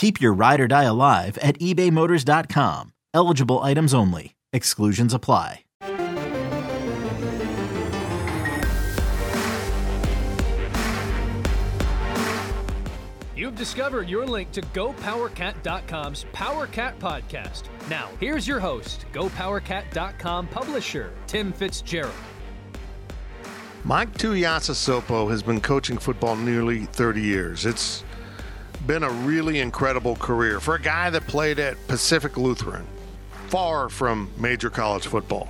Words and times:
Keep 0.00 0.18
your 0.18 0.32
ride 0.32 0.62
or 0.62 0.66
die 0.66 0.84
alive 0.84 1.36
at 1.42 1.58
ebaymotors.com. 1.58 2.94
Eligible 3.12 3.58
items 3.58 3.92
only. 3.92 4.34
Exclusions 4.50 5.12
apply. 5.12 5.64
You've 13.36 13.56
discovered 13.56 14.08
your 14.08 14.24
link 14.24 14.50
to 14.52 14.62
GoPowerCat.com's 14.62 16.24
PowerCat 16.32 16.98
podcast. 16.98 17.64
Now, 17.90 18.08
here's 18.18 18.48
your 18.48 18.58
host, 18.58 19.04
GoPowerCat.com 19.12 20.48
publisher, 20.48 21.12
Tim 21.26 21.52
Fitzgerald. 21.52 22.14
Mike 23.84 24.16
Tuiasosopo 24.16 25.30
has 25.30 25.42
been 25.42 25.60
coaching 25.60 25.98
football 25.98 26.36
nearly 26.36 26.86
30 26.86 27.20
years. 27.20 27.66
It's 27.66 28.02
been 28.86 29.02
a 29.02 29.10
really 29.10 29.60
incredible 29.60 30.16
career 30.16 30.60
for 30.60 30.74
a 30.74 30.80
guy 30.80 31.10
that 31.10 31.26
played 31.26 31.58
at 31.58 31.76
Pacific 31.86 32.36
Lutheran, 32.36 32.86
far 33.48 33.88
from 33.88 34.30
major 34.36 34.70
college 34.70 35.06
football. 35.06 35.48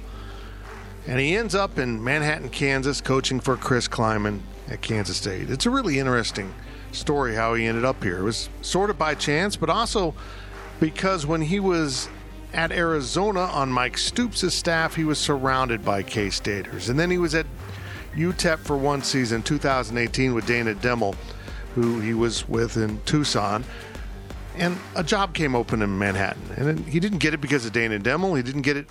And 1.07 1.19
he 1.19 1.37
ends 1.37 1.55
up 1.55 1.79
in 1.79 2.03
Manhattan, 2.03 2.51
Kansas, 2.51 3.01
coaching 3.01 3.41
for 3.41 3.57
Chris 3.57 3.89
Klieman 3.89 4.41
at 4.69 4.81
Kansas 4.81 5.17
State. 5.17 5.51
It's 5.51 5.67
a 5.67 5.71
really 5.71 5.99
interesting 5.99 6.53
story 6.93 7.35
how 7.35 7.55
he 7.55 7.67
ended 7.67 7.85
up 7.85 8.03
here. 8.03 8.19
It 8.19 8.25
was 8.25 8.49
sort 8.63 8.91
of 8.91 8.99
by 8.99 9.15
chance, 9.15 9.57
but 9.57 9.71
also 9.71 10.15
because 10.79 11.27
when 11.27 11.41
he 11.41 11.61
was 11.61 12.09
at 12.53 12.73
Arizona 12.73 13.41
on 13.41 13.71
Mike 13.71 13.97
Stoops' 13.97 14.53
staff, 14.53 14.97
he 14.97 15.05
was 15.05 15.19
surrounded 15.19 15.85
by 15.85 16.03
K 16.03 16.31
Staters. 16.31 16.89
And 16.89 16.99
then 16.99 17.11
he 17.11 17.19
was 17.19 17.35
at 17.35 17.47
UTEP 18.15 18.59
for 18.59 18.77
one 18.77 19.03
season, 19.03 19.43
2018, 19.43 20.35
with 20.35 20.47
Dana 20.47 20.75
Dimel, 20.75 21.15
who 21.75 22.01
he 22.01 22.15
was 22.15 22.49
with 22.49 22.77
in 22.77 23.01
Tucson. 23.05 23.65
And 24.57 24.79
a 24.97 25.03
job 25.03 25.35
came 25.35 25.55
open 25.55 25.83
in 25.83 25.99
Manhattan. 25.99 26.43
And 26.57 26.87
he 26.87 27.01
didn't 27.01 27.19
get 27.19 27.35
it 27.35 27.41
because 27.41 27.65
of 27.65 27.73
Dana 27.73 27.99
Dimel. 27.99 28.37
He 28.37 28.43
didn't 28.43 28.63
get 28.63 28.77
it 28.77 28.87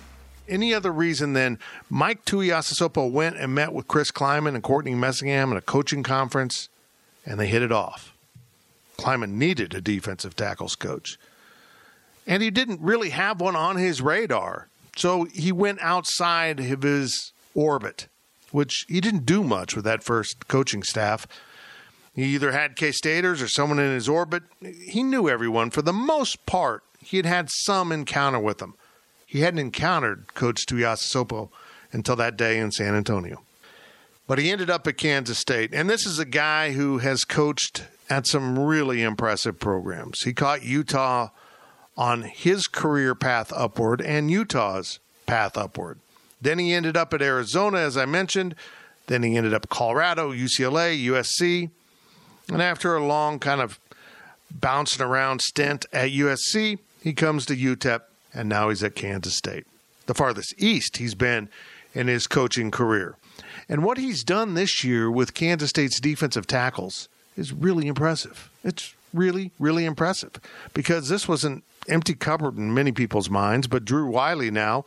any 0.48 0.74
other 0.74 0.90
reason 0.90 1.32
than 1.32 1.58
Mike 1.88 2.24
Tuiasosopo 2.24 3.10
went 3.10 3.36
and 3.36 3.54
met 3.54 3.72
with 3.72 3.86
Chris 3.86 4.10
Klieman 4.10 4.54
and 4.54 4.62
Courtney 4.62 4.94
Messingham 4.94 5.52
at 5.52 5.56
a 5.56 5.60
coaching 5.60 6.02
conference 6.02 6.68
and 7.24 7.38
they 7.38 7.46
hit 7.46 7.62
it 7.62 7.72
off. 7.72 8.12
Klieman 8.98 9.32
needed 9.32 9.74
a 9.74 9.80
defensive 9.80 10.36
tackles 10.36 10.76
coach. 10.76 11.18
And 12.26 12.42
he 12.42 12.50
didn't 12.50 12.80
really 12.80 13.10
have 13.10 13.40
one 13.40 13.56
on 13.56 13.76
his 13.76 14.02
radar. 14.02 14.68
So 14.96 15.24
he 15.24 15.52
went 15.52 15.80
outside 15.80 16.60
of 16.60 16.82
his 16.82 17.32
orbit, 17.54 18.08
which 18.50 18.84
he 18.88 19.00
didn't 19.00 19.24
do 19.24 19.42
much 19.42 19.74
with 19.74 19.84
that 19.84 20.02
first 20.02 20.48
coaching 20.48 20.82
staff. 20.82 21.26
He 22.14 22.24
either 22.24 22.52
had 22.52 22.76
K 22.76 22.92
Staters 22.92 23.40
or 23.40 23.48
someone 23.48 23.78
in 23.78 23.92
his 23.92 24.08
orbit. 24.08 24.42
He 24.60 25.02
knew 25.02 25.28
everyone 25.28 25.70
for 25.70 25.82
the 25.82 25.92
most 25.92 26.44
part. 26.46 26.82
He 27.00 27.16
had 27.16 27.26
had 27.26 27.50
some 27.50 27.92
encounter 27.92 28.38
with 28.38 28.58
them. 28.58 28.74
He 29.26 29.40
hadn't 29.40 29.60
encountered 29.60 30.34
Coach 30.34 30.66
Tuiasosopo 30.66 31.50
until 31.92 32.16
that 32.16 32.36
day 32.36 32.58
in 32.58 32.72
San 32.72 32.94
Antonio. 32.94 33.42
But 34.26 34.38
he 34.38 34.50
ended 34.50 34.70
up 34.70 34.86
at 34.86 34.96
Kansas 34.96 35.38
State. 35.38 35.72
And 35.72 35.88
this 35.88 36.06
is 36.06 36.18
a 36.18 36.24
guy 36.24 36.72
who 36.72 36.98
has 36.98 37.24
coached 37.24 37.84
at 38.08 38.26
some 38.26 38.58
really 38.58 39.02
impressive 39.02 39.58
programs. 39.58 40.22
He 40.22 40.32
caught 40.32 40.64
Utah 40.64 41.28
on 41.96 42.22
his 42.22 42.66
career 42.66 43.14
path 43.14 43.52
upward 43.54 44.00
and 44.00 44.30
Utah's 44.30 44.98
path 45.26 45.56
upward. 45.56 46.00
Then 46.40 46.58
he 46.58 46.72
ended 46.72 46.96
up 46.96 47.12
at 47.12 47.22
Arizona, 47.22 47.78
as 47.78 47.96
I 47.96 48.06
mentioned. 48.06 48.54
Then 49.06 49.22
he 49.22 49.36
ended 49.36 49.54
up 49.54 49.68
Colorado, 49.68 50.32
UCLA, 50.32 51.04
USC. 51.06 51.70
And 52.48 52.62
after 52.62 52.96
a 52.96 53.04
long 53.04 53.38
kind 53.38 53.60
of 53.60 53.78
bouncing 54.50 55.04
around 55.04 55.40
stint 55.40 55.86
at 55.92 56.10
USC, 56.10 56.78
he 57.02 57.12
comes 57.12 57.46
to 57.46 57.56
UTEP, 57.56 58.00
and 58.34 58.48
now 58.48 58.68
he's 58.68 58.82
at 58.82 58.94
Kansas 58.94 59.36
State, 59.36 59.66
the 60.06 60.14
farthest 60.14 60.54
east 60.58 60.96
he's 60.96 61.14
been 61.14 61.48
in 61.94 62.08
his 62.08 62.26
coaching 62.26 62.70
career. 62.70 63.16
And 63.68 63.84
what 63.84 63.98
he's 63.98 64.24
done 64.24 64.54
this 64.54 64.82
year 64.82 65.10
with 65.10 65.34
Kansas 65.34 65.70
State's 65.70 66.00
defensive 66.00 66.46
tackles 66.46 67.08
is 67.36 67.52
really 67.52 67.86
impressive. 67.86 68.50
It's 68.64 68.94
really, 69.14 69.52
really 69.58 69.84
impressive 69.84 70.32
because 70.74 71.08
this 71.08 71.28
was 71.28 71.44
an 71.44 71.62
empty 71.88 72.14
cupboard 72.14 72.56
in 72.56 72.74
many 72.74 72.92
people's 72.92 73.30
minds, 73.30 73.66
but 73.66 73.84
Drew 73.84 74.06
Wiley 74.06 74.50
now 74.50 74.84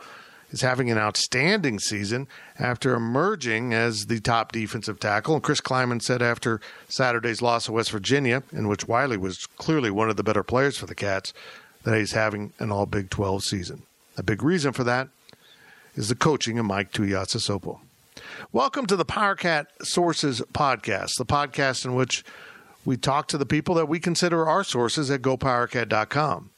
is 0.53 0.61
having 0.61 0.91
an 0.91 0.99
outstanding 0.99 1.79
season 1.79 2.27
after 2.59 2.93
emerging 2.93 3.73
as 3.73 4.05
the 4.05 4.19
top 4.19 4.51
defensive 4.51 4.99
tackle. 4.99 5.33
And 5.33 5.43
Chris 5.43 5.59
Klieman 5.59 6.01
said 6.01 6.21
after 6.21 6.61
Saturday's 6.87 7.41
loss 7.41 7.67
of 7.67 7.73
West 7.73 7.91
Virginia, 7.91 8.43
in 8.53 8.67
which 8.67 8.87
Wiley 8.87 9.17
was 9.17 9.47
clearly 9.57 9.89
one 9.89 10.11
of 10.11 10.15
the 10.15 10.23
better 10.23 10.43
players 10.43 10.77
for 10.77 10.85
the 10.85 10.95
Cats, 10.95 11.33
that 11.83 11.97
he's 11.97 12.11
having 12.11 12.53
an 12.59 12.71
all 12.71 12.85
Big 12.85 13.09
12 13.09 13.43
season. 13.43 13.81
A 14.15 14.23
big 14.23 14.43
reason 14.43 14.71
for 14.71 14.83
that 14.83 15.09
is 15.95 16.07
the 16.07 16.15
coaching 16.15 16.59
of 16.59 16.65
Mike 16.65 16.91
Tuiasosopo. 16.91 17.79
Welcome 18.51 18.85
to 18.85 18.95
the 18.95 19.05
PowerCat 19.05 19.65
Sources 19.81 20.39
podcast, 20.53 21.17
the 21.17 21.25
podcast 21.25 21.83
in 21.83 21.95
which 21.95 22.23
we 22.85 22.95
talk 22.95 23.27
to 23.29 23.39
the 23.39 23.45
people 23.45 23.73
that 23.75 23.87
we 23.87 23.99
consider 23.99 24.45
our 24.45 24.63
sources 24.63 25.09
at 25.09 25.23
gopowercat.com. 25.23 26.51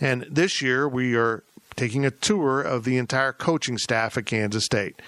And 0.00 0.26
this 0.30 0.62
year 0.62 0.88
we 0.88 1.14
are 1.16 1.42
taking 1.76 2.04
a 2.04 2.10
tour 2.10 2.60
of 2.60 2.84
the 2.84 2.96
entire 2.96 3.32
coaching 3.32 3.78
staff 3.78 4.16
at 4.16 4.26
Kansas 4.26 4.64
State. 4.64 5.00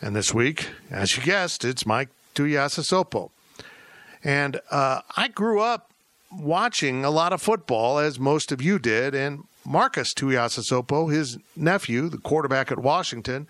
And 0.00 0.14
this 0.14 0.32
week, 0.32 0.68
as 0.90 1.16
you 1.16 1.22
guessed, 1.22 1.64
it's 1.64 1.84
Mike 1.84 2.08
Tuiasosopo. 2.34 3.30
And 4.22 4.60
uh, 4.70 5.00
I 5.16 5.28
grew 5.28 5.60
up 5.60 5.90
watching 6.32 7.04
a 7.04 7.10
lot 7.10 7.32
of 7.32 7.42
football, 7.42 7.98
as 7.98 8.18
most 8.18 8.52
of 8.52 8.62
you 8.62 8.78
did, 8.78 9.14
and 9.14 9.44
Marcus 9.64 10.14
Tuiasosopo, 10.14 11.12
his 11.12 11.38
nephew, 11.56 12.08
the 12.08 12.18
quarterback 12.18 12.70
at 12.70 12.78
Washington, 12.78 13.48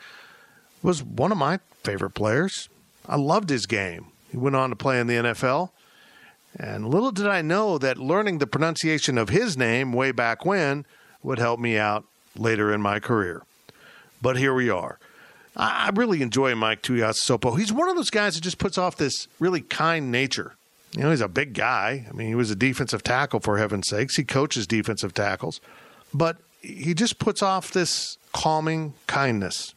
was 0.82 1.02
one 1.02 1.32
of 1.32 1.38
my 1.38 1.60
favorite 1.82 2.10
players. 2.10 2.68
I 3.06 3.16
loved 3.16 3.50
his 3.50 3.66
game. 3.66 4.06
He 4.30 4.36
went 4.36 4.56
on 4.56 4.70
to 4.70 4.76
play 4.76 5.00
in 5.00 5.06
the 5.06 5.14
NFL. 5.14 5.70
And 6.58 6.88
little 6.88 7.12
did 7.12 7.26
I 7.26 7.42
know 7.42 7.78
that 7.78 7.98
learning 7.98 8.38
the 8.38 8.46
pronunciation 8.46 9.18
of 9.18 9.28
his 9.28 9.56
name 9.56 9.92
way 9.92 10.12
back 10.12 10.44
when 10.44 10.86
would 11.22 11.38
help 11.38 11.60
me 11.60 11.76
out 11.78 12.04
later 12.38 12.72
in 12.72 12.80
my 12.80 13.00
career. 13.00 13.42
But 14.22 14.36
here 14.36 14.54
we 14.54 14.70
are. 14.70 14.98
I 15.56 15.90
really 15.92 16.22
enjoy 16.22 16.54
Mike 16.54 16.82
Tuiasosopo. 16.82 17.58
He's 17.58 17.72
one 17.72 17.88
of 17.88 17.96
those 17.96 18.10
guys 18.10 18.36
that 18.36 18.42
just 18.42 18.58
puts 18.58 18.78
off 18.78 18.96
this 18.96 19.26
really 19.40 19.60
kind 19.60 20.12
nature. 20.12 20.54
You 20.92 21.02
know, 21.02 21.10
he's 21.10 21.20
a 21.20 21.28
big 21.28 21.52
guy. 21.52 22.06
I 22.08 22.12
mean, 22.12 22.28
he 22.28 22.34
was 22.34 22.50
a 22.50 22.56
defensive 22.56 23.02
tackle, 23.02 23.40
for 23.40 23.58
heaven's 23.58 23.88
sakes. 23.88 24.16
He 24.16 24.24
coaches 24.24 24.66
defensive 24.66 25.14
tackles. 25.14 25.60
But 26.14 26.36
he 26.62 26.94
just 26.94 27.18
puts 27.18 27.42
off 27.42 27.72
this 27.72 28.16
calming 28.32 28.94
kindness. 29.06 29.74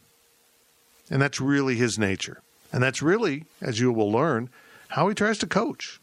And 1.10 1.20
that's 1.20 1.40
really 1.40 1.76
his 1.76 1.98
nature. 1.98 2.42
And 2.72 2.82
that's 2.82 3.02
really, 3.02 3.44
as 3.60 3.80
you 3.80 3.92
will 3.92 4.10
learn, 4.10 4.48
how 4.88 5.08
he 5.08 5.14
tries 5.14 5.38
to 5.38 5.46
coach. 5.46 6.00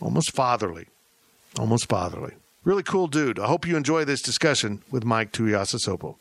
Almost 0.00 0.32
fatherly. 0.32 0.86
Almost 1.58 1.88
fatherly. 1.88 2.32
Really 2.68 2.82
cool 2.82 3.06
dude. 3.06 3.38
I 3.38 3.46
hope 3.46 3.66
you 3.66 3.78
enjoy 3.78 4.04
this 4.04 4.20
discussion 4.20 4.82
with 4.90 5.02
Mike 5.02 5.32
Tuiasosopo. 5.32 6.16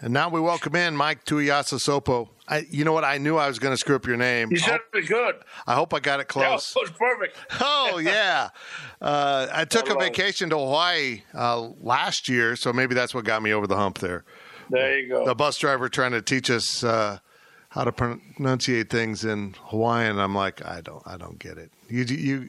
And 0.00 0.12
now 0.12 0.28
we 0.28 0.40
welcome 0.40 0.74
in 0.74 0.96
Mike 0.96 1.24
Tuiasosopo. 1.24 2.28
I, 2.48 2.66
you 2.68 2.84
know 2.84 2.92
what? 2.92 3.04
I 3.04 3.18
knew 3.18 3.36
I 3.36 3.46
was 3.46 3.60
going 3.60 3.72
to 3.72 3.76
screw 3.76 3.94
up 3.94 4.04
your 4.04 4.16
name. 4.16 4.50
You 4.50 4.56
said 4.56 4.80
it 4.92 5.06
good. 5.06 5.36
I 5.64 5.76
hope 5.76 5.94
I 5.94 6.00
got 6.00 6.18
it 6.18 6.26
close. 6.26 6.74
That 6.74 6.80
was 6.80 6.90
perfect. 6.90 7.36
oh 7.60 7.98
yeah, 7.98 8.48
uh, 9.00 9.46
I 9.52 9.64
took 9.64 9.90
a 9.90 9.94
vacation 9.94 10.50
to 10.50 10.58
Hawaii 10.58 11.22
uh, 11.34 11.68
last 11.80 12.28
year, 12.28 12.56
so 12.56 12.72
maybe 12.72 12.96
that's 12.96 13.14
what 13.14 13.24
got 13.24 13.40
me 13.40 13.52
over 13.52 13.68
the 13.68 13.76
hump 13.76 13.98
there. 13.98 14.24
There 14.70 14.98
you 14.98 15.08
go. 15.08 15.24
The 15.24 15.36
bus 15.36 15.56
driver 15.56 15.88
trying 15.88 16.10
to 16.10 16.20
teach 16.20 16.50
us 16.50 16.82
uh, 16.82 17.20
how 17.68 17.84
to 17.84 17.92
pronunciate 17.92 18.90
things 18.90 19.24
in 19.24 19.54
Hawaiian. 19.66 20.18
I'm 20.18 20.34
like, 20.34 20.66
I 20.66 20.80
don't, 20.80 21.02
I 21.06 21.16
don't 21.16 21.38
get 21.38 21.58
it. 21.58 21.70
You, 21.88 22.02
you, 22.02 22.48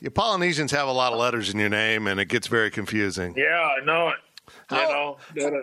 you 0.00 0.10
Polynesians 0.10 0.70
have 0.72 0.88
a 0.88 0.92
lot 0.92 1.12
of 1.12 1.18
letters 1.18 1.50
in 1.52 1.58
your 1.58 1.68
name, 1.68 2.06
and 2.06 2.18
it 2.18 2.26
gets 2.26 2.46
very 2.46 2.70
confusing. 2.70 3.34
Yeah, 3.36 3.68
I 3.80 3.84
know 3.84 4.08
it. 4.08 4.16
You 4.70 4.76
know, 4.76 5.16
they 5.34 5.42
had, 5.42 5.52
a, 5.52 5.62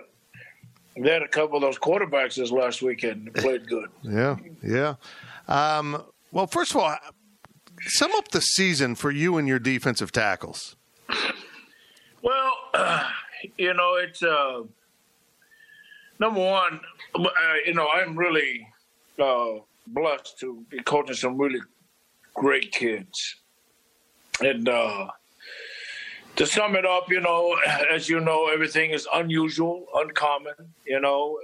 they 0.98 1.12
had 1.12 1.22
a 1.24 1.28
couple 1.28 1.57
of 1.57 1.62
those 1.62 1.78
quarterbacks 1.78 2.36
this 2.36 2.51
last 2.51 2.81
weekend 2.81 3.34
played 3.34 3.68
good. 3.68 3.89
Yeah, 4.04 4.38
yeah. 4.63 4.95
Um, 5.48 6.04
well, 6.31 6.48
first 6.48 6.72
of 6.72 6.78
all, 6.78 6.95
sum 7.81 8.12
up 8.16 8.30
the 8.30 8.42
season 8.42 8.95
for 8.95 9.12
you 9.12 9.38
and 9.38 9.48
your 9.48 9.60
defensive 9.60 10.12
tackles. 10.12 10.75
Well, 12.22 12.54
uh, 12.74 13.10
you 13.57 13.74
know, 13.74 13.95
it's 13.95 14.24
uh, 14.24 14.63
number 16.19 16.40
one. 16.40 16.80
Uh, 17.16 17.30
you 17.66 17.74
know, 17.74 17.88
I'm 17.90 18.18
really 18.18 18.68
uh, 19.19 19.60
blessed 19.88 20.40
to 20.40 20.66
be 20.69 20.80
coaching 20.83 21.16
some 21.16 21.38
really 21.38 21.62
great 22.33 22.72
kids, 22.72 23.38
and 24.42 24.68
uh, 24.69 25.07
to 26.36 26.45
sum 26.45 26.75
it 26.75 26.86
up, 26.86 27.10
you 27.10 27.19
know, 27.19 27.57
as 27.92 28.07
you 28.07 28.19
know, 28.19 28.48
everything 28.48 28.92
is 28.92 29.07
unusual, 29.13 29.86
uncommon. 29.95 30.54
You 30.86 31.00
know, 31.00 31.39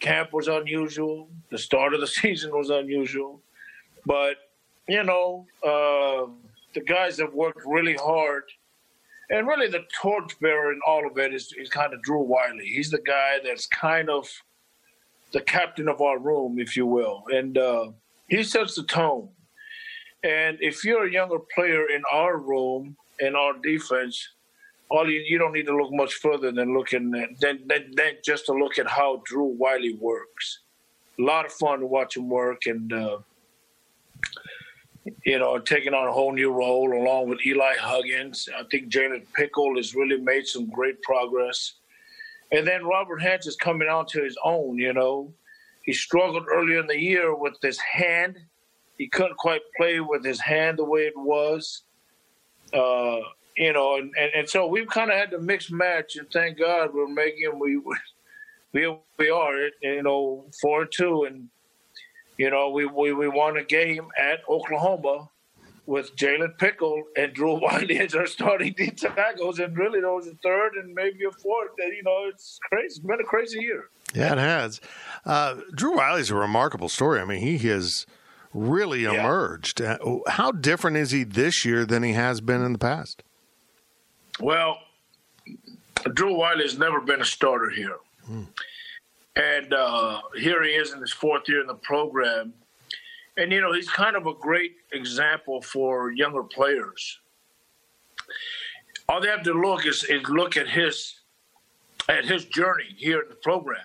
camp 0.00 0.32
was 0.32 0.48
unusual. 0.48 1.28
The 1.50 1.58
start 1.58 1.94
of 1.94 2.00
the 2.00 2.06
season 2.20 2.50
was 2.52 2.70
unusual, 2.70 3.40
but 4.06 4.36
you 4.88 5.02
know, 5.02 5.46
uh, 5.62 6.30
the 6.74 6.80
guys 6.86 7.18
have 7.18 7.32
worked 7.32 7.62
really 7.64 7.94
hard. 7.94 8.44
And 9.30 9.46
really, 9.46 9.68
the 9.68 9.84
torchbearer 10.02 10.72
in 10.72 10.80
all 10.86 11.06
of 11.06 11.16
it 11.16 11.32
is, 11.32 11.54
is 11.56 11.70
kind 11.70 11.94
of 11.94 12.02
Drew 12.02 12.20
Wiley. 12.20 12.66
He's 12.66 12.90
the 12.90 13.00
guy 13.00 13.38
that's 13.42 13.66
kind 13.66 14.10
of 14.10 14.28
the 15.32 15.40
captain 15.40 15.88
of 15.88 16.02
our 16.02 16.18
room, 16.18 16.58
if 16.58 16.76
you 16.76 16.84
will. 16.84 17.24
And 17.32 17.56
uh, 17.56 17.92
he 18.28 18.42
sets 18.42 18.74
the 18.76 18.82
tone. 18.82 19.30
And 20.24 20.56
if 20.60 20.84
you're 20.84 21.06
a 21.06 21.12
younger 21.12 21.38
player 21.54 21.90
in 21.90 22.02
our 22.10 22.38
room, 22.38 22.96
in 23.20 23.36
our 23.36 23.52
defense, 23.62 24.30
all 24.88 25.08
you, 25.08 25.20
you 25.20 25.38
don't 25.38 25.52
need 25.52 25.66
to 25.66 25.76
look 25.76 25.92
much 25.92 26.14
further 26.14 26.50
than 26.50 26.74
looking 26.74 27.10
than, 27.10 27.36
than, 27.40 27.92
than 27.94 28.14
just 28.24 28.46
to 28.46 28.52
look 28.52 28.78
at 28.78 28.88
how 28.88 29.22
Drew 29.26 29.44
Wiley 29.44 29.94
works. 30.00 30.60
A 31.18 31.22
lot 31.22 31.44
of 31.44 31.52
fun 31.52 31.80
to 31.80 31.86
watch 31.86 32.16
him 32.16 32.28
work, 32.28 32.62
and 32.66 32.92
uh, 32.92 33.18
you 35.24 35.38
know, 35.38 35.58
taking 35.58 35.94
on 35.94 36.08
a 36.08 36.12
whole 36.12 36.32
new 36.32 36.50
role 36.50 36.92
along 36.92 37.28
with 37.28 37.44
Eli 37.46 37.74
Huggins. 37.78 38.48
I 38.56 38.62
think 38.70 38.90
Jalen 38.90 39.24
Pickle 39.34 39.76
has 39.76 39.94
really 39.94 40.18
made 40.18 40.46
some 40.46 40.68
great 40.70 41.00
progress. 41.02 41.74
And 42.52 42.66
then 42.66 42.84
Robert 42.84 43.20
Hentz 43.20 43.46
is 43.46 43.56
coming 43.56 43.88
onto 43.88 44.22
his 44.22 44.36
own, 44.44 44.78
you 44.78 44.92
know. 44.92 45.32
He 45.82 45.92
struggled 45.92 46.46
earlier 46.50 46.80
in 46.80 46.86
the 46.86 46.98
year 46.98 47.34
with 47.34 47.54
his 47.62 47.78
hand. 47.78 48.38
He 48.98 49.08
couldn't 49.08 49.36
quite 49.36 49.62
play 49.76 50.00
with 50.00 50.24
his 50.24 50.40
hand 50.40 50.78
the 50.78 50.84
way 50.84 51.02
it 51.02 51.16
was. 51.16 51.82
Uh, 52.72 53.18
you 53.56 53.72
know, 53.72 53.96
and, 53.96 54.12
and, 54.18 54.32
and 54.34 54.48
so 54.48 54.66
we've 54.66 54.88
kind 54.88 55.10
of 55.10 55.16
had 55.16 55.30
to 55.30 55.38
mix 55.38 55.70
match, 55.70 56.16
and 56.16 56.28
thank 56.30 56.58
God 56.58 56.90
we're 56.92 57.06
making 57.06 57.58
we 57.58 57.80
we 58.72 58.96
we 59.18 59.30
are 59.30 59.68
you 59.82 60.02
know 60.02 60.46
four 60.60 60.82
and 60.82 60.92
two, 60.92 61.24
and 61.24 61.48
you 62.36 62.50
know, 62.50 62.70
we, 62.70 62.86
we, 62.86 63.12
we 63.12 63.28
won 63.28 63.56
a 63.56 63.64
game 63.64 64.08
at 64.18 64.40
Oklahoma 64.48 65.28
with 65.86 66.16
Jalen 66.16 66.58
Pickle 66.58 67.02
and 67.16 67.32
Drew 67.32 67.60
Wiley 67.60 67.98
as 67.98 68.14
our 68.14 68.26
starting 68.26 68.74
D 68.76 68.90
tackles, 68.90 69.58
and 69.58 69.76
really 69.76 70.00
there 70.00 70.12
was 70.12 70.26
a 70.26 70.34
third 70.42 70.74
and 70.74 70.94
maybe 70.94 71.24
a 71.24 71.30
fourth. 71.30 71.70
And, 71.78 71.94
you 71.94 72.02
know, 72.02 72.26
it's 72.28 72.58
crazy. 72.68 72.86
It's 72.86 72.98
been 72.98 73.20
a 73.20 73.24
crazy 73.24 73.60
year. 73.60 73.84
Yeah, 74.14 74.32
it 74.32 74.38
has. 74.38 74.80
Uh, 75.24 75.56
Drew 75.74 75.96
Wiley's 75.96 76.30
a 76.30 76.36
remarkable 76.36 76.88
story. 76.88 77.20
I 77.20 77.24
mean, 77.24 77.40
he 77.40 77.58
has 77.68 78.06
really 78.54 79.02
yeah. 79.02 79.20
emerged. 79.20 79.82
Uh, 79.82 79.98
how 80.28 80.52
different 80.52 80.96
is 80.96 81.10
he 81.10 81.24
this 81.24 81.64
year 81.64 81.84
than 81.84 82.02
he 82.02 82.12
has 82.12 82.40
been 82.40 82.62
in 82.62 82.72
the 82.72 82.78
past? 82.78 83.22
Well, 84.40 84.78
Drew 86.14 86.34
Wiley 86.34 86.62
has 86.62 86.78
never 86.78 87.00
been 87.00 87.20
a 87.20 87.24
starter 87.24 87.70
here. 87.70 87.98
Hmm. 88.26 88.44
And 89.36 89.74
uh, 89.74 90.20
here 90.36 90.62
he 90.62 90.70
is 90.70 90.92
in 90.92 91.00
his 91.00 91.12
fourth 91.12 91.48
year 91.48 91.60
in 91.60 91.66
the 91.66 91.74
program. 91.74 92.54
And, 93.36 93.50
you 93.50 93.60
know, 93.60 93.72
he's 93.72 93.90
kind 93.90 94.16
of 94.16 94.26
a 94.26 94.34
great 94.34 94.76
example 94.92 95.60
for 95.60 96.12
younger 96.12 96.44
players. 96.44 97.18
All 99.08 99.20
they 99.20 99.28
have 99.28 99.42
to 99.42 99.52
look 99.52 99.84
is, 99.86 100.04
is 100.04 100.28
look 100.28 100.56
at 100.56 100.68
his 100.68 101.20
at 102.08 102.24
his 102.26 102.44
journey 102.44 102.94
here 102.96 103.22
in 103.22 103.28
the 103.28 103.34
program. 103.34 103.84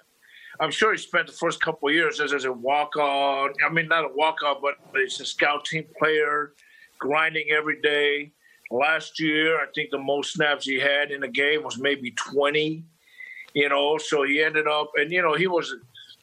I'm 0.59 0.71
sure 0.71 0.91
he 0.91 0.97
spent 0.97 1.27
the 1.27 1.33
first 1.33 1.61
couple 1.61 1.89
years 1.91 2.19
as, 2.19 2.33
as 2.33 2.45
a 2.45 2.51
walk 2.51 2.95
on. 2.97 3.53
I 3.65 3.69
mean, 3.71 3.88
not 3.88 4.06
a 4.06 4.13
walk 4.13 4.44
on, 4.44 4.57
but 4.61 4.75
he's 4.94 5.19
a 5.21 5.25
scout 5.25 5.65
team 5.65 5.85
player, 5.97 6.53
grinding 7.00 7.51
every 7.51 7.81
day. 7.81 8.31
Last 8.71 9.19
year, 9.19 9.57
I 9.57 9.65
think 9.73 9.89
the 9.89 9.97
most 9.97 10.33
snaps 10.33 10.65
he 10.65 10.79
had 10.79 11.11
in 11.11 11.23
a 11.23 11.27
game 11.27 11.63
was 11.63 11.79
maybe 11.79 12.11
20 12.11 12.83
you 13.53 13.69
know. 13.69 13.97
So 13.97 14.23
he 14.23 14.41
ended 14.41 14.67
up, 14.67 14.91
and 14.95 15.11
you 15.11 15.21
know, 15.21 15.33
he 15.33 15.47
was 15.47 15.73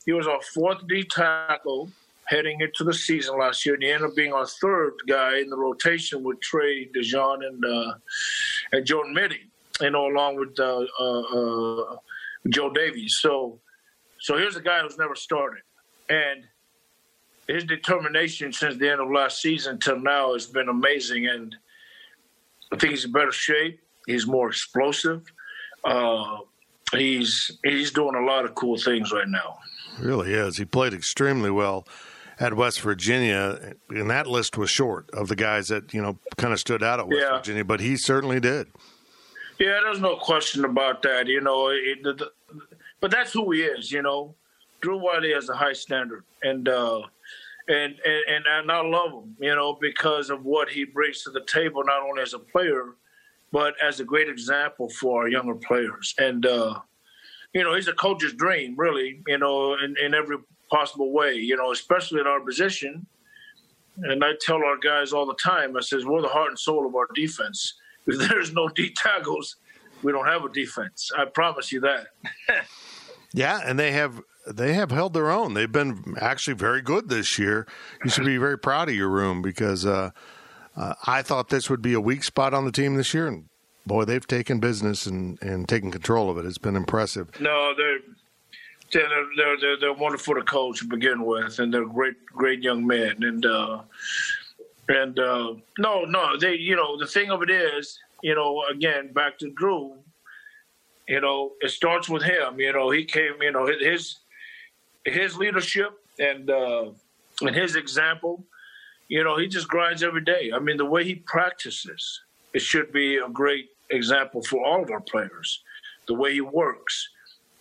he 0.05 0.13
was 0.13 0.27
our 0.27 0.41
fourth 0.55 0.87
D 0.89 1.05
tackle 1.05 1.91
heading 2.25 2.61
into 2.61 2.85
the 2.85 2.95
season 2.95 3.39
last 3.39 3.65
year, 3.65 3.75
and 3.75 3.83
he 3.83 3.91
ended 3.91 4.11
up 4.11 4.17
being 4.17 4.33
our 4.33 4.47
third 4.47 4.95
guy 5.09 5.39
in 5.39 5.49
the 5.49 5.57
rotation 5.57 6.23
with 6.23 6.41
Trey 6.41 6.89
Dishon 6.89 7.47
and 7.47 7.65
uh, 7.65 7.95
and 8.73 8.87
Jordan 8.87 9.15
Mittie, 9.15 9.51
you 9.81 9.91
know, 9.91 10.07
along 10.07 10.37
with 10.37 10.59
uh, 10.59 10.85
uh, 11.01 11.21
uh, 11.21 11.97
Joe 12.49 12.71
Davies. 12.71 13.19
So, 13.21 13.59
so 14.21 14.37
here's 14.37 14.57
a 14.57 14.61
guy 14.61 14.81
who's 14.81 14.99
never 14.99 15.15
started, 15.15 15.63
and 16.09 16.45
his 17.49 17.65
determination 17.65 18.53
since 18.53 18.77
the 18.77 18.91
end 18.91 19.01
of 19.01 19.11
last 19.11 19.41
season 19.41 19.79
till 19.79 20.01
now 20.01 20.33
has 20.33 20.47
been 20.47 20.69
amazing, 20.69 21.27
and 21.27 21.55
I 22.73 22.77
think 22.77 22.93
he's 22.93 23.05
in 23.05 23.13
better 23.13 23.33
shape. 23.33 23.81
He's 24.07 24.27
more 24.27 24.49
explosive. 24.49 25.23
Uh, 25.85 26.39
he's 26.93 27.51
he's 27.65 27.91
doing 27.91 28.15
a 28.15 28.25
lot 28.25 28.45
of 28.45 28.55
cool 28.55 28.77
things 28.77 29.13
right 29.13 29.29
now. 29.29 29.59
Really 30.01 30.33
is. 30.33 30.59
He 30.59 30.65
played 30.65 30.93
extremely 30.93 31.51
well 31.51 31.87
at 32.39 32.55
West 32.55 32.81
Virginia, 32.81 33.75
and 33.89 34.11
that 34.11 34.27
list 34.27 34.59
was 34.59 34.71
short 34.71 35.09
of 35.11 35.29
the 35.29 35.37
guys 35.37 35.69
that 35.69 35.95
you 35.95 36.03
know 36.03 36.19
kind 36.37 36.53
of 36.53 36.61
stood 36.61 36.83
out 36.83 37.01
at 37.01 37.09
West 37.09 37.21
yeah. 37.21 37.37
Virginia, 37.37 37.65
but 37.65 37.81
he 37.81 37.97
certainly 37.97 38.41
did. 38.41 38.69
Yeah, 39.59 39.81
there's 39.85 40.01
no 40.01 40.17
question 40.17 40.65
about 40.65 41.03
that. 41.03 41.29
You 41.29 41.41
know, 41.41 41.69
it, 41.69 42.03
the, 42.03 42.13
the, 42.13 42.31
but 43.01 43.11
that's 43.11 43.33
who 43.33 43.51
he 43.53 43.63
is. 43.63 43.91
You 43.93 44.03
know, 44.03 44.35
Drew 44.81 44.99
Wiley 44.99 45.33
has 45.33 45.49
a 45.49 45.57
high 45.57 45.73
standard, 45.73 46.25
and 46.43 46.69
uh, 46.69 47.03
and 47.69 47.95
and 48.05 48.45
and 48.47 48.71
I 48.71 48.81
love 48.83 49.13
him. 49.13 49.37
You 49.41 49.55
know, 49.55 49.79
because 49.81 50.31
of 50.31 50.45
what 50.45 50.69
he 50.69 50.85
brings 50.85 51.23
to 51.23 51.31
the 51.31 51.45
table, 51.47 51.83
not 51.85 52.03
only 52.03 52.23
as 52.23 52.35
a 52.35 52.39
player 52.39 52.95
but 53.53 53.75
as 53.83 54.01
a 54.01 54.05
great 54.05 54.29
example 54.29 54.89
for 54.91 55.23
our 55.23 55.29
younger 55.29 55.55
players. 55.55 56.15
And, 56.19 56.45
uh, 56.45 56.81
you 57.55 57.63
know, 57.63 57.75
he's 57.75 57.89
a 57.89 57.93
coach's 57.93 58.35
dream, 58.35 58.75
really, 58.77 59.23
you 59.27 59.39
know, 59.39 59.75
in, 59.75 59.95
in 60.03 60.15
every 60.15 60.37
possible 60.71 61.13
way, 61.13 61.35
you 61.35 61.57
know, 61.57 61.73
especially 61.73 62.21
at 62.21 62.27
our 62.27 62.41
position. 62.41 63.07
And 64.03 64.23
I 64.23 64.33
tell 64.41 64.57
our 64.57 64.77
guys 64.77 65.13
all 65.13 65.27
the 65.27 65.39
time, 65.43 65.77
I 65.77 65.81
says, 65.81 66.05
we're 66.05 66.21
the 66.21 66.29
heart 66.29 66.51
and 66.51 66.59
soul 66.59 66.87
of 66.87 66.95
our 66.95 67.09
defense. 67.15 67.75
If 68.07 68.19
there's 68.29 68.53
no 68.53 68.69
D 68.69 68.93
tackles, 68.95 69.57
we 70.03 70.13
don't 70.13 70.27
have 70.27 70.45
a 70.45 70.53
defense. 70.53 71.11
I 71.17 71.25
promise 71.25 71.73
you 71.73 71.81
that. 71.81 72.09
yeah, 73.33 73.61
and 73.65 73.79
they 73.79 73.93
have 73.93 74.23
they 74.47 74.75
have 74.75 74.91
held 74.91 75.15
their 75.15 75.31
own. 75.31 75.55
They've 75.55 75.71
been 75.71 76.15
actually 76.21 76.55
very 76.55 76.83
good 76.83 77.09
this 77.09 77.39
year. 77.39 77.67
You 78.05 78.11
should 78.11 78.25
be 78.25 78.37
very 78.37 78.59
proud 78.59 78.89
of 78.89 78.95
your 78.95 79.09
room 79.09 79.43
because 79.43 79.85
uh, 79.85 80.11
uh, 80.77 80.95
I 81.07 81.23
thought 81.23 81.49
this 81.49 81.69
would 81.69 81.83
be 81.83 81.95
a 81.95 82.01
weak 82.01 82.25
spot 82.25 82.55
on 82.55 82.65
the 82.65 82.73
team 82.73 82.97
this 82.97 83.13
year, 83.13 83.27
and 83.27 83.49
boy, 83.87 84.05
they've 84.05 84.27
taken 84.27 84.61
business 84.61 85.07
and, 85.07 85.41
and 85.43 85.69
taken 85.69 85.91
control 85.91 86.31
of 86.31 86.39
it. 86.39 86.45
It's 86.45 86.59
been 86.59 86.77
impressive. 86.77 87.29
No, 87.41 87.75
they're 87.77 87.99
they're, 88.93 89.09
they're, 89.37 89.61
they're, 89.61 89.81
they're 89.81 89.93
wonderful 89.93 90.35
to 90.35 90.43
coach 90.43 90.79
to 90.79 90.87
begin 90.87 91.25
with, 91.25 91.59
and 91.59 91.73
they're 91.75 91.87
great, 91.87 92.25
great 92.27 92.63
young 92.63 92.87
men. 92.87 93.17
And 93.23 93.45
uh, 93.45 93.83
and 94.89 95.19
uh, 95.19 95.55
no, 95.79 96.05
no, 96.05 96.39
they, 96.39 96.55
you 96.55 96.77
know, 96.77 96.97
the 96.99 97.07
thing 97.07 97.31
of 97.31 97.43
it 97.43 97.51
is, 97.51 97.99
you 98.23 98.35
know, 98.35 98.63
again, 98.71 99.13
back 99.13 99.39
to 99.39 99.51
Drew, 99.51 99.95
you 101.09 101.21
know, 101.21 101.53
it 101.61 101.71
starts 101.71 102.09
with 102.09 102.23
him. 102.23 102.59
You 102.59 102.73
know, 102.73 102.91
he 102.91 103.05
came, 103.05 103.35
you 103.41 103.53
know, 103.53 103.67
his 103.67 104.17
his 105.05 105.37
leadership 105.37 105.93
and 106.19 106.51
uh, 106.51 106.91
and 107.43 107.55
his 107.55 107.77
example 107.77 108.45
you 109.09 109.23
know, 109.23 109.39
he 109.39 109.47
just 109.47 109.69
grinds 109.69 110.03
every 110.03 110.23
day. 110.23 110.51
I 110.55 110.59
mean, 110.59 110.77
the 110.77 110.85
way 110.85 111.05
he 111.05 111.15
practices, 111.15 112.21
it 112.53 112.63
should 112.63 112.93
be 112.93 113.17
a 113.17 113.29
great 113.29 113.69
example 113.91 114.43
for 114.43 114.65
all 114.65 114.83
of 114.83 114.91
our 114.91 115.01
players. 115.01 115.63
The 116.09 116.15
way 116.15 116.35
he 116.35 116.41
works, 116.41 117.09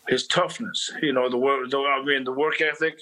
his 0.08 0.28
toughness, 0.28 0.92
you 1.02 1.14
know, 1.14 1.30
the 1.30 1.38
work, 1.38 1.70
the, 1.70 1.78
I 1.78 2.04
mean, 2.04 2.24
the 2.24 2.32
work 2.32 2.62
ethic, 2.62 3.00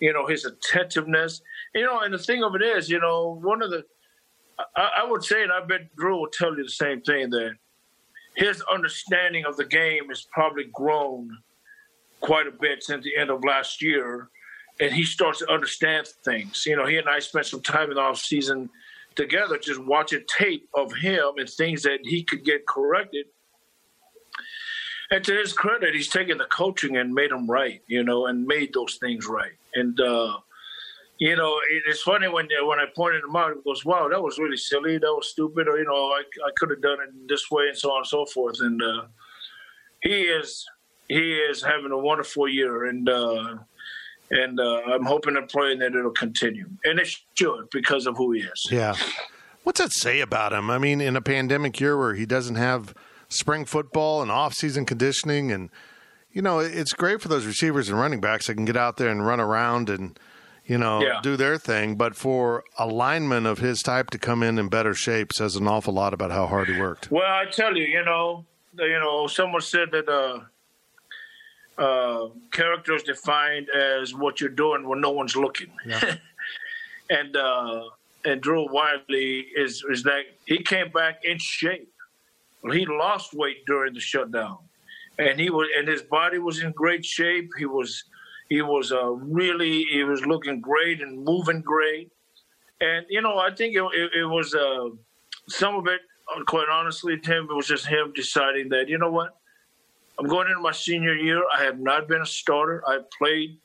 you 0.00 0.12
know, 0.12 0.26
his 0.26 0.44
attentiveness, 0.44 1.40
you 1.74 1.84
know, 1.84 2.00
and 2.00 2.12
the 2.12 2.18
thing 2.18 2.42
of 2.44 2.54
it 2.54 2.62
is, 2.62 2.90
you 2.90 3.00
know, 3.00 3.38
one 3.42 3.62
of 3.62 3.70
the, 3.70 3.84
I, 4.74 5.02
I 5.02 5.10
would 5.10 5.24
say, 5.24 5.42
and 5.42 5.52
I 5.52 5.64
bet 5.64 5.94
Drew 5.96 6.18
will 6.18 6.28
tell 6.30 6.56
you 6.56 6.64
the 6.64 6.70
same 6.70 7.00
thing, 7.02 7.30
that 7.30 7.52
his 8.36 8.62
understanding 8.70 9.44
of 9.44 9.56
the 9.56 9.64
game 9.64 10.08
has 10.08 10.26
probably 10.30 10.64
grown 10.72 11.30
quite 12.20 12.46
a 12.46 12.50
bit 12.50 12.82
since 12.82 13.04
the 13.04 13.16
end 13.16 13.30
of 13.30 13.44
last 13.44 13.82
year 13.82 14.30
and 14.80 14.92
he 14.92 15.04
starts 15.04 15.38
to 15.38 15.50
understand 15.50 16.06
things. 16.24 16.64
You 16.66 16.76
know, 16.76 16.86
he 16.86 16.98
and 16.98 17.08
I 17.08 17.18
spent 17.18 17.46
some 17.46 17.62
time 17.62 17.90
in 17.90 17.96
the 17.96 18.00
off 18.02 18.18
season 18.18 18.68
together, 19.14 19.58
just 19.58 19.82
watching 19.82 20.22
tape 20.26 20.68
of 20.74 20.94
him 20.94 21.32
and 21.38 21.48
things 21.48 21.82
that 21.82 22.00
he 22.04 22.22
could 22.22 22.44
get 22.44 22.66
corrected. 22.66 23.26
And 25.10 25.24
to 25.24 25.34
his 25.34 25.52
credit, 25.52 25.94
he's 25.94 26.08
taken 26.08 26.36
the 26.36 26.46
coaching 26.46 26.96
and 26.96 27.14
made 27.14 27.30
them 27.30 27.48
right, 27.50 27.80
you 27.86 28.02
know, 28.02 28.26
and 28.26 28.46
made 28.46 28.74
those 28.74 28.96
things 28.96 29.26
right. 29.26 29.52
And 29.74 29.98
uh, 30.00 30.38
you 31.18 31.34
know, 31.34 31.58
it's 31.86 32.02
funny 32.02 32.28
when 32.28 32.48
when 32.64 32.78
I 32.78 32.86
pointed 32.94 33.24
him 33.24 33.36
out, 33.36 33.54
he 33.54 33.62
goes, 33.62 33.84
"Wow, 33.84 34.08
that 34.08 34.22
was 34.22 34.38
really 34.38 34.56
silly. 34.56 34.98
That 34.98 35.14
was 35.14 35.30
stupid," 35.30 35.66
or 35.68 35.78
you 35.78 35.84
know, 35.84 35.94
I 35.94 36.22
I 36.44 36.50
could 36.58 36.70
have 36.70 36.82
done 36.82 36.98
it 37.00 37.28
this 37.28 37.50
way, 37.50 37.68
and 37.68 37.76
so 37.76 37.90
on 37.90 37.98
and 37.98 38.06
so 38.06 38.26
forth. 38.26 38.56
And 38.60 38.82
uh, 38.82 39.06
he 40.02 40.22
is 40.22 40.64
he 41.08 41.34
is 41.34 41.62
having 41.62 41.92
a 41.92 41.98
wonderful 41.98 42.48
year, 42.48 42.84
and 42.84 43.08
uh, 43.08 43.56
and 44.30 44.60
uh, 44.60 44.80
I'm 44.86 45.04
hoping 45.04 45.36
and 45.36 45.48
praying 45.48 45.78
that 45.78 45.94
it'll 45.94 46.10
continue, 46.10 46.68
and 46.84 46.98
it 46.98 47.08
should 47.34 47.70
because 47.70 48.06
of 48.06 48.16
who 48.18 48.32
he 48.32 48.40
is. 48.40 48.68
Yeah, 48.70 48.94
what's 49.64 49.80
that 49.80 49.92
say 49.92 50.20
about 50.20 50.52
him? 50.52 50.70
I 50.70 50.76
mean, 50.76 51.00
in 51.00 51.16
a 51.16 51.22
pandemic 51.22 51.80
year 51.80 51.96
where 51.96 52.14
he 52.14 52.26
doesn't 52.26 52.56
have 52.56 52.94
spring 53.28 53.64
football 53.64 54.20
and 54.20 54.30
off-season 54.30 54.84
conditioning, 54.84 55.50
and 55.50 55.70
you 56.30 56.42
know, 56.42 56.58
it's 56.58 56.92
great 56.92 57.22
for 57.22 57.28
those 57.28 57.46
receivers 57.46 57.88
and 57.88 57.98
running 57.98 58.20
backs 58.20 58.48
that 58.48 58.54
can 58.54 58.66
get 58.66 58.76
out 58.76 58.98
there 58.98 59.08
and 59.08 59.26
run 59.26 59.40
around 59.40 59.88
and 59.88 60.18
you 60.66 60.78
know, 60.78 61.00
yeah. 61.00 61.20
do 61.22 61.36
their 61.36 61.58
thing. 61.58 61.94
But 61.94 62.16
for 62.16 62.64
a 62.78 62.86
lineman 62.86 63.46
of 63.46 63.58
his 63.58 63.82
type 63.82 64.10
to 64.10 64.18
come 64.18 64.42
in 64.42 64.58
in 64.58 64.68
better 64.68 64.94
shape 64.94 65.32
says 65.32 65.56
an 65.56 65.68
awful 65.68 65.94
lot 65.94 66.12
about 66.12 66.30
how 66.32 66.46
hard 66.46 66.68
he 66.68 66.78
worked. 66.78 67.10
Well, 67.10 67.22
I 67.24 67.44
tell 67.50 67.76
you, 67.76 67.84
you 67.84 68.04
know, 68.04 68.44
you 68.78 68.98
know, 68.98 69.26
someone 69.26 69.62
said 69.62 69.90
that 69.92 70.08
uh, 70.08 70.40
uh, 71.80 72.28
character 72.50 72.94
is 72.94 73.02
defined 73.02 73.68
as 73.70 74.14
what 74.14 74.40
you're 74.40 74.50
doing 74.50 74.88
when 74.88 75.00
no 75.00 75.10
one's 75.10 75.36
looking. 75.36 75.70
Yeah. 75.86 76.16
and 77.10 77.36
uh, 77.36 77.84
and 78.24 78.40
Drew 78.40 78.66
Wiley 78.70 79.46
is 79.56 79.84
is 79.90 80.02
that 80.02 80.24
he 80.46 80.58
came 80.58 80.90
back 80.90 81.24
in 81.24 81.38
shape. 81.38 81.92
Well 82.62 82.72
he 82.72 82.86
lost 82.86 83.34
weight 83.34 83.64
during 83.66 83.94
the 83.94 84.00
shutdown, 84.00 84.58
and 85.18 85.38
he 85.38 85.50
was 85.50 85.68
and 85.78 85.86
his 85.86 86.02
body 86.02 86.38
was 86.38 86.60
in 86.60 86.72
great 86.72 87.04
shape. 87.04 87.50
He 87.58 87.66
was 87.66 88.04
he 88.48 88.62
was 88.62 88.92
uh, 88.92 89.10
really 89.10 89.84
he 89.84 90.04
was 90.04 90.24
looking 90.24 90.60
great 90.60 91.00
and 91.00 91.24
moving 91.24 91.62
great, 91.62 92.10
and 92.80 93.06
you 93.08 93.20
know 93.20 93.38
I 93.38 93.54
think 93.54 93.74
it, 93.74 93.82
it, 93.82 94.10
it 94.20 94.26
was 94.26 94.54
uh, 94.54 94.88
some 95.48 95.76
of 95.76 95.86
it. 95.86 96.00
Uh, 96.34 96.42
quite 96.44 96.68
honestly, 96.70 97.18
Tim, 97.18 97.46
it 97.50 97.54
was 97.54 97.68
just 97.68 97.86
him 97.86 98.12
deciding 98.14 98.68
that 98.70 98.88
you 98.88 98.98
know 98.98 99.10
what, 99.10 99.36
I'm 100.18 100.26
going 100.26 100.48
into 100.48 100.60
my 100.60 100.72
senior 100.72 101.14
year. 101.14 101.42
I 101.56 101.64
have 101.64 101.78
not 101.78 102.08
been 102.08 102.22
a 102.22 102.26
starter. 102.26 102.82
I've 102.88 103.08
played 103.10 103.58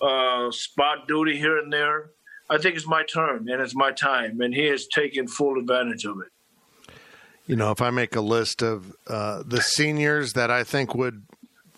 uh, 0.00 0.50
spot 0.50 1.06
duty 1.08 1.38
here 1.38 1.58
and 1.58 1.72
there. 1.72 2.10
I 2.50 2.58
think 2.58 2.76
it's 2.76 2.86
my 2.86 3.02
turn 3.02 3.48
and 3.48 3.62
it's 3.62 3.74
my 3.74 3.92
time, 3.92 4.40
and 4.40 4.54
he 4.54 4.66
has 4.66 4.86
taken 4.86 5.26
full 5.26 5.58
advantage 5.58 6.04
of 6.04 6.18
it. 6.20 7.00
You 7.46 7.56
know, 7.56 7.70
if 7.70 7.82
I 7.82 7.90
make 7.90 8.14
a 8.14 8.20
list 8.20 8.62
of 8.62 8.94
uh, 9.08 9.42
the 9.44 9.60
seniors 9.60 10.34
that 10.34 10.50
I 10.50 10.62
think 10.64 10.94
would 10.94 11.24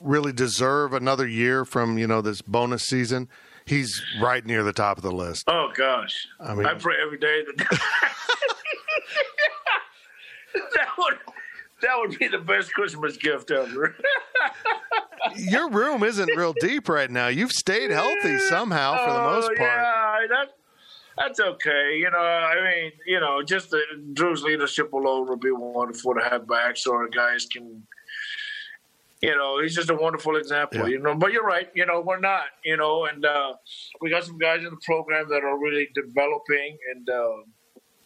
really 0.04 0.32
deserve 0.32 0.92
another 0.92 1.26
year 1.26 1.64
from 1.64 1.98
you 1.98 2.06
know 2.06 2.20
this 2.20 2.42
bonus 2.42 2.84
season, 2.84 3.28
he's 3.64 4.00
right 4.20 4.44
near 4.46 4.62
the 4.62 4.72
top 4.72 4.96
of 4.96 5.02
the 5.02 5.10
list. 5.10 5.44
Oh 5.48 5.70
gosh, 5.74 6.14
I 6.38 6.54
mean, 6.54 6.66
I 6.66 6.74
pray 6.74 6.94
every 7.04 7.18
day 7.18 7.42
that 7.44 7.56
that 10.54 10.88
would 10.98 11.18
that 11.82 11.98
would 11.98 12.18
be 12.18 12.28
the 12.28 12.38
best 12.38 12.72
Christmas 12.72 13.16
gift 13.16 13.50
ever. 13.50 13.96
Your 15.36 15.70
room 15.70 16.02
isn't 16.02 16.36
real 16.36 16.54
deep 16.60 16.88
right 16.88 17.10
now. 17.10 17.28
You've 17.28 17.52
stayed 17.52 17.90
healthy 17.90 18.38
somehow 18.38 19.04
for 19.04 19.12
the 19.12 19.20
oh, 19.20 19.32
most 19.32 19.50
oh, 19.52 19.56
part. 19.56 19.70
Yeah, 19.70 20.26
that, 20.28 20.48
that's 21.16 21.40
okay. 21.40 21.96
You 21.98 22.10
know, 22.10 22.18
I 22.18 22.54
mean, 22.56 22.92
you 23.06 23.20
know, 23.20 23.42
just 23.42 23.70
the, 23.70 23.80
Drew's 24.12 24.42
leadership 24.42 24.92
alone 24.92 25.28
would 25.28 25.40
be 25.40 25.50
wonderful 25.50 26.14
to 26.14 26.20
have 26.28 26.46
back, 26.46 26.76
so 26.76 26.92
our 26.94 27.08
guys 27.08 27.46
can 27.50 27.86
you 29.24 29.34
know, 29.34 29.58
he's 29.62 29.74
just 29.74 29.88
a 29.88 29.94
wonderful 29.94 30.36
example. 30.36 30.80
Yeah. 30.80 30.86
You 30.86 30.98
know, 30.98 31.14
but 31.14 31.32
you're 31.32 31.46
right. 31.46 31.70
You 31.74 31.86
know, 31.86 32.02
we're 32.02 32.20
not. 32.20 32.44
You 32.62 32.76
know, 32.76 33.06
and 33.06 33.24
uh, 33.24 33.54
we 34.02 34.10
got 34.10 34.24
some 34.24 34.36
guys 34.36 34.58
in 34.58 34.70
the 34.70 34.80
program 34.84 35.28
that 35.30 35.42
are 35.42 35.58
really 35.58 35.88
developing, 35.94 36.76
and 36.94 37.08
uh, 37.08 37.36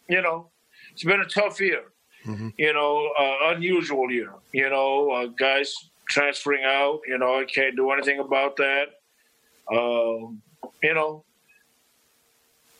you 0.07 0.21
know, 0.21 0.49
it's 0.93 1.03
been 1.03 1.19
a 1.19 1.25
tough 1.25 1.59
year. 1.59 1.83
Mm-hmm. 2.25 2.49
You 2.57 2.73
know, 2.73 3.11
uh, 3.19 3.53
unusual 3.53 4.09
year. 4.09 4.33
You 4.53 4.69
know, 4.69 5.11
uh, 5.11 5.25
guys 5.27 5.73
transferring 6.07 6.63
out. 6.63 7.01
You 7.05 7.17
know, 7.17 7.37
I 7.37 7.43
can't 7.43 7.75
do 7.75 7.91
anything 7.91 8.19
about 8.19 8.55
that. 8.55 8.85
Um, 9.69 10.41
you 10.81 10.93
know, 10.93 11.25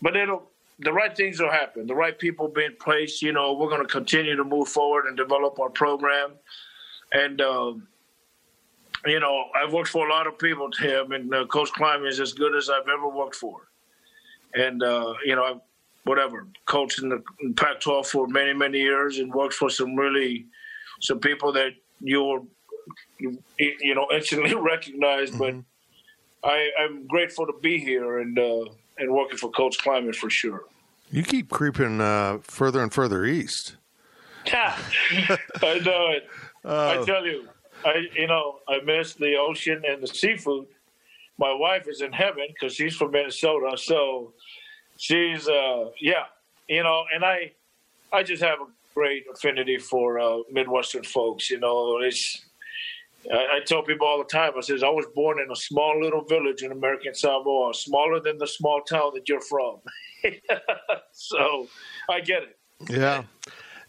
but 0.02 0.16
it'll 0.16 0.50
the 0.80 0.94
right 0.94 1.14
things 1.14 1.42
will 1.42 1.52
happen. 1.52 1.88
The 1.88 1.96
right 1.96 2.18
people 2.18 2.48
being 2.48 2.76
placed. 2.80 3.22
You 3.22 3.34
know, 3.34 3.56
we're 3.56 3.70
going 3.70 3.86
to 3.86 3.94
continue 4.00 4.38
to 4.38 4.46
move 4.46 4.70
forward 4.70 5.08
and 5.08 5.18
develop 5.18 5.60
our 5.60 5.70
program, 5.70 6.36
and. 7.12 7.42
Um, 7.42 7.88
you 9.06 9.20
know, 9.20 9.46
I've 9.56 9.74
worked 9.74 9.90
for 9.90 10.08
a 10.08 10.12
lot 10.12 10.28
of 10.28 10.38
people, 10.38 10.70
Tim, 10.72 11.12
and 11.12 11.34
uh, 11.34 11.46
Coach 11.46 11.72
Klieman 11.72 12.08
is 12.08 12.20
as 12.20 12.34
good 12.34 12.56
as 12.56 12.70
I've 12.70 12.88
ever 12.88 13.08
worked 13.08 13.36
for. 13.36 13.62
And, 14.54 14.84
uh, 14.84 15.14
you 15.24 15.36
know, 15.36 15.44
I've, 15.44 15.62
whatever, 16.04 16.48
coached 16.66 17.02
in 17.02 17.10
the 17.10 17.24
Pac 17.56 17.80
12 17.80 18.08
for 18.08 18.28
many, 18.28 18.54
many 18.54 18.80
years 18.80 19.20
and 19.20 19.34
worked 19.34 19.54
for 19.54 19.70
some 19.70 19.96
really, 19.96 20.48
some 21.02 21.20
people 21.20 21.52
that 21.54 21.72
you'll, 22.02 22.48
you 23.20 23.96
know, 23.96 24.08
instantly 24.12 24.56
recognize. 24.60 25.32
Mm-hmm. 25.32 25.60
But 26.42 26.50
I, 26.50 26.70
I'm 26.80 27.08
grateful 27.08 27.46
to 27.46 27.54
be 27.62 27.78
here 27.78 28.20
and, 28.20 28.38
uh, 28.38 28.66
and 28.98 29.12
working 29.12 29.38
for 29.38 29.52
Coach 29.52 29.78
Klieman 29.78 30.16
for 30.16 30.30
sure. 30.30 30.64
You 31.12 31.24
keep 31.24 31.50
creeping 31.50 32.02
uh, 32.02 32.40
further 32.44 32.82
and 32.84 32.94
further 32.94 33.26
east. 33.26 33.76
Yeah, 34.46 34.78
I 35.62 35.80
know 35.80 36.10
it. 36.10 36.28
I 36.64 37.04
tell 37.06 37.26
you 37.26 37.48
I, 37.86 38.08
you 38.14 38.28
know, 38.28 38.60
I 38.68 38.80
miss 38.84 39.14
the 39.14 39.36
ocean 39.38 39.84
and 39.88 40.02
the 40.02 40.08
seafood. 40.08 40.68
My 41.38 41.54
wife 41.54 41.88
is 41.88 42.02
in 42.02 42.12
heaven 42.12 42.48
because 42.50 42.76
she's 42.76 42.96
from 42.96 43.12
Minnesota, 43.12 43.78
so 43.78 44.34
she's, 44.98 45.48
uh, 45.48 45.86
yeah, 46.02 46.26
you 46.68 46.84
know, 46.84 47.04
and 47.14 47.24
I, 47.24 47.54
I 48.12 48.24
just 48.24 48.44
have 48.44 48.60
a 48.60 48.66
great 48.94 49.26
affinity 49.34 49.78
for 49.78 50.20
uh, 50.20 50.40
Midwestern 50.52 51.04
folks. 51.04 51.50
You 51.50 51.60
know, 51.60 52.00
it's. 52.02 52.46
I, 53.32 53.58
I 53.58 53.60
tell 53.66 53.84
people 53.84 54.08
all 54.08 54.18
the 54.18 54.24
time. 54.24 54.54
I 54.58 54.62
says 54.62 54.82
I 54.82 54.90
was 54.90 55.06
born 55.14 55.40
in 55.40 55.52
a 55.52 55.56
small 55.56 56.02
little 56.02 56.24
village 56.24 56.64
in 56.64 56.72
American 56.72 57.14
Samoa, 57.14 57.74
smaller 57.74 58.20
than 58.20 58.38
the 58.38 58.48
small 58.48 58.82
town 58.82 59.12
that 59.14 59.28
you're 59.28 59.42
from. 59.42 59.78
so 61.12 61.68
I 62.10 62.22
get 62.22 62.44
it. 62.44 62.58
Yeah. 62.90 63.24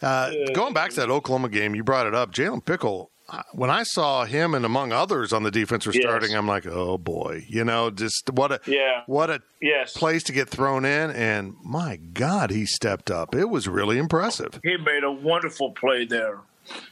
Uh, 0.03 0.33
going 0.55 0.75
back 0.75 0.91
to 0.91 0.97
that 0.97 1.11
Oklahoma 1.11 1.49
game, 1.49 1.75
you 1.75 1.85
brought 1.85 2.07
it 2.07 2.15
up. 2.15 2.33
Jalen 2.33 2.65
Pickle 2.65 3.11
when 3.53 3.71
I 3.71 3.83
saw 3.83 4.25
him 4.25 4.55
and 4.55 4.65
among 4.65 4.93
others 4.93 5.33
on 5.33 5.43
the 5.43 5.51
defense 5.51 5.87
were 5.87 5.93
starting, 5.93 6.31
yes. 6.31 6.39
I'm 6.39 6.47
like, 6.47 6.67
oh 6.67 6.99
boy, 6.99 7.45
you 7.49 7.65
know, 7.65 7.91
just 7.91 8.31
what 8.31 8.53
a 8.53 8.61
yeah. 8.67 9.03
what 9.07 9.31
a 9.31 9.43
yes. 9.61 9.97
place 9.97 10.23
to 10.25 10.33
get 10.33 10.49
thrown 10.49 10.85
in, 10.85 11.11
and 11.11 11.55
my 11.65 11.97
God, 11.97 12.51
he 12.51 12.67
stepped 12.67 13.11
up. 13.11 13.35
It 13.35 13.51
was 13.51 13.69
really 13.69 13.99
impressive. 13.99 14.61
He 14.63 14.77
made 14.77 15.05
a 15.05 15.13
wonderful 15.13 15.73
play 15.73 16.05
there. 16.05 16.39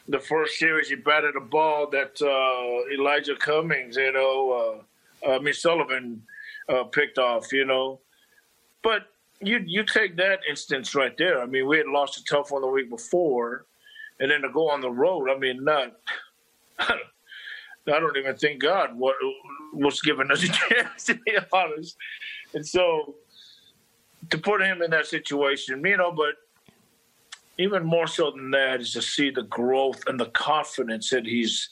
The 0.09 0.19
first 0.19 0.59
series, 0.59 0.89
he 0.89 0.97
batted 0.97 1.37
a 1.37 1.41
ball 1.41 1.89
that 1.91 2.21
uh, 2.21 2.93
Elijah 2.93 3.37
Cummings, 3.37 3.97
you 3.97 4.13
know, 4.13 4.83
uh, 5.25 5.31
uh, 5.31 5.39
Miss 5.39 5.63
Sullivan 5.63 6.23
uh, 6.69 6.85
picked 6.85 7.19
off, 7.19 7.53
you 7.53 7.65
know, 7.65 8.01
but 8.83 9.09
you 9.41 9.63
you 9.67 9.85
take 9.85 10.17
that 10.17 10.41
instance 10.49 10.95
right 10.95 11.17
there. 11.17 11.41
I 11.41 11.47
mean, 11.47 11.67
we 11.67 11.79
had 11.79 11.87
lost 11.87 12.19
a 12.19 12.25
tough 12.25 12.51
one 12.51 12.63
the 12.63 12.69
week 12.69 12.91
before, 12.91 13.67
and 14.21 14.31
then 14.31 14.43
to 14.43 14.51
go 14.51 14.69
on 14.69 14.81
the 14.81 14.91
road. 14.91 15.31
I 15.31 15.39
mean, 15.39 15.65
not 15.65 15.97
I 17.95 18.01
don't 18.01 18.17
even 18.17 18.37
think 18.37 18.63
God 18.63 18.97
what 18.97 19.17
was 19.73 20.01
giving 20.01 20.31
us 20.31 20.43
a 20.45 20.49
chance 20.49 21.05
to 21.05 21.15
be 21.15 21.37
honest. 21.53 21.97
And 22.55 22.67
so 22.67 23.17
to 24.31 24.39
put 24.39 24.63
him 24.63 24.83
in 24.83 24.91
that 24.91 25.07
situation, 25.07 25.85
you 25.85 25.97
know, 25.97 26.13
but 26.13 26.35
even 27.59 27.85
more 27.85 28.07
so 28.07 28.31
than 28.31 28.51
that 28.53 28.81
is 28.81 28.93
to 28.93 29.03
see 29.03 29.31
the 29.31 29.43
growth 29.43 30.01
and 30.07 30.19
the 30.19 30.27
confidence 30.27 31.11
that 31.11 31.27
he's, 31.27 31.71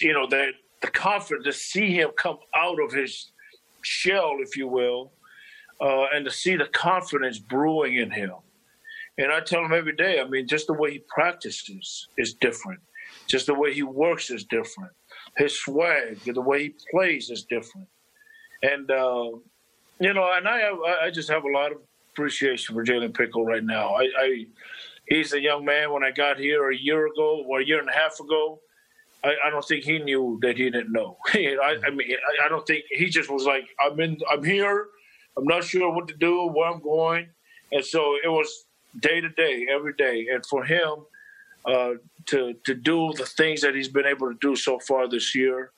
you 0.00 0.12
know, 0.12 0.26
that 0.28 0.52
the 0.80 0.88
confidence 0.88 1.44
to 1.44 1.52
see 1.52 1.92
him 1.92 2.10
come 2.16 2.38
out 2.56 2.80
of 2.82 2.92
his 2.92 3.32
shell, 3.82 4.36
if 4.40 4.56
you 4.56 4.66
will, 4.68 5.12
uh, 5.80 6.06
and 6.14 6.24
to 6.24 6.30
see 6.30 6.56
the 6.56 6.66
confidence 6.66 7.38
brewing 7.38 7.96
in 7.96 8.10
him. 8.10 8.32
And 9.18 9.30
I 9.30 9.40
tell 9.40 9.64
him 9.64 9.72
every 9.72 9.94
day, 9.94 10.20
I 10.20 10.26
mean, 10.26 10.46
just 10.46 10.66
the 10.66 10.72
way 10.72 10.92
he 10.92 11.02
practices 11.08 12.08
is 12.16 12.32
different. 12.34 12.80
Just 13.30 13.46
the 13.46 13.54
way 13.54 13.72
he 13.72 13.84
works 13.84 14.28
is 14.30 14.42
different. 14.42 14.90
His 15.36 15.56
swag, 15.60 16.18
the 16.24 16.40
way 16.40 16.64
he 16.64 16.74
plays 16.90 17.30
is 17.30 17.44
different. 17.44 17.86
And, 18.64 18.90
uh, 18.90 19.30
you 20.00 20.12
know, 20.12 20.28
and 20.34 20.48
I 20.48 20.58
have, 20.58 20.78
I 21.00 21.10
just 21.12 21.30
have 21.30 21.44
a 21.44 21.50
lot 21.52 21.70
of 21.70 21.78
appreciation 22.12 22.74
for 22.74 22.84
Jalen 22.84 23.16
Pickle 23.16 23.44
right 23.44 23.62
now. 23.62 23.94
I, 23.94 24.08
I, 24.18 24.46
he's 25.06 25.32
a 25.32 25.40
young 25.40 25.64
man 25.64 25.92
when 25.92 26.02
I 26.02 26.10
got 26.10 26.40
here 26.40 26.70
a 26.70 26.76
year 26.76 27.06
ago 27.06 27.44
or 27.46 27.60
a 27.60 27.64
year 27.64 27.78
and 27.78 27.88
a 27.88 27.92
half 27.92 28.18
ago. 28.18 28.58
I, 29.22 29.36
I, 29.46 29.50
don't 29.50 29.64
think 29.64 29.84
he 29.84 30.00
knew 30.00 30.40
that 30.42 30.56
he 30.56 30.64
didn't 30.64 30.90
know. 30.90 31.16
I, 31.32 31.76
I, 31.86 31.90
mean, 31.90 32.10
I, 32.10 32.46
I 32.46 32.48
don't 32.48 32.66
think 32.66 32.84
he 32.90 33.06
just 33.06 33.30
was 33.30 33.44
like, 33.44 33.68
I'm 33.80 34.00
in, 34.00 34.18
I'm 34.28 34.42
here. 34.42 34.88
I'm 35.38 35.44
not 35.44 35.62
sure 35.62 35.94
what 35.94 36.08
to 36.08 36.14
do, 36.16 36.48
where 36.48 36.68
I'm 36.68 36.82
going, 36.82 37.28
and 37.70 37.84
so 37.84 38.16
it 38.24 38.28
was 38.28 38.66
day 38.98 39.20
to 39.20 39.28
day, 39.28 39.68
every 39.70 39.92
day. 39.92 40.26
And 40.32 40.44
for 40.44 40.64
him 40.64 41.04
uh, 41.64 41.92
to 42.26 42.54
to 42.66 42.74
do 42.74 43.12
the 43.16 43.26
things 43.26 43.60
that 43.60 43.74
he's 43.74 43.88
been 43.88 44.06
able 44.06 44.28
to 44.28 44.38
do 44.40 44.56
so 44.56 44.78
far 44.80 45.08
this 45.08 45.34
year 45.34 45.72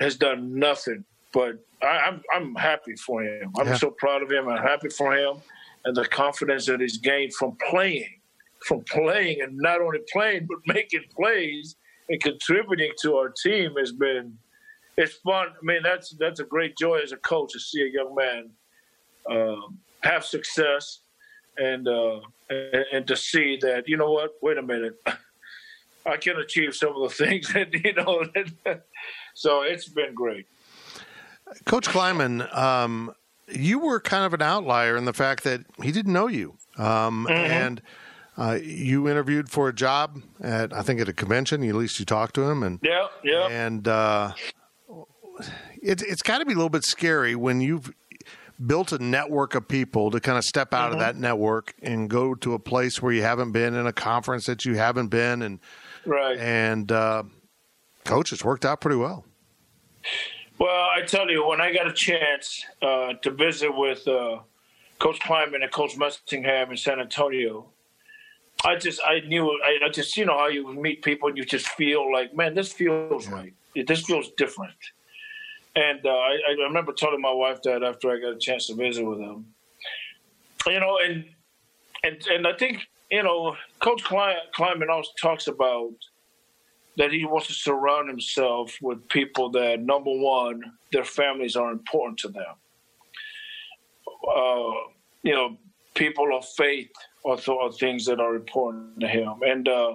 has 0.00 0.16
done 0.16 0.58
nothing. 0.58 1.04
But 1.32 1.58
I, 1.82 2.08
am 2.08 2.22
I'm, 2.32 2.48
I'm 2.48 2.54
happy 2.54 2.94
for 2.96 3.22
him. 3.22 3.52
I'm 3.58 3.66
yeah. 3.66 3.76
so 3.76 3.90
proud 3.90 4.22
of 4.22 4.30
him. 4.30 4.48
I'm 4.48 4.62
happy 4.62 4.88
for 4.88 5.16
him 5.16 5.42
and 5.84 5.96
the 5.96 6.04
confidence 6.06 6.66
that 6.66 6.80
he's 6.80 6.98
gained 6.98 7.34
from 7.34 7.56
playing, 7.70 8.20
from 8.66 8.82
playing, 8.90 9.40
and 9.40 9.56
not 9.56 9.80
only 9.80 10.00
playing 10.12 10.46
but 10.46 10.58
making 10.74 11.04
plays 11.16 11.76
and 12.08 12.20
contributing 12.20 12.92
to 13.02 13.16
our 13.16 13.30
team 13.30 13.74
has 13.78 13.92
been. 13.92 14.36
It's 14.96 15.14
fun. 15.14 15.48
I 15.50 15.64
mean, 15.64 15.82
that's 15.82 16.14
that's 16.18 16.40
a 16.40 16.44
great 16.44 16.76
joy 16.76 16.98
as 16.98 17.12
a 17.12 17.16
coach 17.18 17.52
to 17.52 17.60
see 17.60 17.82
a 17.82 17.90
young 17.90 18.14
man 18.14 18.50
um, 19.30 19.78
have 20.02 20.24
success 20.24 21.00
and, 21.58 21.88
uh, 21.88 22.20
and, 22.48 22.84
and 22.92 23.06
to 23.06 23.16
see 23.16 23.58
that 23.62 23.88
you 23.88 23.96
know 23.96 24.12
what? 24.12 24.32
Wait 24.42 24.58
a 24.58 24.62
minute, 24.62 25.00
I 26.06 26.16
can 26.16 26.36
achieve 26.36 26.74
some 26.74 26.94
of 26.96 27.08
the 27.08 27.14
things 27.14 27.48
that 27.52 27.72
you 27.72 27.92
know. 27.94 28.24
so 29.34 29.62
it's 29.62 29.88
been 29.88 30.14
great. 30.14 30.46
Coach 31.64 31.88
Klieman, 31.88 32.54
um, 32.56 33.12
you 33.48 33.78
were 33.78 34.00
kind 34.00 34.24
of 34.24 34.34
an 34.34 34.42
outlier 34.42 34.96
in 34.96 35.06
the 35.06 35.14
fact 35.14 35.44
that 35.44 35.64
he 35.82 35.92
didn't 35.92 36.12
know 36.12 36.26
you, 36.26 36.56
um, 36.76 37.26
mm-hmm. 37.28 37.32
and. 37.32 37.82
Uh, 38.36 38.56
you 38.62 39.08
interviewed 39.08 39.50
for 39.50 39.68
a 39.68 39.74
job 39.74 40.22
at 40.40 40.72
I 40.72 40.82
think 40.82 41.00
at 41.00 41.08
a 41.08 41.12
convention. 41.12 41.68
At 41.68 41.74
least 41.74 41.98
you 41.98 42.04
talked 42.04 42.36
to 42.36 42.48
him, 42.48 42.62
and 42.62 42.78
yeah, 42.84 43.08
yeah. 43.24 43.48
And 43.48 43.88
uh, 43.88 44.32
it, 45.82 46.02
it's 46.02 46.22
got 46.22 46.38
to 46.38 46.44
be 46.44 46.52
a 46.52 46.54
little 46.54 46.68
bit 46.68 46.84
scary 46.84 47.34
when 47.34 47.60
you've 47.60 47.92
built 48.64 48.92
a 48.92 48.98
network 48.98 49.54
of 49.54 49.68
people 49.68 50.10
to 50.10 50.20
kind 50.20 50.36
of 50.36 50.44
step 50.44 50.74
out 50.74 50.86
mm-hmm. 50.86 50.94
of 50.94 50.98
that 51.00 51.16
network 51.16 51.74
and 51.82 52.10
go 52.10 52.34
to 52.34 52.54
a 52.54 52.58
place 52.58 53.00
where 53.00 53.12
you 53.12 53.22
haven't 53.22 53.52
been 53.52 53.74
in 53.74 53.86
a 53.86 53.92
conference 53.92 54.46
that 54.46 54.64
you 54.64 54.76
haven't 54.76 55.08
been 55.08 55.42
and 55.42 55.60
right. 56.04 56.38
and 56.38 56.90
uh, 56.90 57.22
coach 58.04 58.32
it's 58.32 58.44
worked 58.44 58.64
out 58.64 58.80
pretty 58.80 58.96
well. 58.96 59.24
Well 60.58 60.88
i 60.94 61.02
tell 61.02 61.30
you 61.30 61.46
when 61.46 61.60
i 61.60 61.72
got 61.72 61.86
a 61.86 61.92
chance 61.92 62.64
uh, 62.82 63.12
to 63.22 63.30
visit 63.30 63.70
with 63.74 64.06
uh, 64.08 64.40
coach 64.98 65.20
Klieman 65.20 65.62
and 65.62 65.70
coach 65.70 65.96
messingham 65.96 66.70
in 66.70 66.76
san 66.76 66.98
antonio 66.98 67.66
i 68.64 68.74
just 68.74 69.00
i 69.06 69.20
knew 69.20 69.48
I, 69.64 69.86
I, 69.86 69.88
just 69.88 70.16
you 70.16 70.24
know 70.24 70.36
how 70.36 70.48
you 70.48 70.72
meet 70.74 71.02
people 71.02 71.28
and 71.28 71.38
you 71.38 71.44
just 71.44 71.68
feel 71.68 72.12
like 72.12 72.34
man 72.34 72.54
this 72.54 72.72
feels 72.72 73.28
right. 73.28 73.54
This 73.86 74.02
feels 74.02 74.30
different 74.36 74.74
and 75.74 76.04
uh, 76.04 76.10
I, 76.10 76.38
I, 76.48 76.62
remember 76.64 76.92
telling 76.92 77.20
my 77.20 77.32
wife 77.32 77.62
that 77.62 77.82
after 77.82 78.10
I 78.10 78.20
got 78.20 78.34
a 78.34 78.38
chance 78.38 78.66
to 78.66 78.74
visit 78.74 79.04
with 79.04 79.18
him. 79.18 79.46
You 80.66 80.80
know, 80.80 80.98
and 81.04 81.24
and 82.02 82.26
and 82.26 82.46
I 82.46 82.52
think 82.54 82.86
you 83.10 83.22
know, 83.22 83.56
Coach 83.80 84.04
Klieman 84.04 84.88
also 84.90 85.10
talks 85.20 85.46
about 85.46 85.92
that 86.96 87.12
he 87.12 87.24
wants 87.24 87.46
to 87.46 87.52
surround 87.52 88.08
himself 88.08 88.76
with 88.82 89.08
people 89.08 89.50
that 89.50 89.80
number 89.80 90.10
one, 90.10 90.60
their 90.92 91.04
families 91.04 91.56
are 91.56 91.70
important 91.70 92.18
to 92.18 92.28
them. 92.28 92.54
Uh, 94.28 94.72
you 95.22 95.32
know, 95.32 95.56
people 95.94 96.36
of 96.36 96.44
faith 96.44 96.90
are, 97.24 97.36
th- 97.36 97.48
are, 97.48 97.72
things 97.72 98.04
that 98.06 98.20
are 98.20 98.34
important 98.34 99.00
to 99.00 99.08
him, 99.08 99.34
and 99.42 99.68
uh, 99.68 99.94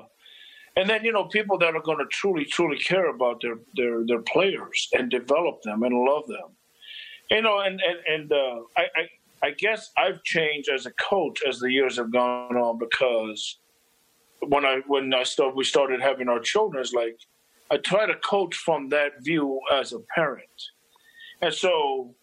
and 0.76 0.90
then 0.90 1.04
you 1.04 1.12
know 1.12 1.26
people 1.26 1.58
that 1.60 1.76
are 1.76 1.82
going 1.82 2.00
to 2.00 2.06
truly 2.06 2.46
truly 2.46 2.78
care 2.78 3.10
about 3.10 3.42
their 3.42 3.58
their 3.76 4.06
their 4.06 4.22
players 4.22 4.90
and 4.94 5.10
develop 5.10 5.62
them 5.64 5.84
and 5.84 5.94
love 5.96 6.28
them. 6.28 6.50
You 7.30 7.42
know 7.42 7.60
and 7.60 7.82
and, 7.82 8.00
and 8.08 8.32
uh, 8.32 8.62
I, 8.78 8.82
I 8.96 9.10
i 9.44 9.52
guess 9.52 9.92
i've 9.98 10.24
changed 10.24 10.70
as 10.70 10.86
a 10.86 10.92
coach 10.92 11.42
as 11.48 11.60
the 11.60 11.72
years 11.72 11.98
have 11.98 12.12
gone 12.12 12.56
on 12.56 12.78
because 12.80 13.60
when 14.48 14.66
i 14.66 14.82
when 14.88 15.14
i 15.14 15.24
started 15.24 15.56
we 15.56 15.64
started 15.64 16.02
having 16.02 16.30
our 16.30 16.40
children 16.40 16.82
it's 16.82 16.94
like 16.94 17.18
i 17.72 17.78
try 17.78 18.06
to 18.06 18.16
coach 18.16 18.56
from 18.56 18.90
that 18.90 19.12
view 19.22 19.60
as 19.72 19.94
a 19.94 20.00
parent. 20.16 20.60
And 21.42 21.54
so 21.54 22.16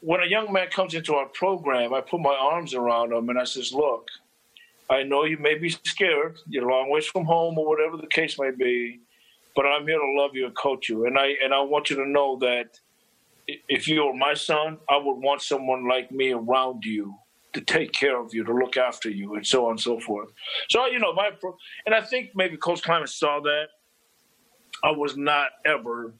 when 0.00 0.22
a 0.22 0.26
young 0.26 0.50
man 0.52 0.68
comes 0.70 0.94
into 0.94 1.14
our 1.14 1.26
program 1.26 1.92
i 1.92 2.00
put 2.00 2.20
my 2.20 2.36
arms 2.40 2.72
around 2.74 3.12
him 3.12 3.28
and 3.28 3.38
i 3.38 3.44
says 3.44 3.72
look 3.72 4.08
I 4.90 5.02
know 5.02 5.24
you 5.24 5.38
may 5.38 5.56
be 5.56 5.70
scared. 5.70 6.38
You're 6.48 6.68
a 6.68 6.72
long 6.72 6.90
ways 6.90 7.06
from 7.06 7.24
home, 7.24 7.58
or 7.58 7.68
whatever 7.68 7.96
the 7.96 8.06
case 8.06 8.38
may 8.38 8.50
be. 8.50 9.00
But 9.54 9.66
I'm 9.66 9.86
here 9.86 9.98
to 9.98 10.12
love 10.16 10.30
you 10.34 10.46
and 10.46 10.56
coach 10.56 10.88
you, 10.88 11.06
and 11.06 11.18
I 11.18 11.34
and 11.42 11.52
I 11.52 11.60
want 11.60 11.90
you 11.90 11.96
to 11.96 12.08
know 12.08 12.38
that 12.40 12.78
if 13.46 13.88
you 13.88 14.04
were 14.04 14.14
my 14.14 14.34
son, 14.34 14.78
I 14.88 14.96
would 14.96 15.16
want 15.16 15.42
someone 15.42 15.88
like 15.88 16.12
me 16.12 16.32
around 16.32 16.84
you 16.84 17.14
to 17.54 17.60
take 17.60 17.92
care 17.92 18.20
of 18.20 18.34
you, 18.34 18.44
to 18.44 18.52
look 18.52 18.76
after 18.76 19.10
you, 19.10 19.34
and 19.34 19.46
so 19.46 19.64
on 19.66 19.72
and 19.72 19.80
so 19.80 19.98
forth. 19.98 20.28
So 20.70 20.86
you 20.86 20.98
know, 20.98 21.12
my 21.12 21.30
and 21.86 21.94
I 21.94 22.02
think 22.02 22.30
maybe 22.34 22.56
Coach 22.56 22.82
Klieman 22.82 23.08
saw 23.08 23.40
that. 23.40 23.66
I 24.84 24.92
was 24.92 25.16
not 25.16 25.48
ever, 25.66 26.14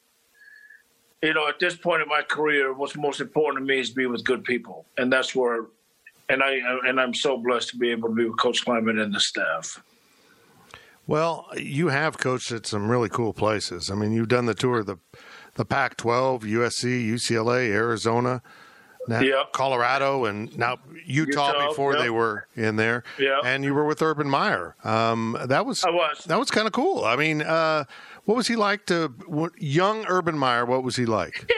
you 1.23 1.33
know, 1.33 1.47
at 1.47 1.61
this 1.61 1.77
point 1.77 2.03
in 2.03 2.09
my 2.09 2.23
career, 2.23 2.73
what's 2.73 2.97
most 2.97 3.21
important 3.21 3.65
to 3.65 3.73
me 3.73 3.79
is 3.79 3.91
be 3.91 4.07
with 4.07 4.25
good 4.25 4.43
people, 4.43 4.87
and 4.97 5.13
that's 5.13 5.35
where 5.35 5.67
and 6.29 6.43
I 6.43 6.61
and 6.87 7.01
I'm 7.01 7.15
so 7.15 7.37
blessed 7.37 7.71
to 7.71 7.77
be 7.77 7.91
able 7.91 8.09
to 8.09 8.15
be 8.15 8.25
with 8.25 8.39
Coach 8.39 8.65
Klieman 8.65 9.03
and 9.03 9.15
the 9.15 9.21
staff. 9.21 9.83
Well, 11.07 11.47
you 11.57 11.89
have 11.89 12.19
coached 12.19 12.53
at 12.53 12.67
some 12.67 12.91
really 12.91 13.09
cool 13.09 13.33
places. 13.33 13.91
I 13.91 13.95
mean, 13.95 14.13
you've 14.13 14.29
done 14.29 14.47
the 14.47 14.55
tour 14.55 14.81
of 14.81 14.87
the 14.87 14.99
the 15.55 15.65
Pac-12, 15.65 16.43
USC, 16.43 17.09
UCLA, 17.09 17.71
Arizona, 17.71 18.43
now 19.09 19.21
yep. 19.21 19.53
Colorado, 19.53 20.27
and 20.27 20.57
now 20.57 20.79
Utah, 21.05 21.49
Utah 21.49 21.69
before 21.69 21.95
yep. 21.95 22.03
they 22.03 22.11
were 22.11 22.47
in 22.55 22.77
there. 22.77 23.03
Yeah, 23.19 23.41
and 23.45 23.65
you 23.65 23.75
were 23.75 23.85
with 23.85 24.03
Urban 24.03 24.29
Meyer. 24.29 24.77
Um, 24.85 25.37
that 25.47 25.67
was, 25.67 25.83
was. 25.87 26.25
that 26.27 26.39
was 26.39 26.51
kind 26.51 26.67
of 26.67 26.73
cool. 26.73 27.05
I 27.05 27.17
mean, 27.17 27.43
uh, 27.43 27.85
what 28.25 28.37
was 28.37 28.47
he 28.47 28.57
like 28.57 28.87
to 28.87 29.13
young 29.59 30.05
Urban 30.07 30.39
Meyer? 30.39 30.67
What 30.67 30.83
was 30.83 30.97
he 30.97 31.07
like? 31.07 31.51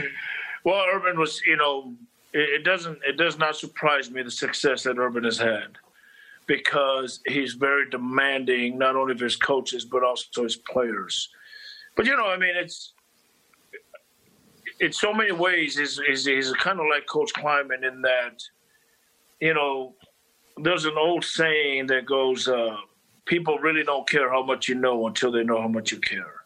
well, 0.64 0.84
Urban 0.92 1.18
was, 1.18 1.40
you 1.46 1.56
know, 1.56 1.94
it, 2.32 2.64
doesn't 2.64 2.98
it 3.06 3.16
does 3.16 3.38
not 3.38 3.56
surprise 3.56 4.10
me 4.10 4.22
the 4.22 4.30
success 4.30 4.82
that 4.82 4.98
Urban 4.98 5.24
has 5.24 5.38
had 5.38 5.78
because 6.46 7.20
he's 7.26 7.54
very 7.54 7.88
demanding 7.90 8.78
not 8.78 8.96
only 8.96 9.12
of 9.12 9.20
his 9.20 9.36
coaches 9.36 9.84
but 9.84 10.02
also 10.02 10.44
his 10.44 10.56
players. 10.56 11.28
But 11.96 12.06
you 12.06 12.16
know, 12.16 12.26
I 12.26 12.36
mean, 12.36 12.54
it's 12.56 12.94
in 14.80 14.92
so 14.92 15.12
many 15.12 15.32
ways 15.32 15.76
he's, 15.76 16.00
he's, 16.06 16.24
he's 16.24 16.52
kind 16.52 16.78
of 16.80 16.86
like 16.90 17.06
Coach 17.06 17.32
Klieman 17.34 17.86
in 17.86 18.00
that, 18.02 18.42
you 19.40 19.54
know, 19.54 19.94
there's 20.62 20.84
an 20.84 20.96
old 20.96 21.24
saying 21.24 21.86
that 21.86 22.06
goes, 22.06 22.48
uh, 22.48 22.76
"People 23.26 23.58
really 23.58 23.84
don't 23.84 24.08
care 24.08 24.30
how 24.30 24.42
much 24.42 24.68
you 24.68 24.74
know 24.74 25.06
until 25.06 25.30
they 25.30 25.44
know 25.44 25.60
how 25.60 25.68
much 25.68 25.92
you 25.92 25.98
care." 25.98 26.37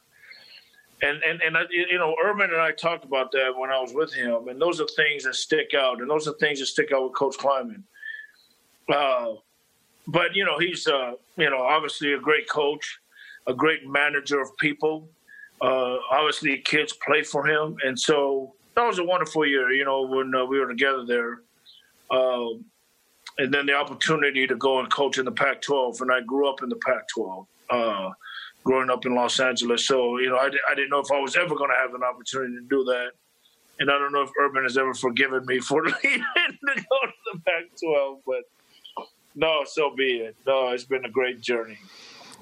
And 1.02 1.22
and 1.22 1.42
and 1.42 1.56
you 1.70 1.98
know, 1.98 2.14
Urban 2.24 2.50
and 2.50 2.60
I 2.60 2.70
talked 2.70 3.04
about 3.04 3.32
that 3.32 3.52
when 3.56 3.70
I 3.70 3.80
was 3.80 3.92
with 3.92 4.14
him, 4.14 4.48
and 4.48 4.60
those 4.60 4.80
are 4.80 4.86
things 4.96 5.24
that 5.24 5.34
stick 5.34 5.72
out, 5.76 6.00
and 6.00 6.08
those 6.08 6.28
are 6.28 6.34
things 6.34 6.60
that 6.60 6.66
stick 6.66 6.92
out 6.94 7.04
with 7.04 7.14
Coach 7.14 7.36
Klieman. 7.36 7.82
Uh, 8.88 9.34
but 10.06 10.34
you 10.36 10.44
know, 10.44 10.58
he's 10.58 10.86
uh, 10.86 11.12
you 11.36 11.50
know 11.50 11.62
obviously 11.62 12.12
a 12.12 12.18
great 12.18 12.48
coach, 12.48 13.00
a 13.46 13.54
great 13.54 13.86
manager 13.86 14.40
of 14.40 14.56
people. 14.58 15.08
Uh, 15.60 15.96
obviously, 16.10 16.58
kids 16.58 16.92
play 17.04 17.22
for 17.22 17.46
him, 17.46 17.76
and 17.84 17.98
so 17.98 18.54
that 18.76 18.86
was 18.86 18.98
a 18.98 19.04
wonderful 19.04 19.44
year. 19.44 19.72
You 19.72 19.84
know, 19.84 20.02
when 20.02 20.32
uh, 20.34 20.44
we 20.44 20.58
were 20.58 20.68
together 20.68 21.04
there. 21.04 21.40
Um, 22.10 22.64
and 23.38 23.52
then 23.52 23.64
the 23.64 23.72
opportunity 23.72 24.46
to 24.46 24.54
go 24.56 24.80
and 24.80 24.92
coach 24.92 25.16
in 25.16 25.24
the 25.24 25.32
Pac-12, 25.32 26.02
and 26.02 26.12
I 26.12 26.20
grew 26.20 26.50
up 26.50 26.62
in 26.62 26.68
the 26.68 26.76
Pac-12 26.76 27.46
growing 28.64 28.90
up 28.90 29.06
in 29.06 29.14
Los 29.14 29.40
Angeles. 29.40 29.86
So, 29.86 30.18
you 30.18 30.30
know, 30.30 30.36
I, 30.36 30.50
I 30.68 30.74
didn't 30.74 30.90
know 30.90 31.00
if 31.00 31.10
I 31.10 31.20
was 31.20 31.36
ever 31.36 31.54
going 31.54 31.70
to 31.70 31.76
have 31.76 31.94
an 31.94 32.02
opportunity 32.02 32.54
to 32.54 32.68
do 32.68 32.84
that. 32.84 33.10
And 33.78 33.90
I 33.90 33.98
don't 33.98 34.12
know 34.12 34.22
if 34.22 34.30
Urban 34.40 34.62
has 34.62 34.76
ever 34.76 34.94
forgiven 34.94 35.44
me 35.46 35.58
for 35.58 35.84
leaving 35.84 36.02
to 36.02 36.74
go 36.74 37.06
to 37.06 37.12
the 37.32 37.40
Pac 37.40 37.64
12, 37.82 38.18
but 38.26 39.06
no, 39.34 39.62
so 39.64 39.94
be 39.96 40.18
it. 40.18 40.36
No, 40.46 40.68
it's 40.68 40.84
been 40.84 41.04
a 41.04 41.10
great 41.10 41.40
journey. 41.40 41.78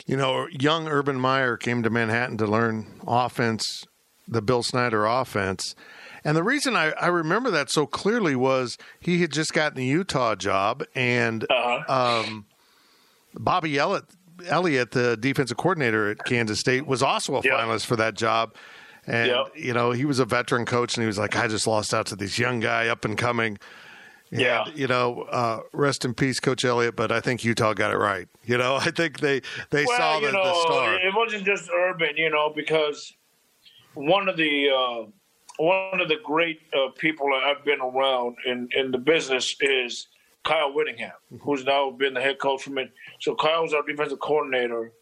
You 0.06 0.16
know, 0.16 0.48
young 0.48 0.88
Urban 0.88 1.20
Meyer 1.20 1.56
came 1.56 1.82
to 1.82 1.90
Manhattan 1.90 2.36
to 2.38 2.46
learn 2.46 2.86
offense, 3.06 3.86
the 4.26 4.42
Bill 4.42 4.62
Snyder 4.62 5.06
offense. 5.06 5.74
And 6.24 6.36
the 6.36 6.42
reason 6.42 6.76
I, 6.76 6.90
I 6.92 7.06
remember 7.06 7.50
that 7.52 7.70
so 7.70 7.86
clearly 7.86 8.34
was 8.36 8.76
he 8.98 9.20
had 9.20 9.30
just 9.30 9.52
gotten 9.52 9.76
the 9.76 9.84
Utah 9.84 10.34
job, 10.34 10.84
and 10.94 11.44
uh-huh. 11.44 12.24
um, 12.26 12.46
Bobby 13.34 13.78
Elliott 13.78 14.04
Elliott, 14.46 14.92
the 14.92 15.16
defensive 15.16 15.56
coordinator 15.56 16.10
at 16.10 16.24
Kansas 16.24 16.60
State, 16.60 16.86
was 16.86 17.02
also 17.02 17.36
a 17.36 17.42
yep. 17.42 17.54
finalist 17.54 17.86
for 17.86 17.96
that 17.96 18.14
job. 18.14 18.54
And, 19.06 19.28
yep. 19.28 19.46
you 19.56 19.72
know, 19.72 19.92
he 19.92 20.04
was 20.04 20.18
a 20.18 20.24
veteran 20.24 20.66
coach, 20.66 20.96
and 20.96 21.02
he 21.02 21.06
was 21.06 21.18
like, 21.18 21.36
I 21.36 21.48
just 21.48 21.66
lost 21.66 21.94
out 21.94 22.06
to 22.06 22.16
this 22.16 22.38
young 22.38 22.60
guy 22.60 22.88
up 22.88 23.04
and 23.04 23.16
coming. 23.16 23.58
And, 24.30 24.40
Yeah. 24.40 24.66
you 24.74 24.86
know, 24.86 25.22
uh, 25.22 25.60
rest 25.72 26.04
in 26.04 26.14
peace, 26.14 26.38
Coach 26.38 26.64
Elliott. 26.64 26.96
But 26.96 27.10
I 27.10 27.20
think 27.20 27.42
Utah 27.44 27.72
got 27.72 27.92
it 27.92 27.96
right. 27.96 28.28
You 28.44 28.58
know, 28.58 28.76
I 28.80 28.90
think 28.90 29.20
they 29.20 29.42
they 29.70 29.84
well, 29.84 29.96
saw 29.98 30.20
the, 30.20 30.26
you 30.26 30.32
know, 30.32 30.44
the 30.44 30.60
star. 30.62 30.94
it 30.94 31.14
wasn't 31.14 31.44
just 31.44 31.70
urban, 31.70 32.16
you 32.16 32.30
know, 32.30 32.52
because 32.54 33.12
one 33.94 34.28
of 34.28 34.36
the 34.36 34.68
uh, 34.70 35.10
one 35.56 36.00
of 36.00 36.08
the 36.08 36.18
great 36.22 36.60
uh, 36.72 36.90
people 36.96 37.28
I've 37.34 37.64
been 37.64 37.80
around 37.80 38.36
in 38.46 38.68
in 38.76 38.90
the 38.90 38.98
business 38.98 39.56
is 39.60 40.06
Kyle 40.44 40.72
Whittingham, 40.72 41.12
who's 41.42 41.64
now 41.64 41.90
been 41.90 42.14
the 42.14 42.20
head 42.20 42.38
coach 42.38 42.62
for 42.62 42.70
me. 42.70 42.88
So 43.20 43.34
Kyle 43.34 43.62
was 43.62 43.74
our 43.74 43.86
defensive 43.86 44.20
coordinator, 44.20 44.92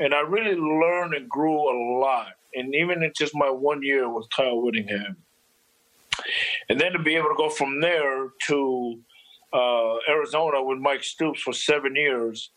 and 0.00 0.14
I 0.14 0.20
really 0.20 0.56
learned 0.56 1.14
and 1.14 1.28
grew 1.28 1.54
a 1.54 1.76
lot. 2.00 2.32
And 2.54 2.74
even 2.74 3.02
in 3.02 3.12
just 3.16 3.34
my 3.34 3.48
one 3.48 3.82
year 3.82 4.08
with 4.08 4.26
Kyle 4.36 4.60
Whittingham, 4.60 5.16
and 6.68 6.80
then 6.80 6.92
to 6.92 6.98
be 6.98 7.16
able 7.16 7.28
to 7.28 7.34
go 7.36 7.48
from 7.48 7.80
there 7.80 8.28
to 8.48 9.00
uh, 9.52 9.96
Arizona 10.08 10.62
with 10.62 10.78
Mike 10.78 11.02
Stoops 11.02 11.40
for 11.40 11.52
seven 11.52 11.96
years, 11.96 12.50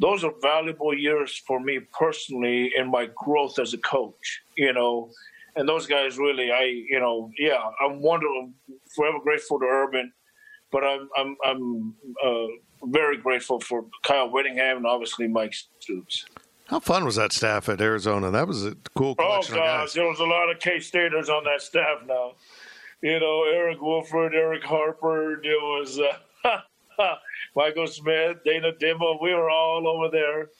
those 0.00 0.22
are 0.24 0.32
valuable 0.42 0.94
years 0.96 1.42
for 1.46 1.58
me 1.58 1.80
personally 1.98 2.72
in 2.76 2.90
my 2.90 3.08
growth 3.16 3.58
as 3.58 3.74
a 3.74 3.78
coach. 3.78 4.42
You 4.56 4.72
know, 4.72 5.10
and 5.56 5.68
those 5.68 5.86
guys 5.86 6.18
really, 6.18 6.52
I, 6.52 6.64
you 6.64 7.00
know, 7.00 7.30
yeah, 7.38 7.62
I'm 7.84 8.00
wonderful, 8.00 8.50
forever 8.94 9.18
grateful 9.20 9.58
to 9.58 9.66
Urban, 9.66 10.12
but 10.70 10.84
I'm, 10.84 11.08
I'm, 11.16 11.36
I'm 11.44 11.94
uh, 12.24 12.46
very 12.84 13.16
grateful 13.16 13.60
for 13.60 13.86
Kyle 14.02 14.30
Whittingham 14.30 14.78
and 14.78 14.86
obviously 14.86 15.28
Mike 15.28 15.54
Stoops. 15.80 16.26
How 16.68 16.80
fun 16.80 17.04
was 17.06 17.16
that 17.16 17.32
staff 17.32 17.68
at 17.70 17.80
Arizona? 17.80 18.30
That 18.30 18.46
was 18.46 18.66
a 18.66 18.76
cool 18.94 19.14
Oh 19.18 19.24
collection 19.24 19.54
of 19.54 19.60
gosh, 19.60 19.92
there 19.94 20.06
was 20.06 20.20
a 20.20 20.24
lot 20.24 20.50
of 20.50 20.58
K 20.58 20.78
Staters 20.80 21.30
on 21.30 21.44
that 21.44 21.62
staff 21.62 22.00
now. 22.06 22.32
You 23.00 23.18
know, 23.20 23.44
Eric 23.44 23.80
Wolford, 23.80 24.34
Eric 24.34 24.64
Harper, 24.64 25.40
there 25.42 25.52
was 25.54 25.98
uh, 26.44 26.58
Michael 27.56 27.86
Smith, 27.86 28.38
Dana 28.44 28.72
Dimel. 28.72 29.22
We 29.22 29.32
were 29.32 29.48
all 29.48 29.88
over 29.88 30.10
there. 30.10 30.50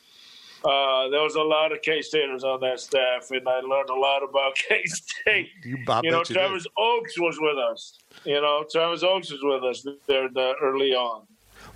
Uh, 0.64 1.08
there 1.10 1.22
was 1.22 1.36
a 1.36 1.42
lot 1.42 1.70
of 1.70 1.80
K 1.82 2.02
Staters 2.02 2.42
on 2.42 2.60
that 2.60 2.80
staff, 2.80 3.30
and 3.30 3.48
I 3.48 3.60
learned 3.60 3.90
a 3.90 3.94
lot 3.94 4.22
about 4.28 4.54
K 4.68 4.82
State. 4.84 5.50
You, 5.64 5.78
I 5.88 6.00
You 6.02 6.10
know, 6.10 6.18
bet 6.20 6.30
you 6.30 6.34
did. 6.34 6.40
Travis 6.40 6.66
Ochs 6.76 7.18
was 7.18 7.38
with 7.40 7.56
us. 7.58 7.98
You 8.24 8.40
know, 8.40 8.64
Travis 8.70 9.04
Ochs 9.04 9.30
was 9.30 9.40
with 9.42 9.64
us 9.64 9.86
there 10.06 10.28
uh, 10.36 10.54
early 10.60 10.94
on. 10.94 11.22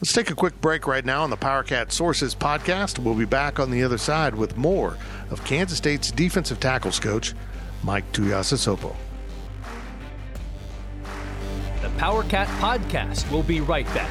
Let's 0.01 0.13
take 0.13 0.31
a 0.31 0.35
quick 0.35 0.61
break 0.61 0.89
right 0.89 1.05
now 1.05 1.23
on 1.23 1.31
the 1.31 1.37
PowerCat 1.37 1.93
Sources 1.93 2.35
podcast. 2.35 2.99
We'll 2.99 3.15
be 3.15 3.25
back 3.25 3.61
on 3.61 3.71
the 3.71 3.85
other 3.85 3.99
side 3.99 4.35
with 4.35 4.57
more 4.57 4.97
of 5.31 5.45
Kansas 5.45 5.79
State's 5.79 6.11
defensive 6.11 6.59
tackles 6.59 6.99
coach, 6.99 7.35
Mike 7.85 8.11
Tuiasosopo. 8.13 8.97
The 11.83 11.91
Power 11.99 12.25
Cat 12.25 12.49
Podcast 12.61 13.31
will 13.31 13.43
be 13.45 13.61
right 13.61 13.87
back. 13.87 14.11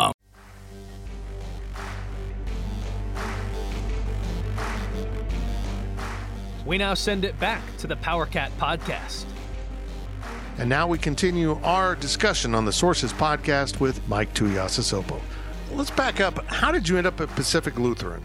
We 6.71 6.77
now 6.77 6.93
send 6.93 7.25
it 7.25 7.37
back 7.37 7.61
to 7.79 7.87
the 7.87 7.97
Power 7.97 8.25
Cat 8.25 8.49
Podcast. 8.57 9.25
And 10.57 10.69
now 10.69 10.87
we 10.87 10.97
continue 10.97 11.59
our 11.63 11.97
discussion 11.97 12.55
on 12.55 12.63
the 12.63 12.71
Sources 12.71 13.11
podcast 13.11 13.81
with 13.81 13.99
Mike 14.07 14.33
Tuiasosopo. 14.33 15.19
Let's 15.73 15.91
back 15.91 16.21
up. 16.21 16.45
How 16.45 16.71
did 16.71 16.87
you 16.87 16.97
end 16.97 17.07
up 17.07 17.19
at 17.19 17.27
Pacific 17.35 17.77
Lutheran? 17.77 18.23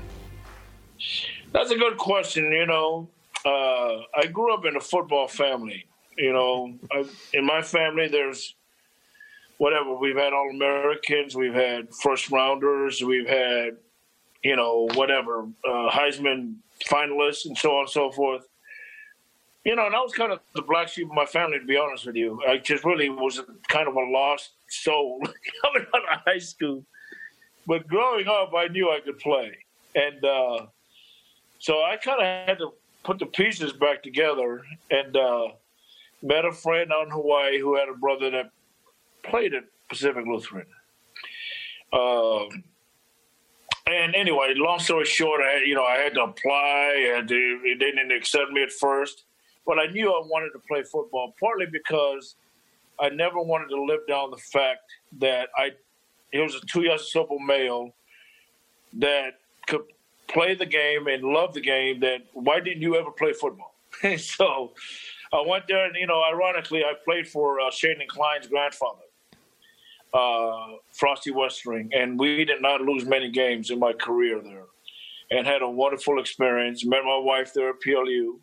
That's 1.52 1.72
a 1.72 1.76
good 1.76 1.96
question. 1.96 2.44
You 2.52 2.66
know, 2.66 3.08
uh, 3.44 4.02
I 4.14 4.26
grew 4.32 4.54
up 4.54 4.64
in 4.64 4.76
a 4.76 4.80
football 4.80 5.26
family. 5.26 5.84
You 6.16 6.32
know, 6.32 6.72
I, 6.92 7.04
in 7.34 7.44
my 7.44 7.62
family, 7.62 8.06
there's 8.06 8.54
whatever. 9.58 9.92
We've 9.96 10.14
had 10.14 10.32
All 10.32 10.50
Americans, 10.50 11.34
we've 11.34 11.52
had 11.52 11.92
first 11.92 12.30
rounders, 12.30 13.02
we've 13.02 13.28
had, 13.28 13.78
you 14.44 14.54
know, 14.54 14.88
whatever, 14.94 15.48
uh, 15.64 15.90
Heisman 15.90 16.58
finalists, 16.88 17.46
and 17.46 17.56
so 17.56 17.72
on 17.72 17.80
and 17.80 17.90
so 17.90 18.10
forth. 18.10 18.46
You 19.64 19.74
know, 19.74 19.86
and 19.86 19.96
I 19.96 20.00
was 20.00 20.12
kind 20.12 20.32
of 20.32 20.40
the 20.54 20.62
black 20.62 20.88
sheep 20.88 21.08
of 21.08 21.14
my 21.14 21.26
family, 21.26 21.58
to 21.58 21.64
be 21.64 21.76
honest 21.76 22.06
with 22.06 22.14
you. 22.14 22.40
I 22.48 22.58
just 22.58 22.84
really 22.84 23.08
was 23.08 23.40
kind 23.68 23.88
of 23.88 23.96
a 23.96 24.00
lost 24.00 24.52
soul 24.68 25.20
coming 25.62 25.86
out 25.94 26.02
of 26.12 26.20
high 26.24 26.38
school. 26.38 26.84
But 27.66 27.88
growing 27.88 28.28
up, 28.28 28.52
I 28.56 28.68
knew 28.68 28.90
I 28.90 29.00
could 29.00 29.18
play. 29.18 29.56
And, 29.96 30.24
uh, 30.24 30.66
so 31.58 31.82
I 31.82 31.96
kind 31.96 32.20
of 32.20 32.26
had 32.48 32.58
to 32.58 32.72
put 33.02 33.18
the 33.18 33.26
pieces 33.26 33.72
back 33.72 34.02
together 34.02 34.62
and 34.90 35.16
uh, 35.16 35.48
met 36.22 36.44
a 36.44 36.52
friend 36.52 36.92
out 36.92 37.06
in 37.06 37.10
Hawaii 37.10 37.58
who 37.58 37.76
had 37.76 37.88
a 37.88 37.94
brother 37.94 38.30
that 38.30 38.50
played 39.22 39.54
at 39.54 39.64
Pacific 39.88 40.24
Lutheran. 40.26 40.66
Um, 41.92 42.64
and 43.86 44.14
anyway, 44.14 44.52
long 44.56 44.78
story 44.78 45.04
short, 45.04 45.40
I 45.40 45.62
you 45.64 45.74
know 45.74 45.84
I 45.84 45.96
had 45.96 46.14
to 46.14 46.22
apply. 46.22 47.12
Had 47.14 47.28
they 47.28 47.74
didn't 47.78 48.12
accept 48.12 48.50
me 48.50 48.62
at 48.62 48.72
first, 48.72 49.24
but 49.66 49.78
I 49.78 49.86
knew 49.86 50.10
I 50.10 50.22
wanted 50.26 50.50
to 50.50 50.60
play 50.68 50.82
football. 50.82 51.34
Partly 51.38 51.66
because 51.66 52.36
I 53.00 53.10
never 53.10 53.40
wanted 53.40 53.68
to 53.68 53.82
live 53.82 54.00
down 54.08 54.30
the 54.30 54.38
fact 54.38 54.80
that 55.18 55.48
I 55.56 55.72
he 56.32 56.38
was 56.40 56.54
a 56.54 56.60
two 56.66 56.82
years 56.82 57.12
simple 57.12 57.38
male 57.38 57.94
that 58.94 59.38
could 59.66 59.82
play 60.28 60.54
the 60.54 60.66
game 60.66 61.06
and 61.06 61.22
love 61.22 61.54
the 61.54 61.60
game 61.60 62.00
that 62.00 62.22
why 62.32 62.60
didn't 62.60 62.82
you 62.82 62.96
ever 62.96 63.10
play 63.10 63.32
football 63.32 63.74
so 64.18 64.72
i 65.32 65.42
went 65.46 65.64
there 65.68 65.86
and 65.86 65.94
you 65.96 66.06
know 66.06 66.22
ironically 66.24 66.82
i 66.84 66.92
played 67.04 67.28
for 67.28 67.60
uh, 67.60 67.70
shane 67.70 68.00
and 68.00 68.08
klein's 68.08 68.46
grandfather 68.46 69.05
uh, 70.14 70.66
frosty 70.92 71.30
westering 71.30 71.90
and 71.92 72.18
we 72.18 72.44
did 72.44 72.62
not 72.62 72.80
lose 72.80 73.04
many 73.04 73.30
games 73.30 73.70
in 73.70 73.78
my 73.78 73.92
career 73.92 74.40
there 74.42 74.64
and 75.30 75.46
had 75.46 75.62
a 75.62 75.68
wonderful 75.68 76.20
experience 76.20 76.84
met 76.84 77.04
my 77.04 77.18
wife 77.18 77.52
there 77.54 77.70
at 77.70 77.76
plu 77.84 78.38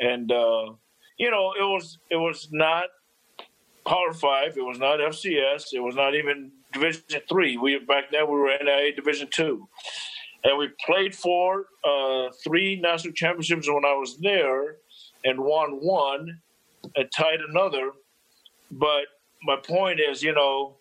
and 0.00 0.30
uh, 0.32 0.72
you 1.18 1.30
know 1.30 1.52
it 1.58 1.64
was 1.64 1.98
it 2.10 2.16
was 2.16 2.48
not 2.52 2.84
power 3.86 4.12
five 4.12 4.56
it 4.56 4.64
was 4.64 4.78
not 4.78 5.00
fcs 5.00 5.72
it 5.72 5.80
was 5.80 5.96
not 5.96 6.14
even 6.14 6.50
division 6.72 7.02
three 7.28 7.56
we 7.56 7.78
back 7.80 8.04
then 8.10 8.26
we 8.28 8.38
were 8.38 8.56
NAIA 8.62 8.94
division 8.94 9.28
two 9.30 9.68
and 10.44 10.58
we 10.58 10.68
played 10.84 11.14
for 11.14 11.66
uh, 11.84 12.28
three 12.44 12.80
national 12.80 13.14
championships 13.14 13.68
when 13.68 13.84
I 13.84 13.94
was 13.94 14.18
there, 14.18 14.76
and 15.24 15.38
won 15.38 15.78
one, 15.80 16.40
and 16.96 17.08
tied 17.16 17.40
another. 17.48 17.92
But 18.70 19.04
my 19.44 19.56
point 19.56 20.00
is, 20.00 20.22
you 20.22 20.34
know, 20.34 20.76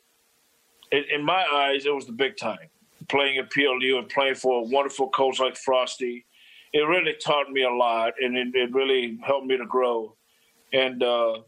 in, 0.91 1.03
in 1.15 1.23
my 1.23 1.43
eyes, 1.53 1.85
it 1.85 1.93
was 1.93 2.05
the 2.05 2.11
big 2.11 2.37
time. 2.37 2.67
Playing 3.09 3.37
at 3.39 3.49
PLU 3.51 3.97
and 3.97 4.07
playing 4.09 4.35
for 4.35 4.59
a 4.59 4.63
wonderful 4.63 5.09
coach 5.09 5.39
like 5.39 5.57
Frosty, 5.57 6.25
it 6.73 6.79
really 6.81 7.13
taught 7.23 7.51
me 7.51 7.63
a 7.63 7.69
lot, 7.69 8.13
and 8.21 8.37
it, 8.37 8.49
it 8.55 8.73
really 8.73 9.17
helped 9.25 9.45
me 9.47 9.57
to 9.57 9.65
grow. 9.65 10.15
And 10.71 11.01
uh, 11.03 11.39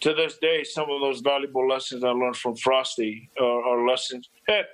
to 0.00 0.12
this 0.14 0.36
day, 0.38 0.64
some 0.64 0.90
of 0.90 1.00
those 1.00 1.20
valuable 1.20 1.66
lessons 1.68 2.04
I 2.04 2.08
learned 2.10 2.36
from 2.36 2.56
Frosty 2.56 3.30
are, 3.40 3.62
are 3.64 3.88
lessons. 3.88 4.28
Heck, 4.46 4.66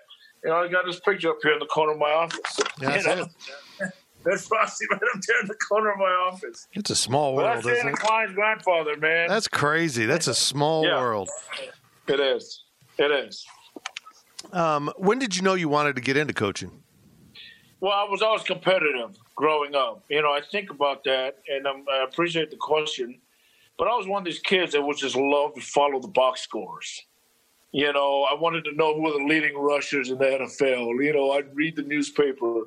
you 0.42 0.50
know, 0.50 0.56
I 0.56 0.68
got 0.68 0.85
this 0.87 0.98
picture 1.00 1.30
up 1.30 1.37
here 1.42 1.52
in 1.52 1.61
the 1.61 1.66
corner 1.66 1.92
of 1.92 1.98
my 1.98 2.11
office. 2.11 2.40
That's 2.80 3.06
You 3.06 3.14
know? 3.16 3.28
it. 3.80 3.92
That's 4.24 4.46
Frosty 4.46 4.85
right 4.90 5.00
up 5.14 5.20
there 5.26 5.40
in 5.40 5.46
the 5.48 5.54
corner 5.68 5.90
of 5.92 5.98
my 5.98 6.04
office. 6.30 6.66
It's 6.74 6.90
a 6.90 6.94
small 6.96 7.35
Well, 7.35 7.44
world, 7.44 7.56
that's 7.64 7.66
isn't 7.66 7.87
Andy 7.88 8.00
it? 8.00 8.06
Klein's 8.06 8.35
grandfather, 8.35 8.96
man. 8.96 9.28
That's 9.28 9.48
crazy. 9.48 10.06
That's 10.06 10.28
a 10.28 10.35
small 10.35 10.85
Yeah. 10.85 11.00
world. 11.00 11.28
it 12.06 12.20
is. 12.20 12.62
It 12.98 13.11
is. 13.11 13.44
Um, 14.52 14.92
when 14.96 15.18
did 15.18 15.37
you 15.37 15.42
know 15.42 15.55
you 15.55 15.68
wanted 15.68 15.96
to 15.96 16.02
get 16.02 16.16
into 16.16 16.35
coaching? 16.35 16.83
Well, 17.81 17.92
I 17.92 18.05
was 18.05 18.22
always 18.22 18.42
competitive 18.42 19.16
growing 19.35 19.74
up. 19.74 20.05
You 20.09 20.22
know, 20.22 20.33
I 20.33 20.40
think 20.40 20.70
about 20.70 21.02
that, 21.05 21.38
and 21.48 21.66
um, 21.66 21.85
I 21.92 22.05
appreciate 22.05 22.50
the 22.50 22.57
question. 22.57 23.18
But 23.78 23.88
I 23.88 23.96
was 23.96 24.07
one 24.07 24.22
of 24.22 24.24
these 24.24 24.38
kids 24.38 24.72
that 24.72 24.83
would 24.83 24.96
just 24.96 25.16
love 25.16 25.55
to 25.55 25.61
follow 25.61 25.98
the 25.98 26.09
box 26.09 26.42
scores. 26.42 27.02
You 27.72 27.92
know, 27.92 28.26
I 28.31 28.35
wanted 28.35 28.64
to 28.66 28.72
know 28.76 28.94
who 28.94 29.02
were 29.02 29.12
the 29.12 29.24
leading 29.24 29.57
rushers 29.57 30.11
in 30.11 30.18
the 30.18 30.24
NFL. 30.26 31.02
You 31.02 31.12
know, 31.14 31.33
I'd 31.33 31.57
read 31.57 31.74
the 31.74 31.83
newspaper, 31.83 32.64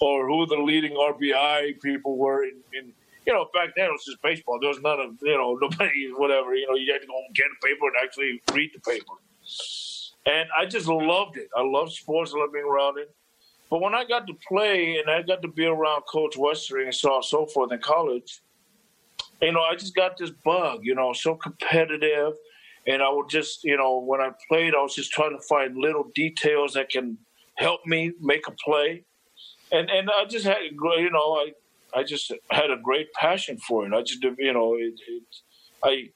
or 0.00 0.26
who 0.26 0.46
the 0.46 0.56
leading 0.56 0.94
RBI 0.94 1.80
people 1.82 2.16
were. 2.16 2.44
In, 2.44 2.54
in 2.72 2.92
you 3.26 3.34
know, 3.34 3.46
back 3.52 3.74
then 3.76 3.90
it 3.90 3.92
was 3.92 4.04
just 4.06 4.22
baseball. 4.22 4.58
There 4.58 4.70
was 4.70 4.80
none 4.80 4.98
of 4.98 5.18
you 5.22 5.36
know 5.36 5.54
nobody 5.60 6.10
whatever. 6.16 6.54
You 6.56 6.66
know, 6.66 6.74
you 6.76 6.92
had 6.92 7.02
to 7.02 7.06
go 7.06 7.14
and 7.26 7.34
get 7.34 7.46
a 7.46 7.64
paper 7.64 7.86
and 7.86 7.94
actually 8.02 8.42
read 8.52 8.70
the 8.74 8.80
paper. 8.80 9.12
And 10.28 10.48
I 10.58 10.66
just 10.66 10.88
loved 10.88 11.38
it. 11.38 11.48
I 11.56 11.62
loved 11.62 11.92
sports. 11.92 12.32
I 12.34 12.40
loved 12.40 12.52
being 12.52 12.66
around 12.66 12.98
it. 12.98 13.14
But 13.70 13.80
when 13.80 13.94
I 13.94 14.04
got 14.04 14.26
to 14.26 14.34
play 14.46 14.98
and 14.98 15.10
I 15.10 15.22
got 15.22 15.42
to 15.42 15.48
be 15.48 15.64
around 15.64 16.02
Coach 16.02 16.36
Westering 16.36 16.86
and 16.86 16.94
so 16.94 17.10
on 17.10 17.16
and 17.16 17.24
so 17.24 17.46
forth 17.46 17.72
in 17.72 17.80
college, 17.80 18.40
you 19.40 19.52
know, 19.52 19.62
I 19.62 19.74
just 19.74 19.94
got 19.94 20.16
this 20.16 20.30
bug, 20.44 20.80
you 20.82 20.94
know, 20.94 21.12
so 21.12 21.34
competitive. 21.34 22.34
And 22.86 23.02
I 23.02 23.10
would 23.10 23.28
just, 23.28 23.64
you 23.64 23.76
know, 23.76 24.00
when 24.00 24.20
I 24.20 24.30
played, 24.48 24.74
I 24.74 24.82
was 24.82 24.94
just 24.94 25.12
trying 25.12 25.36
to 25.38 25.42
find 25.46 25.76
little 25.76 26.10
details 26.14 26.74
that 26.74 26.90
can 26.90 27.18
help 27.56 27.80
me 27.86 28.12
make 28.20 28.46
a 28.48 28.52
play. 28.52 29.04
And 29.70 29.90
and 29.90 30.10
I 30.10 30.24
just 30.24 30.46
had, 30.46 30.58
you 30.62 31.10
know, 31.10 31.34
I 31.34 31.52
I 31.94 32.02
just 32.02 32.32
had 32.50 32.70
a 32.70 32.76
great 32.82 33.12
passion 33.12 33.58
for 33.58 33.86
it. 33.86 33.92
I 33.92 34.02
just, 34.02 34.22
you 34.22 34.52
know, 34.52 34.74
it, 34.74 34.94
it, 35.08 35.22
I 35.82 36.08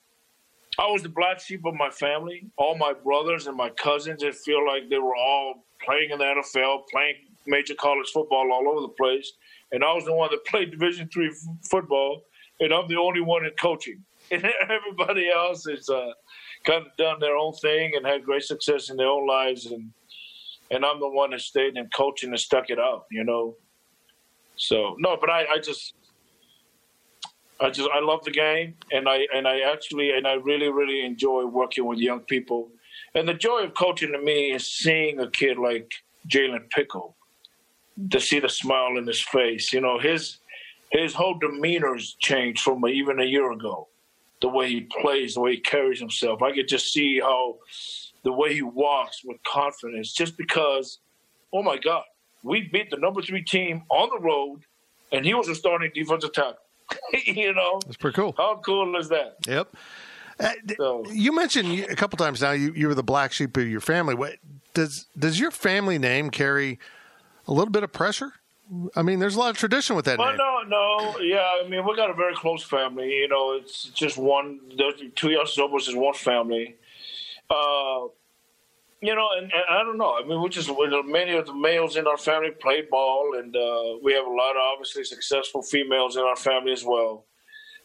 I 0.78 0.90
was 0.90 1.02
the 1.02 1.08
black 1.08 1.40
sheep 1.40 1.64
of 1.66 1.74
my 1.74 1.90
family. 1.90 2.50
All 2.56 2.76
my 2.76 2.92
brothers 2.92 3.46
and 3.46 3.56
my 3.56 3.70
cousins, 3.70 4.24
I 4.24 4.30
feel 4.30 4.66
like 4.66 4.88
they 4.88 4.98
were 4.98 5.14
all 5.14 5.64
playing 5.85 6.11
in 6.11 6.18
the 6.18 6.24
NFL, 6.24 6.88
playing 6.90 7.16
major 7.46 7.74
college 7.74 8.08
football 8.12 8.50
all 8.52 8.68
over 8.68 8.80
the 8.80 8.94
place. 8.98 9.32
And 9.72 9.85
I 9.85 9.92
was 9.92 10.04
the 10.04 10.14
one 10.14 10.30
that 10.30 10.44
played 10.46 10.70
Division 10.70 11.08
three 11.12 11.28
f- 11.28 11.56
football, 11.70 12.22
and 12.61 12.72
I'm 12.72 12.88
the 12.88 12.96
only 12.96 13.20
one 13.20 13.44
in 13.44 13.52
coaching. 13.61 14.04
And 14.30 14.46
everybody 14.70 15.28
else 15.28 15.66
has 15.68 15.90
uh, 15.90 16.12
kind 16.64 16.87
of 16.87 16.96
done 16.96 17.20
their 17.20 17.37
own 17.37 17.52
thing 17.54 17.92
and 17.96 18.06
had 18.06 18.24
great 18.24 18.44
success 18.44 18.88
in 18.88 18.96
their 18.96 19.08
own 19.08 19.26
lives. 19.26 19.66
And 19.66 19.90
and 20.70 20.87
I'm 20.87 21.00
the 21.00 21.08
one 21.08 21.32
that 21.32 21.40
stayed 21.42 21.76
in 21.76 21.90
coaching 21.94 22.30
and 22.30 22.40
stuck 22.40 22.70
it 22.70 22.78
out, 22.78 23.04
you 23.11 23.24
know. 23.24 23.56
So 24.56 24.96
no, 24.98 25.18
but 25.20 25.28
I, 25.28 25.44
I 25.54 25.58
just 25.58 25.92
I 27.62 27.70
just 27.70 27.88
I 27.94 28.01
love 28.01 28.25
the 28.25 28.33
game, 28.33 28.75
and 28.90 29.09
I 29.09 29.27
and 29.35 29.46
I 29.46 29.61
actually 29.61 30.11
and 30.11 30.27
I 30.27 30.35
really 30.35 30.68
really 30.70 31.05
enjoy 31.05 31.44
working 31.46 31.87
with 31.87 31.98
young 31.98 32.20
people. 32.20 32.70
And 33.14 33.29
the 33.29 33.35
joy 33.35 33.61
of 33.64 33.75
coaching 33.75 34.12
to 34.12 34.20
me 34.20 34.53
is 34.53 34.66
seeing 34.66 35.20
a 35.20 35.31
kid 35.31 35.59
like 35.59 35.92
Jalen 36.29 36.70
Pickle, 36.70 37.14
to 38.11 38.20
see 38.20 38.40
the 38.40 38.48
smile 38.48 38.96
in 38.98 39.07
his 39.07 39.22
face. 39.22 39.72
You 39.72 39.81
know 39.81 39.98
his 39.98 40.38
his 40.90 41.14
whole 41.14 41.38
demeanor's 41.38 42.16
changed 42.20 42.62
from 42.62 42.87
even 42.87 43.20
a 43.20 43.25
year 43.25 43.53
ago. 43.53 43.88
The 44.40 44.48
way 44.48 44.68
he 44.68 44.81
plays, 45.01 45.35
the 45.35 45.40
way 45.40 45.53
he 45.53 45.61
carries 45.61 46.01
himself, 46.01 46.42
I 46.42 46.53
could 46.53 46.68
just 46.68 46.92
see 46.92 47.20
how 47.20 47.59
the 48.25 48.33
way 48.33 48.55
he 48.55 48.62
walks 48.62 49.22
with 49.25 49.37
confidence. 49.44 50.12
Just 50.12 50.37
because, 50.37 50.98
oh 51.53 51.62
my 51.62 51.79
God, 51.79 52.03
we 52.42 52.68
beat 52.72 52.90
the 52.90 52.96
number 52.96 53.22
three 53.22 53.44
team 53.44 53.85
on 53.88 54.09
the 54.11 54.18
road, 54.18 54.62
and 55.12 55.25
he 55.25 55.33
was 55.33 55.48
a 55.48 55.55
starting 55.55 55.92
defensive 55.94 56.33
tackle. 56.33 56.57
you 57.26 57.52
know, 57.55 57.81
That's 57.85 57.96
pretty 57.96 58.14
cool. 58.16 58.35
how 58.37 58.61
cool 58.64 58.96
is 58.96 59.09
that? 59.09 59.37
Yep. 59.46 59.68
Uh, 60.40 60.52
So- 60.76 61.05
you 61.12 61.33
mentioned 61.33 61.68
a 61.90 61.94
couple 61.96 62.16
times 62.16 62.40
now 62.40 62.52
you, 62.52 62.72
you 62.74 62.88
were 62.88 62.94
the 62.94 63.02
black 63.02 63.33
sheep 63.33 63.57
of 63.57 63.68
your 63.68 63.81
family. 63.81 64.14
What 64.14 64.35
does 64.74 65.07
does 65.18 65.38
your 65.38 65.50
family 65.50 65.98
name 65.98 66.31
carry 66.31 66.78
a 67.46 67.52
little 67.52 67.70
bit 67.70 67.83
of 67.83 67.92
pressure? 67.92 68.33
I 68.96 69.02
mean, 69.02 69.18
there's 69.18 69.37
a 69.37 69.38
lot 69.38 69.50
of 69.50 69.59
tradition 69.59 69.96
with 69.96 70.07
that 70.07 70.18
Well, 70.18 70.28
name. 70.28 70.38
no, 70.38 70.62
no, 70.66 71.18
yeah. 71.20 71.46
I 71.62 71.68
mean, 71.68 71.85
we 71.87 71.94
got 71.94 72.09
a 72.09 72.14
very 72.14 72.35
close 72.35 72.62
family. 72.62 73.11
You 73.12 73.28
know, 73.28 73.52
it's 73.52 73.85
just 73.90 74.16
one. 74.16 74.61
Tuiasosopos 75.14 75.88
is 75.88 75.94
one 75.94 76.14
family. 76.14 76.76
Uh, 77.50 78.07
you 79.02 79.16
know, 79.16 79.28
and, 79.36 79.52
and 79.52 79.64
I 79.68 79.82
don't 79.82 79.98
know. 79.98 80.14
I 80.16 80.24
mean, 80.24 80.40
we 80.40 80.48
just 80.48 80.70
many 80.70 81.32
of 81.32 81.46
the 81.46 81.54
males 81.54 81.96
in 81.96 82.06
our 82.06 82.16
family 82.16 82.52
played 82.52 82.88
ball, 82.88 83.34
and 83.36 83.54
uh, 83.54 83.98
we 84.00 84.12
have 84.12 84.24
a 84.24 84.30
lot 84.30 84.52
of 84.52 84.62
obviously 84.62 85.02
successful 85.02 85.60
females 85.60 86.16
in 86.16 86.22
our 86.22 86.36
family 86.36 86.72
as 86.72 86.84
well. 86.84 87.26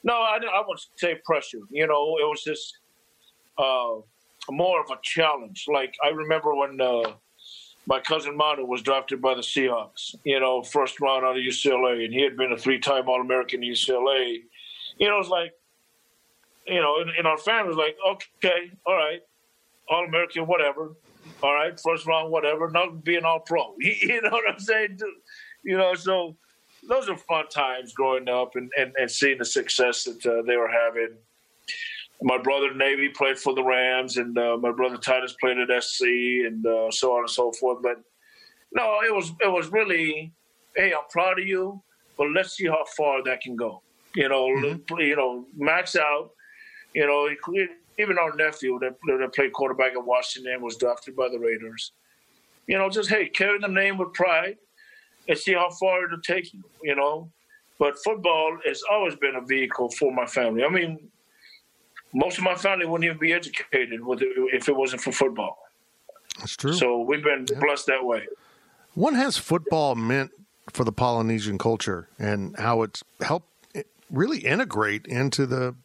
No, 0.04 0.14
I, 0.14 0.38
I 0.38 0.60
wouldn't 0.62 0.86
say 0.96 1.20
pressure. 1.26 1.62
You 1.72 1.88
know, 1.88 2.18
it 2.20 2.24
was 2.24 2.44
just 2.44 2.78
uh, 3.58 3.96
more 4.52 4.80
of 4.80 4.92
a 4.92 5.00
challenge. 5.02 5.66
Like 5.68 5.96
I 6.06 6.10
remember 6.10 6.54
when 6.54 6.80
uh, 6.80 7.14
my 7.88 8.00
cousin 8.00 8.38
Manu 8.38 8.66
was 8.66 8.84
drafted 8.84 9.20
by 9.20 9.34
the 9.34 9.42
Seahawks. 9.42 10.14
You 10.24 10.40
know, 10.40 10.62
first 10.62 11.02
round 11.02 11.26
out 11.26 11.36
of 11.36 11.42
UCLA, 11.42 12.06
and 12.06 12.14
he 12.14 12.22
had 12.22 12.38
been 12.38 12.52
a 12.52 12.58
three-time 12.58 13.10
All-American 13.10 13.64
at 13.64 13.70
UCLA. 13.70 14.42
You 15.00 15.10
know, 15.10 15.20
it's 15.20 15.30
like, 15.30 15.54
you 16.68 16.80
know, 16.80 17.02
in, 17.02 17.10
in 17.18 17.26
our 17.26 17.38
family, 17.40 17.74
like, 17.74 17.96
okay, 18.08 18.72
all 18.86 18.96
right, 18.96 19.22
All-American, 19.90 20.48
whatever. 20.48 20.96
All 21.44 21.54
right, 21.54 21.80
first 21.80 22.06
round, 22.06 22.32
whatever. 22.32 22.70
Not 22.70 23.04
being 23.04 23.24
all 23.24 23.40
pro. 23.40 23.76
You 23.80 24.22
know 24.22 24.30
what 24.30 24.50
I'm 24.50 24.60
saying? 24.60 25.00
You 25.64 25.78
know, 25.78 25.94
so 25.94 26.36
those 26.88 27.10
are 27.10 27.18
fun 27.18 27.48
times 27.50 27.94
growing 27.94 28.30
up 28.30 28.56
and, 28.56 28.72
and, 28.78 28.94
and 28.98 29.10
seeing 29.10 29.38
the 29.38 29.46
success 29.46 30.04
that 30.06 30.26
uh, 30.26 30.42
they 30.44 30.56
were 30.58 30.70
having. 30.70 31.18
My 32.22 32.38
brother 32.38 32.74
Navy 32.74 33.10
played 33.10 33.38
for 33.38 33.54
the 33.54 33.64
Rams, 33.64 34.18
and 34.18 34.38
uh, 34.38 34.58
my 34.58 34.72
brother 34.72 34.98
Titus 34.98 35.36
played 35.40 35.58
at 35.58 35.84
SC, 35.84 36.02
and 36.02 36.66
uh, 36.66 36.90
so 36.90 37.14
on 37.14 37.20
and 37.22 37.30
so 37.30 37.52
forth. 37.52 37.84
But 37.84 38.02
no, 38.74 39.00
it 39.06 39.14
was 39.14 39.34
it 39.42 39.52
was 39.52 39.72
really, 39.72 40.32
hey, 40.76 40.94
I'm 40.94 41.08
proud 41.12 41.40
of 41.40 41.48
you, 41.48 41.82
but 42.18 42.30
let's 42.32 42.58
see 42.58 42.66
how 42.66 42.84
far 42.96 43.24
that 43.24 43.42
can 43.42 43.56
go. 43.56 43.84
You 44.16 44.30
know, 44.30 44.48
you 44.98 45.16
know, 45.16 45.46
max 45.56 45.96
out. 45.96 46.32
You 46.96 47.06
know, 47.06 47.30
even 47.98 48.18
our 48.18 48.36
nephew 48.36 48.80
that, 48.80 48.96
that 49.08 49.34
played 49.34 49.54
quarterback 49.54 49.94
at 49.94 50.06
Washington 50.06 50.62
was 50.62 50.78
drafted 50.78 51.16
by 51.16 51.30
the 51.30 51.40
Raiders. 51.40 51.92
You 52.68 52.78
know, 52.78 52.90
just 52.90 53.10
hey, 53.10 53.30
carry 53.30 53.60
the 53.60 53.68
name 53.68 53.98
with 53.98 54.14
pride 54.14 54.58
and 55.28 55.38
see 55.38 55.54
how 55.54 55.70
far 55.72 56.06
it'll 56.06 56.22
take 56.22 56.54
you. 56.54 56.64
You 56.84 56.96
know, 56.96 57.32
but 57.80 57.98
football 58.04 58.58
has 58.66 58.82
always 58.92 59.16
been 59.16 59.36
a 59.36 59.42
vehicle 59.42 59.90
for 59.92 60.12
my 60.12 60.26
family. 60.26 60.64
I 60.64 60.70
mean, 60.70 61.10
most 62.14 62.38
of 62.38 62.44
my 62.44 62.56
family 62.56 62.86
wouldn't 62.86 63.06
even 63.06 63.20
be 63.20 63.34
educated 63.34 64.04
with 64.04 64.22
it 64.22 64.30
if 64.54 64.70
it 64.70 64.76
wasn't 64.76 65.02
for 65.02 65.12
football. 65.12 65.58
That's 66.40 66.56
true. 66.56 66.74
So 66.74 67.02
we've 67.02 67.24
been 67.24 67.46
blessed 67.60 67.88
that 67.88 68.06
way. 68.06 68.28
what 68.94 69.14
has 69.14 69.38
football 69.38 69.96
meant 69.96 70.32
for 70.72 70.84
the 70.84 70.92
Polynesian 70.92 71.58
culture 71.58 72.10
and 72.20 72.56
how 72.58 72.82
it's 72.84 73.04
helped 73.22 73.48
really 74.12 74.40
integrate 74.40 75.06
into 75.06 75.46
the 75.46 75.76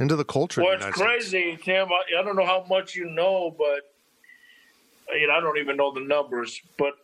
into 0.00 0.16
the 0.16 0.24
culture? 0.24 0.62
Well, 0.62 0.78
the 0.78 0.88
it's 0.88 0.96
States? 0.96 1.30
crazy, 1.30 1.58
Tim. 1.62 1.88
I, 1.92 2.20
I 2.20 2.22
don't 2.22 2.36
know 2.36 2.46
how 2.46 2.64
much 2.68 2.94
you 2.94 3.06
know, 3.06 3.54
but 3.56 3.92
you 5.14 5.26
know, 5.26 5.34
I 5.34 5.40
don't 5.40 5.58
even 5.58 5.76
know 5.76 5.92
the 5.92 6.00
numbers. 6.00 6.60
But 6.78 6.94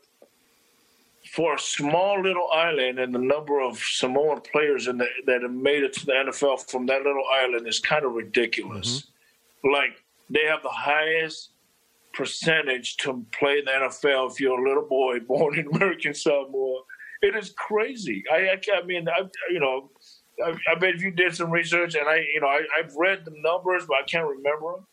for 1.30 1.54
a 1.54 1.58
small 1.58 2.20
little 2.22 2.48
island 2.52 2.98
and 2.98 3.14
the 3.14 3.18
number 3.18 3.60
of 3.60 3.78
Samoan 3.78 4.40
players 4.40 4.86
in 4.86 4.98
the, 4.98 5.06
that 5.26 5.42
have 5.42 5.52
made 5.52 5.82
it 5.82 5.92
to 5.94 6.06
the 6.06 6.12
NFL 6.12 6.70
from 6.70 6.86
that 6.86 7.02
little 7.02 7.24
island 7.32 7.66
is 7.66 7.80
kind 7.80 8.04
of 8.04 8.12
ridiculous. 8.12 9.02
Mm-hmm. 9.64 9.72
Like 9.72 10.02
they 10.30 10.44
have 10.44 10.62
the 10.62 10.68
highest 10.68 11.50
percentage 12.12 12.96
to 12.98 13.24
play 13.38 13.58
in 13.58 13.64
the 13.66 13.70
NFL 13.70 14.32
if 14.32 14.40
you're 14.40 14.58
a 14.58 14.68
little 14.68 14.86
boy 14.88 15.20
born 15.26 15.58
in 15.58 15.66
American 15.74 16.14
Samoa. 16.14 16.82
It 17.22 17.34
is 17.34 17.52
crazy. 17.56 18.22
I, 18.30 18.36
I, 18.36 18.60
I 18.78 18.84
mean, 18.84 19.08
I, 19.08 19.22
you 19.50 19.58
know, 19.58 19.90
I, 20.44 20.54
I 20.70 20.74
bet 20.74 20.94
if 20.94 21.02
you 21.02 21.10
did 21.10 21.34
some 21.34 21.50
research, 21.50 21.94
and 21.94 22.08
I, 22.08 22.16
you 22.16 22.40
know, 22.40 22.48
I, 22.48 22.62
I've 22.78 22.94
read 22.96 23.24
the 23.24 23.32
numbers, 23.36 23.84
but 23.86 23.98
I 23.98 24.02
can't 24.02 24.28
remember 24.28 24.72
them. 24.72 24.86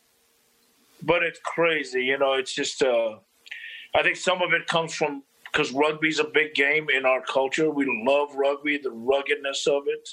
But 1.02 1.22
it's 1.22 1.38
crazy, 1.44 2.04
you 2.04 2.18
know. 2.18 2.34
It's 2.34 2.54
just, 2.54 2.82
uh, 2.82 3.18
I 3.94 4.02
think 4.02 4.16
some 4.16 4.40
of 4.40 4.52
it 4.52 4.66
comes 4.66 4.94
from 4.94 5.22
because 5.52 5.70
rugby's 5.72 6.18
a 6.18 6.24
big 6.24 6.54
game 6.54 6.88
in 6.90 7.04
our 7.04 7.20
culture. 7.20 7.70
We 7.70 7.86
love 8.06 8.34
rugby, 8.34 8.78
the 8.78 8.90
ruggedness 8.90 9.66
of 9.66 9.84
it, 9.86 10.08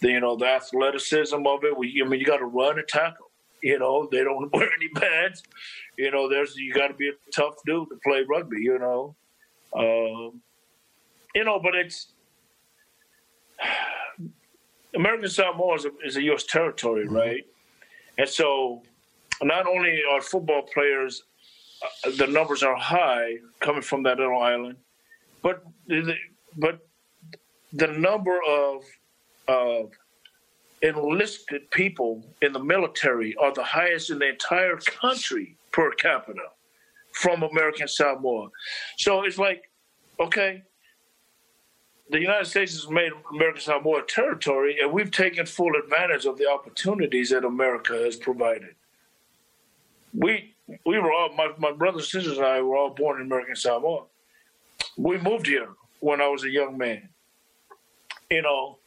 the 0.00 0.10
you 0.10 0.20
know, 0.20 0.36
the 0.36 0.46
athleticism 0.46 1.46
of 1.46 1.64
it. 1.64 1.76
We, 1.76 2.02
I 2.04 2.08
mean, 2.08 2.20
you 2.20 2.26
got 2.26 2.38
to 2.38 2.46
run 2.46 2.78
and 2.78 2.88
tackle. 2.88 3.30
You 3.62 3.78
know, 3.78 4.08
they 4.10 4.24
don't 4.24 4.50
wear 4.52 4.68
any 4.72 4.88
pads. 4.88 5.42
You 5.96 6.10
know, 6.10 6.28
there's 6.28 6.56
you 6.56 6.72
got 6.72 6.88
to 6.88 6.94
be 6.94 7.08
a 7.08 7.30
tough 7.34 7.54
dude 7.66 7.88
to 7.90 7.96
play 8.02 8.24
rugby. 8.28 8.58
You 8.60 8.78
know, 8.78 9.14
um, 9.76 10.40
you 11.34 11.44
know, 11.44 11.60
but 11.62 11.74
it's 11.74 12.08
American 14.94 15.28
Samoa 15.28 15.74
is 15.74 15.84
a, 15.86 15.90
is 16.04 16.16
a 16.16 16.22
U.S. 16.24 16.44
territory, 16.44 17.06
right? 17.08 17.44
And 18.18 18.28
so, 18.28 18.82
not 19.42 19.66
only 19.66 20.00
are 20.10 20.20
football 20.20 20.62
players, 20.72 21.22
uh, 22.06 22.10
the 22.16 22.26
numbers 22.26 22.62
are 22.62 22.76
high 22.76 23.36
coming 23.60 23.82
from 23.82 24.02
that 24.04 24.18
little 24.18 24.40
island, 24.40 24.76
but 25.42 25.64
the- 25.86 26.14
but 26.56 26.78
the 27.72 27.88
number 27.88 28.38
of 28.48 28.84
uh, 29.48 29.82
enlisted 30.82 31.68
people 31.72 32.24
in 32.42 32.52
the 32.52 32.62
military 32.62 33.34
are 33.36 33.52
the 33.52 33.64
highest 33.64 34.10
in 34.10 34.18
the 34.20 34.28
entire 34.28 34.76
country 34.76 35.56
per 35.72 35.90
capita 35.92 36.46
from 37.12 37.42
American 37.42 37.88
Samoa. 37.88 38.48
So 38.98 39.24
it's 39.24 39.38
like, 39.38 39.62
okay, 40.20 40.62
the 42.10 42.20
United 42.20 42.46
States 42.46 42.72
has 42.74 42.90
made 42.90 43.12
American 43.32 43.62
Samoa 43.62 44.02
territory, 44.06 44.78
and 44.80 44.92
we've 44.92 45.10
taken 45.10 45.46
full 45.46 45.72
advantage 45.82 46.26
of 46.26 46.36
the 46.36 46.48
opportunities 46.48 47.30
that 47.30 47.44
America 47.44 47.94
has 47.94 48.16
provided. 48.16 48.74
We 50.12 50.54
we 50.86 50.98
were 50.98 51.12
all 51.12 51.32
my, 51.34 51.50
my 51.58 51.72
brothers 51.72 52.10
sisters 52.10 52.38
and 52.38 52.46
I 52.46 52.62
were 52.62 52.76
all 52.76 52.90
born 52.90 53.20
in 53.20 53.26
American 53.26 53.56
Samoa. 53.56 54.04
We 54.96 55.18
moved 55.18 55.46
here 55.46 55.70
when 56.00 56.20
I 56.20 56.28
was 56.28 56.44
a 56.44 56.50
young 56.50 56.78
man. 56.78 57.08
You 58.30 58.42
know, 58.42 58.78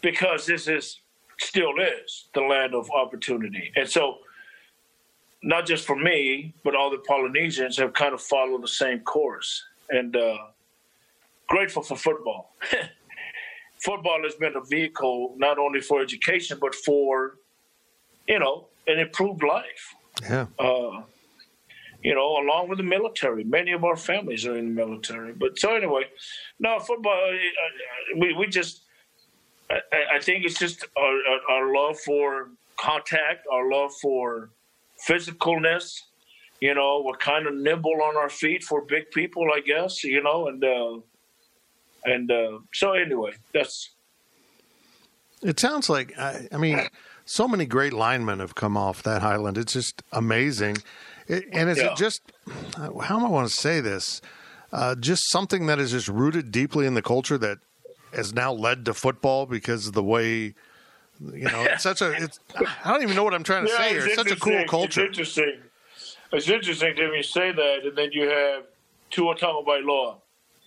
because 0.00 0.46
this 0.46 0.68
is 0.68 1.00
still 1.38 1.72
is 1.78 2.28
the 2.34 2.40
land 2.40 2.74
of 2.74 2.90
opportunity. 2.90 3.72
And 3.76 3.88
so 3.88 4.18
not 5.42 5.66
just 5.66 5.86
for 5.86 5.96
me, 5.96 6.52
but 6.64 6.74
all 6.74 6.90
the 6.90 6.98
Polynesians 6.98 7.78
have 7.78 7.92
kind 7.94 8.12
of 8.12 8.20
followed 8.20 8.62
the 8.62 8.68
same 8.68 9.00
course. 9.00 9.64
And 9.88 10.14
uh, 10.14 10.36
grateful 11.50 11.82
for 11.82 11.96
football. 11.96 12.54
football 13.84 14.20
has 14.22 14.34
been 14.36 14.54
a 14.56 14.64
vehicle 14.64 15.34
not 15.36 15.58
only 15.58 15.80
for 15.80 16.00
education, 16.00 16.58
but 16.60 16.74
for, 16.74 17.36
you 18.26 18.38
know, 18.38 18.68
an 18.86 18.98
improved 18.98 19.42
life. 19.42 19.94
Yeah. 20.22 20.46
Uh, 20.58 21.02
you 22.02 22.14
know, 22.14 22.38
along 22.42 22.68
with 22.68 22.78
the 22.78 22.84
military. 22.84 23.44
Many 23.44 23.72
of 23.72 23.84
our 23.84 23.96
families 23.96 24.46
are 24.46 24.56
in 24.56 24.74
the 24.74 24.86
military. 24.86 25.32
But 25.34 25.58
so 25.58 25.74
anyway, 25.74 26.04
no, 26.58 26.78
football, 26.78 27.12
uh, 27.12 27.34
uh, 27.34 28.18
we, 28.18 28.32
we 28.32 28.46
just, 28.46 28.84
I, 29.70 30.16
I 30.16 30.20
think 30.20 30.46
it's 30.46 30.58
just 30.58 30.86
our, 30.96 31.18
our 31.50 31.74
love 31.74 31.98
for 31.98 32.50
contact, 32.78 33.46
our 33.52 33.70
love 33.70 33.92
for 34.00 34.50
physicalness. 35.06 36.00
You 36.60 36.74
know, 36.74 37.02
we're 37.04 37.18
kind 37.18 37.46
of 37.46 37.54
nimble 37.54 38.02
on 38.02 38.16
our 38.16 38.30
feet 38.30 38.62
for 38.64 38.82
big 38.82 39.10
people, 39.10 39.46
I 39.54 39.60
guess. 39.60 40.02
You 40.04 40.22
know, 40.22 40.48
and 40.48 40.62
uh, 40.64 41.00
and 42.04 42.30
uh, 42.30 42.58
so 42.72 42.92
anyway, 42.92 43.32
that's. 43.52 43.90
It 45.42 45.58
sounds 45.58 45.88
like 45.88 46.18
I, 46.18 46.48
I 46.52 46.58
mean, 46.58 46.80
so 47.24 47.48
many 47.48 47.64
great 47.64 47.92
linemen 47.92 48.40
have 48.40 48.54
come 48.54 48.76
off 48.76 49.02
that 49.04 49.22
Highland. 49.22 49.56
It's 49.56 49.72
just 49.72 50.02
amazing. 50.12 50.78
It, 51.28 51.44
and 51.52 51.70
is 51.70 51.78
yeah. 51.78 51.92
it 51.92 51.96
just 51.96 52.22
how 52.76 53.16
am 53.16 53.24
I 53.24 53.28
want 53.28 53.48
to 53.48 53.54
say 53.54 53.80
this? 53.80 54.20
Uh, 54.72 54.94
just 54.94 55.30
something 55.30 55.66
that 55.66 55.78
is 55.78 55.90
just 55.90 56.08
rooted 56.08 56.52
deeply 56.52 56.86
in 56.86 56.94
the 56.94 57.02
culture 57.02 57.38
that 57.38 57.58
has 58.12 58.34
now 58.34 58.52
led 58.52 58.84
to 58.84 58.94
football 58.94 59.46
because 59.46 59.86
of 59.86 59.94
the 59.94 60.02
way 60.02 60.54
you 61.34 61.44
know, 61.44 61.62
it's 61.62 61.82
such 61.82 62.00
a. 62.00 62.12
It's, 62.12 62.40
I 62.54 62.92
don't 62.92 63.02
even 63.02 63.14
know 63.14 63.24
what 63.24 63.34
I'm 63.34 63.44
trying 63.44 63.66
to 63.66 63.70
yeah, 63.70 63.78
say 63.78 63.90
here. 63.90 64.06
It's 64.06 64.14
such 64.14 64.30
a 64.30 64.36
cool 64.36 64.64
culture. 64.66 65.02
It's 65.02 65.18
interesting. 65.18 65.58
It's 66.32 66.48
interesting 66.48 66.96
to 66.96 67.10
me 67.10 67.22
say 67.22 67.52
that, 67.52 67.80
and 67.84 67.96
then 67.96 68.10
you 68.12 68.28
have 68.28 68.64
Tua 69.10 69.34
Tagovailoa, 69.36 70.16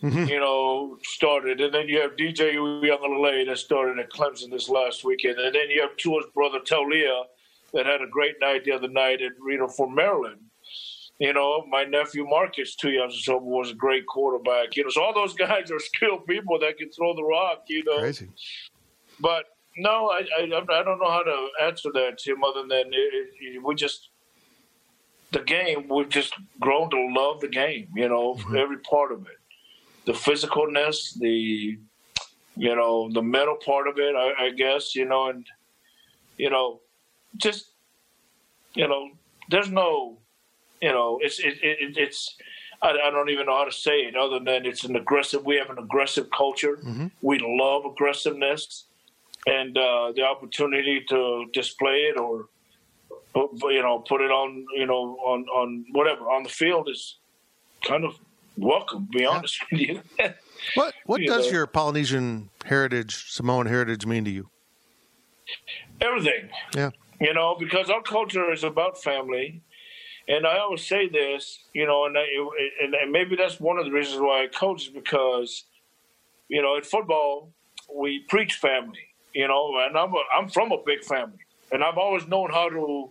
mm-hmm. 0.04 0.26
you 0.26 0.40
know, 0.40 0.98
started, 1.04 1.62
and 1.62 1.74
then 1.74 1.88
you 1.88 2.02
have 2.02 2.12
DJ 2.12 2.56
Uiagalelei 2.56 3.48
that 3.48 3.58
started 3.58 4.00
at 4.00 4.12
Clemson 4.12 4.52
this 4.52 4.70
last 4.70 5.04
weekend, 5.04 5.40
and 5.40 5.56
then 5.56 5.70
you 5.70 5.82
have 5.82 5.96
Tua's 5.98 6.26
brother 6.36 6.60
Taulia, 6.60 7.24
that 7.74 7.86
had 7.86 8.02
a 8.02 8.08
great 8.08 8.36
night 8.40 8.64
the 8.64 8.72
other 8.72 8.88
night 8.88 9.22
at 9.22 9.32
know 9.46 9.68
for 9.68 9.90
Maryland. 9.90 10.40
You 11.20 11.34
know, 11.34 11.66
my 11.70 11.84
nephew 11.84 12.26
Marques, 12.26 12.76
two 12.76 12.90
years 12.90 13.14
or 13.14 13.20
so, 13.20 13.38
was 13.38 13.72
a 13.72 13.76
great 13.76 14.06
quarterback. 14.08 14.76
You 14.76 14.84
know, 14.84 14.90
so 14.90 15.04
all 15.04 15.14
those 15.14 15.34
guys 15.48 15.72
are 15.72 15.80
skilled 15.80 16.26
people 16.26 16.60
that 16.60 16.78
can 16.78 16.90
throw 16.92 17.16
the 17.16 17.24
rock. 17.24 17.64
You 17.68 17.84
know, 17.84 18.00
crazy. 18.00 18.30
But 19.20 19.46
no, 19.78 20.10
I, 20.10 20.24
I, 20.38 20.44
I 20.44 20.84
don't 20.84 21.00
know 21.00 21.12
how 21.12 21.24
to 21.24 21.48
answer 21.64 21.90
that, 21.94 22.18
Tim. 22.20 22.44
Other 22.44 22.62
than 22.62 22.94
it, 22.94 23.30
it, 23.40 23.64
we 23.64 23.76
just 23.76 24.10
the 25.32 25.42
game. 25.42 25.88
We've 25.90 26.10
just 26.10 26.34
grown 26.60 26.90
to 26.92 27.14
love 27.16 27.42
the 27.42 27.48
game. 27.48 27.90
You 27.96 28.10
know, 28.10 28.36
mm-hmm. 28.36 28.56
every 28.56 28.78
part 28.80 29.12
of 29.12 29.22
it, 29.22 29.38
the 30.06 30.14
physicalness, 30.14 31.18
the 31.20 31.78
you 32.56 32.76
know, 32.76 33.10
the 33.12 33.22
mental 33.22 33.56
part 33.56 33.88
of 33.88 33.98
it. 33.98 34.16
I, 34.16 34.46
I 34.46 34.50
guess 34.52 34.96
you 34.96 35.06
know, 35.06 35.30
and 35.30 35.46
you 36.38 36.50
know, 36.50 36.82
just 37.38 37.72
you 38.74 38.88
know, 38.88 39.10
there's 39.50 39.70
no, 39.70 40.18
you 40.82 40.92
know, 40.92 41.20
it's 41.22 41.40
it, 41.40 41.58
it 41.62 41.98
it's. 41.98 42.36
I, 42.82 42.90
I, 42.90 43.12
don't 43.12 43.30
even 43.30 43.46
know 43.46 43.56
how 43.56 43.64
to 43.64 43.72
say 43.72 44.02
it 44.02 44.16
other 44.18 44.40
than 44.40 44.66
it's 44.66 44.84
an 44.84 44.98
aggressive. 44.98 45.46
We 45.46 45.56
have 45.56 45.70
an 45.70 45.78
aggressive 45.80 46.30
culture. 46.36 46.80
Mm-hmm. 46.84 47.08
We 47.22 47.40
love 47.40 47.86
aggressiveness 47.86 48.88
and 49.46 49.78
uh, 49.78 50.12
the 50.14 50.24
opportunity 50.24 51.06
to 51.10 51.46
display 51.54 52.12
it 52.12 52.20
or 52.20 52.48
you 53.36 53.82
know 53.82 54.00
put 54.00 54.22
it 54.22 54.32
on 54.32 54.66
you 54.76 54.86
know 54.86 55.18
on 55.26 55.46
on 55.46 55.86
whatever 55.92 56.26
on 56.26 56.44
the 56.44 56.50
field 56.50 56.88
is 56.90 57.18
kind 57.84 58.06
of 58.06 58.16
welcome. 58.58 59.08
To 59.12 59.18
be 59.18 59.26
honest 59.26 59.60
with 59.72 59.82
you. 59.82 60.02
what 60.76 60.94
what 61.06 61.22
you 61.22 61.28
does 61.28 61.48
know. 61.48 61.58
your 61.58 61.68
Polynesian 61.68 62.50
heritage, 62.66 63.32
Samoan 63.32 63.66
heritage, 63.68 64.06
mean 64.06 64.26
to 64.26 64.32
you? 64.32 64.50
Everything. 66.02 66.50
Yeah. 66.76 66.92
You 67.20 67.34
know, 67.34 67.56
because 67.58 67.90
our 67.90 68.02
culture 68.02 68.52
is 68.52 68.64
about 68.64 69.02
family. 69.02 69.62
And 70.28 70.48
I 70.48 70.60
always 70.60 70.86
say 70.86 71.10
this, 71.10 71.60
you 71.74 71.86
know, 71.86 72.06
and, 72.06 72.18
I, 72.18 72.26
and 72.82 73.12
maybe 73.12 73.36
that's 73.36 73.60
one 73.60 73.78
of 73.78 73.84
the 73.84 73.92
reasons 73.92 74.22
why 74.22 74.44
I 74.44 74.48
coach 74.48 74.84
is 74.84 74.90
because, 74.90 75.66
you 76.48 76.62
know, 76.62 76.78
in 76.78 76.84
football, 76.84 77.52
we 77.94 78.20
preach 78.30 78.54
family 78.54 79.14
you 79.34 79.48
know, 79.48 79.74
and 79.80 79.98
I'm 79.98 80.14
a, 80.14 80.24
I'm 80.38 80.48
from 80.48 80.72
a 80.72 80.78
big 80.86 81.04
family, 81.04 81.40
and 81.72 81.84
I've 81.84 81.98
always 81.98 82.28
known 82.28 82.52
how 82.52 82.70
to 82.70 83.10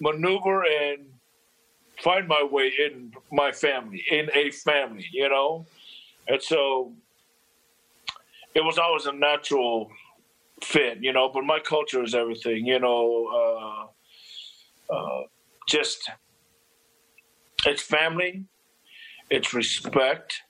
maneuver 0.00 0.62
and 0.64 1.06
find 2.02 2.28
my 2.28 2.46
way 2.50 2.72
in 2.78 3.12
my 3.32 3.52
family, 3.52 4.04
in 4.10 4.28
a 4.34 4.50
family, 4.50 5.06
you 5.12 5.28
know, 5.28 5.66
and 6.28 6.42
so 6.42 6.92
it 8.54 8.64
was 8.64 8.78
always 8.78 9.06
a 9.06 9.12
natural 9.12 9.90
fit, 10.62 10.98
you 11.02 11.12
know. 11.12 11.30
But 11.32 11.44
my 11.44 11.60
culture 11.60 12.02
is 12.02 12.14
everything, 12.14 12.66
you 12.66 12.78
know. 12.78 13.88
Uh, 14.90 14.94
uh, 14.94 15.22
just 15.68 16.10
it's 17.66 17.82
family, 17.82 18.44
it's 19.30 19.52
respect, 19.52 20.42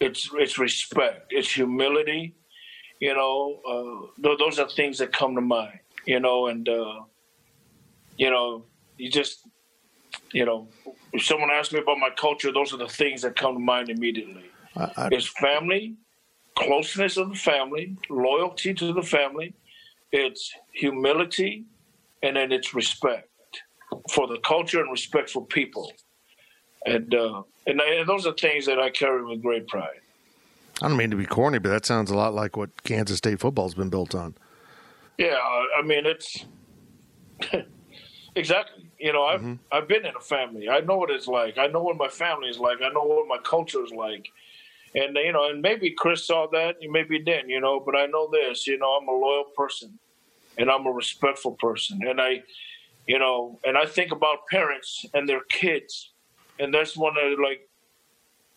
it's 0.00 0.30
it's 0.34 0.58
respect, 0.58 1.26
it's 1.30 1.52
humility 1.52 2.34
you 3.00 3.14
know, 3.14 3.60
uh, 3.68 4.22
th- 4.22 4.38
those 4.38 4.58
are 4.58 4.68
things 4.68 4.98
that 4.98 5.12
come 5.12 5.34
to 5.34 5.40
mind, 5.40 5.78
you 6.06 6.20
know, 6.20 6.46
and, 6.46 6.68
uh, 6.68 7.02
you 8.16 8.30
know, 8.30 8.64
you 8.96 9.10
just, 9.10 9.46
you 10.36 10.44
know, 10.44 10.68
if 11.14 11.24
someone 11.24 11.50
asks 11.50 11.72
me 11.72 11.80
about 11.80 11.98
my 11.98 12.10
culture, 12.10 12.52
those 12.52 12.70
are 12.74 12.76
the 12.76 12.86
things 12.86 13.22
that 13.22 13.36
come 13.36 13.54
to 13.54 13.58
mind 13.58 13.88
immediately. 13.88 14.44
I, 14.76 14.92
I, 14.94 15.08
it's 15.10 15.28
family, 15.28 15.96
closeness 16.56 17.16
of 17.16 17.30
the 17.30 17.36
family, 17.36 17.96
loyalty 18.10 18.74
to 18.74 18.92
the 18.92 19.02
family, 19.02 19.54
it's 20.12 20.52
humility, 20.72 21.64
and 22.22 22.36
then 22.36 22.52
it's 22.52 22.74
respect 22.74 23.30
for 24.10 24.26
the 24.26 24.36
culture 24.40 24.78
and 24.78 24.90
respect 24.90 25.30
for 25.30 25.46
people. 25.46 25.90
And, 26.84 27.14
uh, 27.14 27.42
and, 27.66 27.80
and 27.80 28.06
those 28.06 28.26
are 28.26 28.34
things 28.34 28.66
that 28.66 28.78
I 28.78 28.90
carry 28.90 29.24
with 29.24 29.40
great 29.40 29.66
pride. 29.68 30.02
I 30.82 30.88
don't 30.88 30.98
mean 30.98 31.10
to 31.12 31.16
be 31.16 31.24
corny, 31.24 31.60
but 31.60 31.70
that 31.70 31.86
sounds 31.86 32.10
a 32.10 32.14
lot 32.14 32.34
like 32.34 32.58
what 32.58 32.84
Kansas 32.84 33.16
State 33.16 33.40
football's 33.40 33.72
been 33.72 33.88
built 33.88 34.14
on. 34.14 34.34
Yeah, 35.16 35.38
I 35.78 35.80
mean 35.80 36.04
it's 36.04 36.44
exactly. 38.34 38.85
You 38.98 39.12
know, 39.12 39.24
I've 39.24 39.40
mm-hmm. 39.40 39.54
I've 39.70 39.88
been 39.88 40.06
in 40.06 40.16
a 40.16 40.20
family. 40.20 40.68
I 40.68 40.80
know 40.80 40.96
what 40.96 41.10
it's 41.10 41.26
like. 41.26 41.58
I 41.58 41.66
know 41.66 41.82
what 41.82 41.96
my 41.96 42.08
family 42.08 42.48
is 42.48 42.58
like. 42.58 42.78
I 42.82 42.88
know 42.88 43.02
what 43.02 43.28
my 43.28 43.38
culture 43.38 43.84
is 43.84 43.92
like. 43.92 44.28
And 44.94 45.16
you 45.16 45.32
know, 45.32 45.50
and 45.50 45.60
maybe 45.60 45.90
Chris 45.90 46.26
saw 46.26 46.46
that, 46.52 46.76
maybe 46.88 47.18
didn't. 47.18 47.50
You 47.50 47.60
know, 47.60 47.80
but 47.80 47.96
I 47.96 48.06
know 48.06 48.30
this. 48.30 48.66
You 48.66 48.78
know, 48.78 48.98
I'm 49.00 49.08
a 49.08 49.12
loyal 49.12 49.44
person, 49.56 49.98
and 50.56 50.70
I'm 50.70 50.86
a 50.86 50.90
respectful 50.92 51.52
person, 51.60 52.00
and 52.06 52.20
I, 52.20 52.42
you 53.06 53.18
know, 53.18 53.58
and 53.64 53.76
I 53.76 53.84
think 53.84 54.12
about 54.12 54.46
parents 54.50 55.04
and 55.12 55.28
their 55.28 55.42
kids, 55.50 56.12
and 56.58 56.72
that's 56.72 56.96
one 56.96 57.14
of 57.22 57.38
like, 57.38 57.68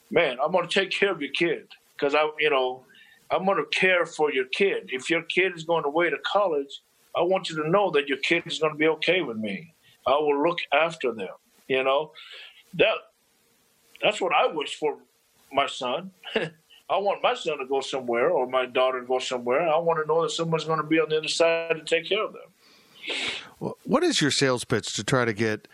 man, 0.10 0.38
I'm 0.42 0.52
going 0.52 0.68
to 0.68 0.74
take 0.74 0.92
care 0.92 1.12
of 1.12 1.22
your 1.22 1.32
kid 1.32 1.68
because 1.94 2.16
I, 2.16 2.30
you 2.40 2.50
know, 2.50 2.86
I'm 3.32 3.46
going 3.46 3.58
to 3.58 3.78
care 3.78 4.06
for 4.06 4.32
your 4.32 4.46
kid. 4.46 4.90
If 4.92 5.10
your 5.10 5.24
kid 5.24 5.54
is 5.56 5.64
going 5.64 5.86
away 5.86 6.10
to 6.10 6.18
college, 6.26 6.82
I 7.16 7.22
want 7.22 7.50
you 7.50 7.62
to 7.62 7.70
know 7.70 7.92
that 7.92 8.08
your 8.08 8.18
kid 8.20 8.44
is 8.46 8.60
going 8.60 8.74
to 8.74 8.78
be 8.78 8.88
okay 8.88 9.22
with 9.22 9.38
me. 9.38 9.74
I 10.10 10.18
will 10.20 10.41
look 10.43 10.60
after 10.74 11.12
them. 11.14 11.36
You 11.68 11.84
know, 11.84 12.12
that 12.76 12.95
that's 14.01 14.20
what 14.20 14.34
I 14.34 14.47
wish 14.47 14.76
for 14.76 14.97
my 15.51 15.68
son. 15.68 16.12
I 16.36 16.97
want 16.97 17.22
my 17.22 17.36
son 17.36 17.60
to 17.60 17.66
go 17.68 17.82
somewhere 17.82 18.30
or 18.30 18.47
my 18.47 18.66
daughter 18.66 19.01
to 19.01 19.05
go 19.05 19.20
somewhere. 19.20 19.62
I 19.62 19.78
want 19.78 19.99
to 20.01 20.07
know 20.07 20.24
that 20.24 20.32
someone's 20.32 20.66
going 20.66 20.82
to 20.82 20.88
be 20.88 20.99
on 20.99 21.10
the 21.10 21.18
other 21.18 21.28
side 21.28 21.76
to 21.76 21.84
take 21.84 22.10
care 22.10 22.26
of 22.26 22.34
them. 22.34 23.74
What 23.84 24.03
is 24.03 24.22
your 24.22 24.32
sales 24.32 24.64
pitch 24.64 24.93
to 24.95 25.03
try 25.03 25.26
to 25.26 25.34
get 25.34 25.68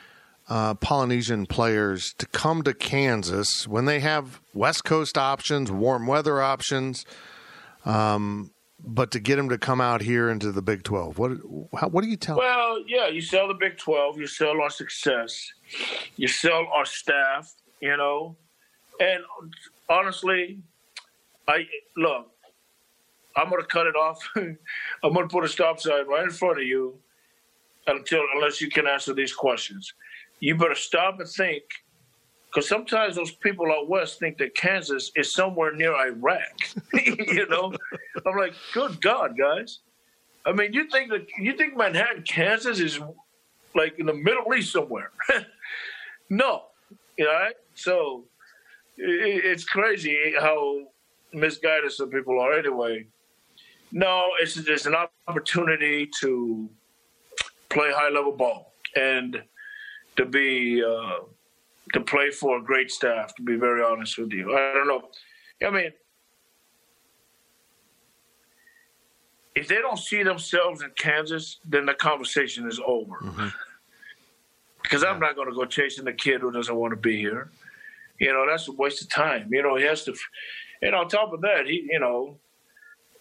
uh, 0.49 0.73
Polynesian 0.75 1.45
players 1.45 2.13
to 2.17 2.25
come 2.27 2.63
to 2.63 2.73
Kansas 2.73 3.67
when 3.67 3.86
they 3.86 3.99
have 3.99 4.41
West 4.53 4.83
Coast 4.83 5.17
options, 5.17 5.71
warm 5.71 6.05
weather 6.05 6.41
options. 6.41 7.05
Um, 7.86 8.51
but 8.84 9.11
to 9.11 9.19
get 9.19 9.39
him 9.39 9.49
to 9.49 9.57
come 9.57 9.82
out 9.82 10.01
here 10.01 10.30
into 10.30 10.51
the 10.51 10.61
Big 10.61 10.84
12, 10.84 11.17
what 11.17 11.32
how, 11.78 11.88
what 11.88 12.03
do 12.03 12.09
you 12.09 12.17
tell? 12.17 12.38
Well, 12.38 12.84
yeah, 12.88 13.07
you 13.07 13.21
sell 13.21 13.47
the 13.47 13.53
Big 13.53 13.78
12, 13.78 14.17
you 14.17 14.28
sell 14.28 14.61
our 14.61 14.69
success, 14.69 15.53
you 16.17 16.28
sell 16.28 16.67
our 16.73 16.86
staff, 16.86 17.53
you 17.82 17.95
know, 17.95 18.36
and 18.99 19.23
honestly, 19.89 20.59
I 21.47 21.65
look. 21.97 22.32
I'm 23.38 23.49
going 23.49 23.61
to 23.61 23.67
cut 23.67 23.86
it 23.86 23.95
off. 23.95 24.19
I'm 24.36 24.57
going 25.13 25.28
to 25.28 25.32
put 25.32 25.43
a 25.43 25.49
stop 25.49 25.80
sign 25.80 26.07
right 26.07 26.23
in 26.23 26.30
front 26.30 26.57
of 26.57 26.65
you 26.65 26.97
until 27.88 28.21
unless 28.34 28.61
you 28.61 28.69
can 28.69 28.88
answer 28.88 29.13
these 29.13 29.34
questions. 29.34 29.93
You 30.39 30.55
better 30.55 30.76
stop 30.76 31.19
and 31.19 31.28
think 31.28 31.63
because 32.56 32.70
sometimes 32.70 33.18
those 33.18 33.32
people 33.32 33.70
out 33.70 33.89
west 33.89 34.18
think 34.18 34.38
that 34.38 34.56
Kansas 34.56 35.12
is 35.18 35.34
somewhere 35.34 35.76
near 35.76 35.93
Iraq. 35.93 36.53
you 36.93 37.45
know, 37.49 37.74
I'm 38.26 38.38
like, 38.38 38.53
good 38.74 39.01
God, 39.01 39.38
guys. 39.38 39.80
I 40.45 40.53
mean, 40.53 40.72
you 40.72 40.89
think 40.89 41.10
that 41.10 41.28
you 41.38 41.58
think 41.58 41.76
Manhattan, 41.76 42.24
Kansas 42.24 42.80
is 42.80 42.97
like 43.76 43.99
in 43.99 44.06
the 44.06 44.14
Middle 44.14 44.53
East 44.53 44.72
somewhere? 44.72 45.12
no, 46.30 46.64
you 47.18 47.26
know. 47.26 47.49
So 47.74 48.24
it, 48.97 49.43
it's 49.43 49.66
crazy 49.66 50.36
how 50.39 50.80
misguided 51.34 51.91
some 51.91 52.10
people 52.10 52.39
are. 52.39 52.53
Anyway, 52.53 53.06
no, 53.91 54.30
it's 54.39 54.53
just 54.53 54.86
an 54.86 54.95
opportunity 55.28 56.10
to 56.22 56.70
play 57.68 57.91
high 57.93 58.10
level 58.10 58.32
ball 58.32 58.72
and 58.95 59.43
to 60.16 60.26
be. 60.26 60.82
Uh, 60.82 61.26
to 61.96 62.02
play 62.02 62.30
for 62.30 62.58
a 62.58 62.62
great 62.62 62.91
staff. 62.91 63.34
To 63.36 63.41
be 63.41 63.56
very 63.56 63.82
honest 63.82 64.18
with 64.18 64.34
you, 64.34 64.54
I 64.54 64.74
don't 64.74 64.88
know. 64.88 65.10
I 65.66 65.72
mean, 65.72 65.91
if 69.56 69.70
they 69.70 69.76
don't 69.76 69.98
see 69.98 70.22
themselves 70.22 70.82
in 70.82 70.91
Kansas, 70.98 71.60
then 71.64 71.86
the 71.86 71.93
conversation 71.93 72.68
is 72.68 72.82
over. 72.86 73.16
Mm-hmm. 73.24 73.48
Because 74.84 75.04
yeah. 75.04 75.10
I'm 75.10 75.22
not 75.22 75.36
going 75.36 75.48
to 75.48 75.56
go 75.56 75.64
chasing 75.64 76.04
the 76.04 76.12
kid 76.12 76.41
who 76.41 76.52
doesn't 76.52 76.76
want 76.76 76.91
to 76.91 76.98
be 76.98 77.18
here. 77.18 77.50
You 78.20 78.34
know, 78.34 78.46
that's 78.46 78.68
a 78.68 78.74
waste 78.74 79.02
of 79.02 79.10
time. 79.10 79.48
You 79.50 79.64
know, 79.64 79.78
he 79.78 79.86
has 79.86 80.04
to. 80.04 80.14
And 80.82 80.93
on 80.93 81.08
top 81.08 81.32
of 81.32 81.39
that, 81.41 81.66
he, 81.66 81.88
you 81.89 82.00
know, 82.02 82.38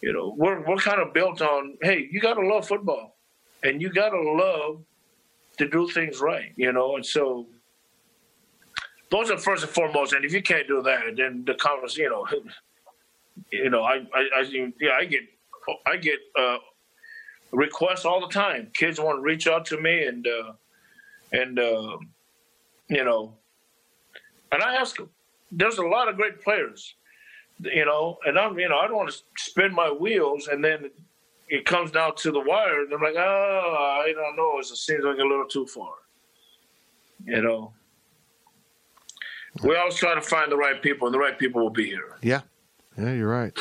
you 0.03 0.13
know, 0.13 0.35
we're 0.37 0.61
we're 0.67 0.77
kind 0.77 1.01
of 1.01 1.15
built 1.15 1.41
on. 1.41 1.79
Hey, 1.81 2.09
you 2.11 2.21
got 2.21 2.35
to 2.35 2.47
love 2.47 2.67
football, 2.67 3.17
and 3.63 3.81
you 3.81 3.91
got 3.91 4.11
to 4.11 4.21
love 4.21 4.83
to 5.59 5.69
do 5.69 5.89
things 5.89 6.21
right. 6.21 6.53
You 6.57 6.73
know, 6.73 6.97
and 6.97 7.07
so 7.07 7.47
those 9.15 9.31
are 9.31 9.39
first 9.39 9.63
and 9.63 9.73
foremost. 9.73 10.13
And 10.13 10.25
if 10.25 10.33
you 10.33 10.43
can't 10.43 10.67
do 10.67 10.83
that, 10.83 11.17
then 11.17 11.45
the 11.47 11.55
conference, 11.55 11.97
you 11.97 12.11
know, 12.11 12.27
you 13.53 13.71
know, 13.71 13.85
I, 13.85 14.05
I, 14.13 14.29
I 14.39 14.73
yeah, 14.81 14.97
I 14.99 15.05
get, 15.05 15.21
I 15.87 15.97
get 15.97 16.19
uh, 16.37 16.59
requests 17.53 18.05
all 18.05 18.21
the 18.21 18.33
time. 18.33 18.71
Kids 18.75 18.99
want 18.99 19.19
to 19.19 19.23
reach 19.23 19.47
out 19.47 19.65
to 19.67 19.81
me, 19.81 20.05
and 20.05 20.27
uh, 20.27 20.53
and 21.31 21.59
uh, 21.61 21.97
you 22.89 23.05
know, 23.05 23.35
and 24.51 24.63
I 24.63 24.75
ask 24.75 24.97
them. 24.97 25.11
There's 25.53 25.79
a 25.79 25.87
lot 25.87 26.09
of 26.09 26.17
great 26.17 26.41
players, 26.41 26.97
you 27.61 27.85
know, 27.85 28.19
and 28.27 28.37
I'm, 28.37 28.59
you 28.59 28.69
know, 28.69 28.79
I 28.79 28.89
don't 28.89 28.97
want 28.97 29.13
to 29.13 29.19
spin 29.37 29.73
my 29.73 29.93
wheels, 29.93 30.49
and 30.49 30.65
then 30.65 30.91
it 31.49 31.65
comes 31.65 31.93
down 31.93 32.17
to 32.17 32.33
the 32.33 32.41
wire, 32.41 32.83
and 32.83 32.93
I'm 32.93 33.01
like, 33.01 33.15
oh, 33.17 34.03
I 34.05 34.13
don't 34.13 34.35
know, 34.35 34.59
it 34.59 34.67
seems 34.67 35.05
like 35.05 35.19
a 35.19 35.23
little 35.23 35.47
too 35.47 35.67
far, 35.67 35.93
you 37.25 37.41
know. 37.41 37.73
We 39.63 39.77
always 39.77 39.95
try 39.95 40.15
to 40.15 40.21
find 40.21 40.51
the 40.51 40.57
right 40.57 40.81
people, 40.83 41.07
and 41.07 41.15
the 41.15 41.19
right 41.19 41.39
people 41.39 41.63
will 41.63 41.71
be 41.71 41.87
here. 41.87 42.17
Yeah, 42.23 42.41
yeah, 42.99 43.13
you're 43.13 43.29
right. 43.29 43.57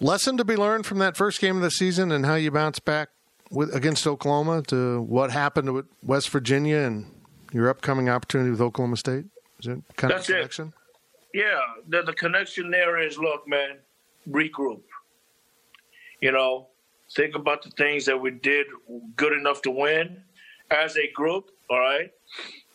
Lesson 0.00 0.36
to 0.36 0.44
be 0.44 0.56
learned 0.56 0.86
from 0.86 0.98
that 0.98 1.16
first 1.16 1.40
game 1.40 1.56
of 1.56 1.62
the 1.62 1.70
season, 1.70 2.12
and 2.12 2.24
how 2.24 2.36
you 2.36 2.50
bounce 2.50 2.78
back 2.78 3.08
with 3.50 3.74
against 3.74 4.06
Oklahoma 4.06 4.62
to 4.68 5.02
what 5.02 5.30
happened 5.30 5.72
with 5.72 5.86
West 6.02 6.30
Virginia 6.30 6.78
and 6.78 7.06
your 7.52 7.68
upcoming 7.68 8.08
opportunity 8.08 8.50
with 8.50 8.60
Oklahoma 8.60 8.96
State. 8.96 9.24
Is 9.58 9.66
it 9.66 9.82
kind 9.96 10.12
That's 10.12 10.28
of 10.28 10.36
connection? 10.36 10.72
It. 11.32 11.40
Yeah, 11.40 11.60
the, 11.88 12.02
the 12.02 12.12
connection 12.12 12.70
there 12.70 12.98
is 12.98 13.18
look, 13.18 13.46
man, 13.46 13.78
regroup. 14.28 14.82
You 16.20 16.32
know, 16.32 16.68
think 17.14 17.34
about 17.34 17.62
the 17.62 17.70
things 17.70 18.04
that 18.06 18.20
we 18.20 18.30
did 18.30 18.66
good 19.16 19.32
enough 19.32 19.62
to 19.62 19.70
win 19.70 20.22
as 20.70 20.96
a 20.96 21.10
group. 21.12 21.50
All 21.68 21.78
right, 21.78 22.10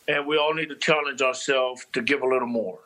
and 0.07 0.25
we 0.25 0.37
all 0.37 0.53
need 0.53 0.69
to 0.69 0.75
challenge 0.75 1.21
ourselves 1.21 1.85
to 1.93 2.01
give 2.01 2.21
a 2.21 2.27
little 2.27 2.47
more, 2.47 2.79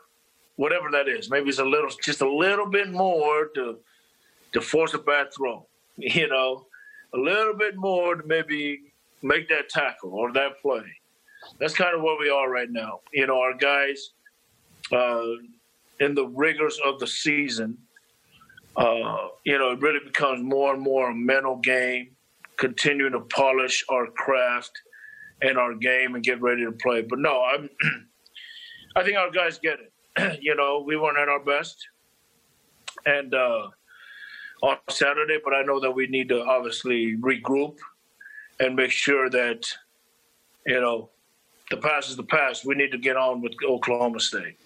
whatever 0.55 0.89
that 0.91 1.07
is. 1.07 1.29
Maybe 1.29 1.49
it's 1.49 1.59
a 1.59 1.65
little, 1.65 1.89
just 2.03 2.21
a 2.21 2.29
little 2.29 2.65
bit 2.65 2.89
more 2.89 3.47
to 3.55 3.77
to 4.51 4.61
force 4.61 4.93
a 4.95 4.97
bad 4.97 5.27
throw, 5.35 5.65
you 5.97 6.27
know, 6.27 6.65
a 7.13 7.17
little 7.17 7.55
bit 7.55 7.75
more 7.75 8.15
to 8.15 8.25
maybe 8.25 8.81
make 9.21 9.47
that 9.49 9.69
tackle 9.69 10.13
or 10.13 10.31
that 10.33 10.61
play. 10.61 10.83
That's 11.59 11.73
kind 11.73 11.95
of 11.95 12.01
where 12.01 12.17
we 12.19 12.29
are 12.29 12.49
right 12.49 12.69
now. 12.69 13.01
You 13.13 13.27
know, 13.27 13.39
our 13.39 13.53
guys 13.53 14.11
uh, 14.91 15.23
in 15.99 16.15
the 16.15 16.27
rigors 16.27 16.79
of 16.83 16.99
the 16.99 17.07
season. 17.07 17.77
Uh, 18.75 19.27
you 19.43 19.57
know, 19.57 19.71
it 19.71 19.81
really 19.81 19.99
becomes 20.03 20.41
more 20.41 20.73
and 20.73 20.81
more 20.81 21.09
a 21.09 21.15
mental 21.15 21.57
game, 21.57 22.15
continuing 22.57 23.11
to 23.11 23.19
polish 23.21 23.83
our 23.89 24.07
craft 24.07 24.71
in 25.41 25.57
our 25.57 25.73
game 25.73 26.15
and 26.15 26.23
get 26.23 26.41
ready 26.41 26.65
to 26.65 26.71
play. 26.71 27.01
But 27.01 27.19
no, 27.19 27.43
I'm. 27.43 27.69
I 28.95 29.03
think 29.03 29.17
our 29.17 29.31
guys 29.31 29.59
get 29.59 29.79
it. 29.79 30.39
you 30.41 30.55
know, 30.55 30.83
we 30.85 30.97
weren't 30.97 31.17
at 31.17 31.29
our 31.29 31.43
best, 31.43 31.77
and 33.05 33.33
uh, 33.33 33.67
on 34.63 34.77
Saturday, 34.89 35.37
but 35.43 35.53
I 35.53 35.61
know 35.61 35.79
that 35.79 35.91
we 35.91 36.07
need 36.07 36.29
to 36.29 36.43
obviously 36.43 37.15
regroup 37.17 37.77
and 38.59 38.75
make 38.75 38.91
sure 38.91 39.29
that 39.29 39.65
you 40.65 40.81
know 40.81 41.09
the 41.69 41.77
past 41.77 42.09
is 42.09 42.15
the 42.15 42.23
past. 42.23 42.65
We 42.65 42.75
need 42.75 42.91
to 42.91 42.97
get 42.97 43.15
on 43.15 43.41
with 43.41 43.53
Oklahoma 43.65 44.19
State. 44.19 44.57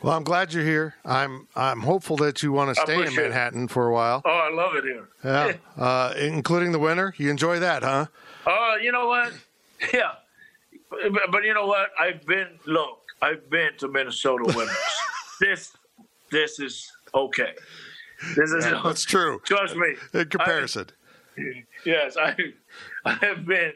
Well, 0.00 0.16
I'm 0.16 0.22
glad 0.22 0.52
you're 0.52 0.64
here. 0.64 0.94
I'm 1.04 1.48
I'm 1.56 1.80
hopeful 1.80 2.16
that 2.18 2.42
you 2.42 2.52
want 2.52 2.74
to 2.74 2.80
stay 2.80 3.04
in 3.04 3.14
Manhattan 3.14 3.64
it. 3.64 3.70
for 3.70 3.88
a 3.88 3.92
while. 3.92 4.22
Oh, 4.24 4.30
I 4.30 4.54
love 4.54 4.76
it 4.76 4.84
here. 4.84 5.08
Yeah, 5.24 5.54
uh, 5.76 6.14
including 6.16 6.72
the 6.72 6.78
winter. 6.78 7.14
You 7.16 7.30
enjoy 7.30 7.58
that, 7.58 7.82
huh? 7.82 8.06
Oh, 8.46 8.72
uh, 8.74 8.76
you 8.76 8.92
know 8.92 9.08
what? 9.08 9.32
Yeah, 9.92 10.12
but, 10.90 11.30
but 11.30 11.44
you 11.44 11.54
know 11.54 11.66
what? 11.66 11.90
I've 11.98 12.24
been 12.26 12.48
look. 12.66 13.00
I've 13.20 13.48
been 13.50 13.70
to 13.78 13.88
Minnesota 13.88 14.44
winters. 14.44 14.76
this 15.40 15.76
this 16.30 16.58
is 16.58 16.92
okay. 17.14 17.54
This 18.36 18.50
is 18.50 18.64
yeah, 18.64 18.80
that's 18.84 19.04
true. 19.04 19.40
Trust 19.44 19.76
me. 19.76 19.94
In 20.12 20.28
comparison. 20.28 20.86
I, 21.38 21.64
yes, 21.84 22.16
I 22.16 22.34
I 23.04 23.12
have 23.14 23.46
been 23.46 23.72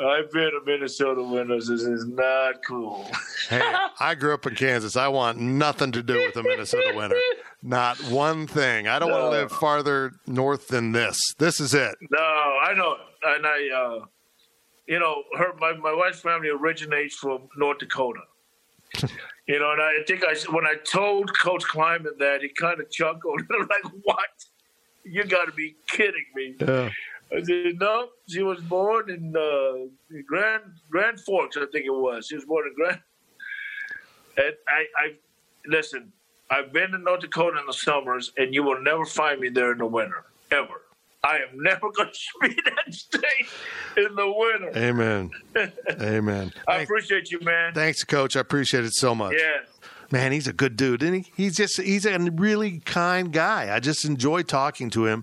I've 0.00 0.30
been 0.30 0.50
to 0.52 0.60
Minnesota 0.64 1.22
winters. 1.22 1.66
This 1.66 1.82
is 1.82 2.06
not 2.06 2.64
cool. 2.64 3.10
hey, 3.48 3.60
I 4.00 4.14
grew 4.14 4.32
up 4.32 4.46
in 4.46 4.54
Kansas. 4.54 4.96
I 4.96 5.08
want 5.08 5.38
nothing 5.38 5.90
to 5.92 6.02
do 6.02 6.18
with 6.18 6.34
the 6.34 6.44
Minnesota 6.44 6.92
winter. 6.94 7.16
Not 7.62 7.98
one 8.04 8.46
thing. 8.46 8.86
I 8.86 9.00
don't 9.00 9.08
no. 9.08 9.18
want 9.18 9.32
to 9.32 9.40
live 9.40 9.50
farther 9.50 10.12
north 10.28 10.68
than 10.68 10.92
this. 10.92 11.18
This 11.38 11.58
is 11.58 11.74
it. 11.74 11.96
No, 12.10 12.20
I 12.20 12.74
know. 12.74 12.96
And 13.24 13.44
I, 13.44 13.68
uh, 13.74 14.04
you 14.88 14.98
know, 14.98 15.22
her 15.36 15.52
my, 15.60 15.74
my 15.74 15.94
wife's 15.94 16.20
family 16.20 16.48
originates 16.48 17.14
from 17.14 17.48
North 17.56 17.78
Dakota. 17.78 18.22
you 19.46 19.58
know, 19.58 19.70
and 19.72 19.82
I 19.82 19.98
think 20.06 20.24
I 20.24 20.34
when 20.50 20.66
I 20.66 20.74
told 20.90 21.36
Coach 21.38 21.64
Klieman 21.64 22.18
that, 22.18 22.40
he 22.40 22.48
kind 22.48 22.80
of 22.80 22.90
chuckled. 22.90 23.42
I'm 23.50 23.68
like, 23.68 23.92
"What? 24.02 24.30
You 25.04 25.24
got 25.24 25.44
to 25.44 25.52
be 25.52 25.76
kidding 25.88 26.24
me!" 26.34 26.56
Yeah. 26.58 26.88
I 27.30 27.42
said, 27.42 27.78
"No, 27.78 28.08
she 28.28 28.42
was 28.42 28.60
born 28.62 29.10
in 29.10 29.36
uh, 29.36 30.20
Grand 30.26 30.62
Grand 30.90 31.20
Forks, 31.20 31.58
I 31.58 31.66
think 31.70 31.84
it 31.84 31.90
was. 31.90 32.26
She 32.26 32.34
was 32.34 32.46
born 32.46 32.66
in 32.66 32.74
Grand." 32.74 33.00
And 34.38 34.54
I, 34.68 34.86
I 34.96 35.14
listen. 35.66 36.12
I've 36.48 36.72
been 36.72 36.94
in 36.94 37.02
North 37.02 37.20
Dakota 37.20 37.58
in 37.58 37.66
the 37.66 37.72
summers, 37.72 38.32
and 38.38 38.54
you 38.54 38.62
will 38.62 38.80
never 38.80 39.04
find 39.04 39.40
me 39.40 39.48
there 39.48 39.72
in 39.72 39.78
the 39.78 39.86
winter 39.86 40.26
ever. 40.52 40.82
I 41.24 41.36
am 41.36 41.62
never 41.62 41.90
going 41.90 42.10
to 42.42 42.48
be 42.48 42.56
that 42.64 42.94
state 42.94 43.48
in 43.96 44.14
the 44.14 44.26
winter. 44.26 44.72
Amen. 44.76 45.30
Amen. 46.00 46.52
I 46.68 46.78
appreciate 46.78 47.30
you, 47.30 47.40
man. 47.40 47.74
Thanks, 47.74 48.04
Coach. 48.04 48.36
I 48.36 48.40
appreciate 48.40 48.84
it 48.84 48.94
so 48.94 49.14
much. 49.14 49.34
Yeah. 49.36 49.60
Man, 50.10 50.32
he's 50.32 50.48
a 50.48 50.54
good 50.54 50.76
dude, 50.76 51.02
and 51.02 51.16
he? 51.16 51.32
He's 51.36 51.56
just 51.56 51.80
he's 51.80 52.06
a 52.06 52.18
really 52.18 52.78
kind 52.80 53.30
guy. 53.30 53.74
I 53.74 53.78
just 53.78 54.06
enjoy 54.06 54.42
talking 54.42 54.88
to 54.90 55.04
him. 55.06 55.22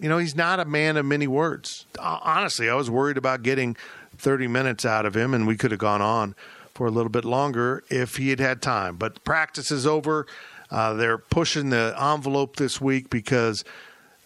You 0.00 0.08
know, 0.08 0.18
he's 0.18 0.34
not 0.34 0.60
a 0.60 0.64
man 0.64 0.96
of 0.96 1.04
many 1.04 1.26
words. 1.26 1.84
Honestly, 1.98 2.70
I 2.70 2.74
was 2.74 2.90
worried 2.90 3.18
about 3.18 3.42
getting 3.42 3.76
30 4.16 4.48
minutes 4.48 4.84
out 4.86 5.04
of 5.04 5.14
him, 5.14 5.34
and 5.34 5.46
we 5.46 5.56
could 5.56 5.72
have 5.72 5.80
gone 5.80 6.00
on 6.00 6.34
for 6.72 6.86
a 6.86 6.90
little 6.90 7.10
bit 7.10 7.24
longer 7.24 7.84
if 7.90 8.16
he 8.16 8.30
had 8.30 8.40
had 8.40 8.62
time. 8.62 8.96
But 8.96 9.22
practice 9.24 9.70
is 9.70 9.86
over. 9.86 10.26
Uh, 10.70 10.94
they're 10.94 11.18
pushing 11.18 11.70
the 11.70 11.94
envelope 12.00 12.56
this 12.56 12.80
week 12.80 13.10
because 13.10 13.62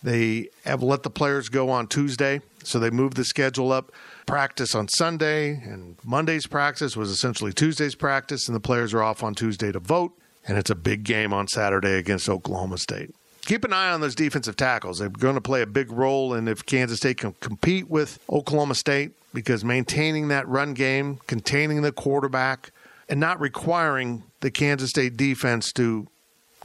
they 0.03 0.49
have 0.65 0.83
let 0.83 1.03
the 1.03 1.11
players 1.11 1.49
go 1.49 1.71
on 1.71 1.87
Tuesday, 1.87 2.41
so 2.63 2.79
they 2.79 2.91
moved 2.91 3.17
the 3.17 3.25
schedule 3.25 3.73
up. 3.73 3.93
Practice 4.27 4.75
on 4.75 4.89
Sunday, 4.89 5.51
and 5.51 5.97
Monday's 6.05 6.47
practice 6.47 6.97
was 6.97 7.11
essentially 7.11 7.53
Tuesday's 7.53 7.95
practice, 7.95 8.47
and 8.49 8.55
the 8.55 8.61
players 8.61 8.95
are 8.95 9.03
off 9.03 9.23
on 9.23 9.35
Tuesday 9.35 9.73
to 9.73 9.81
vote. 9.81 10.13
And 10.47 10.57
it's 10.57 10.71
a 10.71 10.75
big 10.75 11.05
game 11.05 11.33
on 11.33 11.49
Saturday 11.49 11.95
against 11.95 12.29
Oklahoma 12.29 12.79
State. 12.79 13.15
keep 13.45 13.65
an 13.65 13.73
eye 13.73 13.91
on 13.91 14.01
those 14.01 14.15
defensive 14.15 14.57
tackles. 14.57 14.99
They're 14.99 15.09
going 15.09 15.35
to 15.35 15.41
play 15.41 15.63
a 15.63 15.67
big 15.67 15.91
role 15.91 16.35
in 16.35 16.49
if 16.49 16.65
Kansas 16.65 16.99
State 16.99 17.19
can 17.19 17.35
compete 17.41 17.89
with 17.89 18.19
Oklahoma 18.31 18.75
State 18.75 19.13
because 19.35 19.65
maintaining 19.65 20.29
that 20.29 20.47
run 20.49 20.75
game, 20.75 21.19
containing 21.27 21.83
the 21.83 21.93
quarterback, 21.93 22.73
and 23.09 23.19
not 23.19 23.41
requiring 23.41 24.23
the 24.41 24.51
Kansas 24.51 24.91
State 24.91 25.17
defense 25.17 25.73
to 25.73 26.07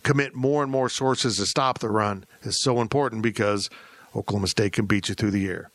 commit 0.03 0.35
more 0.35 0.63
and 0.63 0.71
more 0.71 0.89
sources 0.89 1.37
to 1.37 1.45
stop 1.45 1.79
the 1.79 1.89
run 1.89 2.25
is 2.43 2.61
so 2.61 2.81
important 2.81 3.21
because 3.21 3.69
Oklahoma 4.15 4.47
State 4.47 4.73
can 4.73 4.85
beat 4.85 5.09
you 5.09 5.15
through 5.15 5.31
the 5.31 5.47
air. 5.47 5.69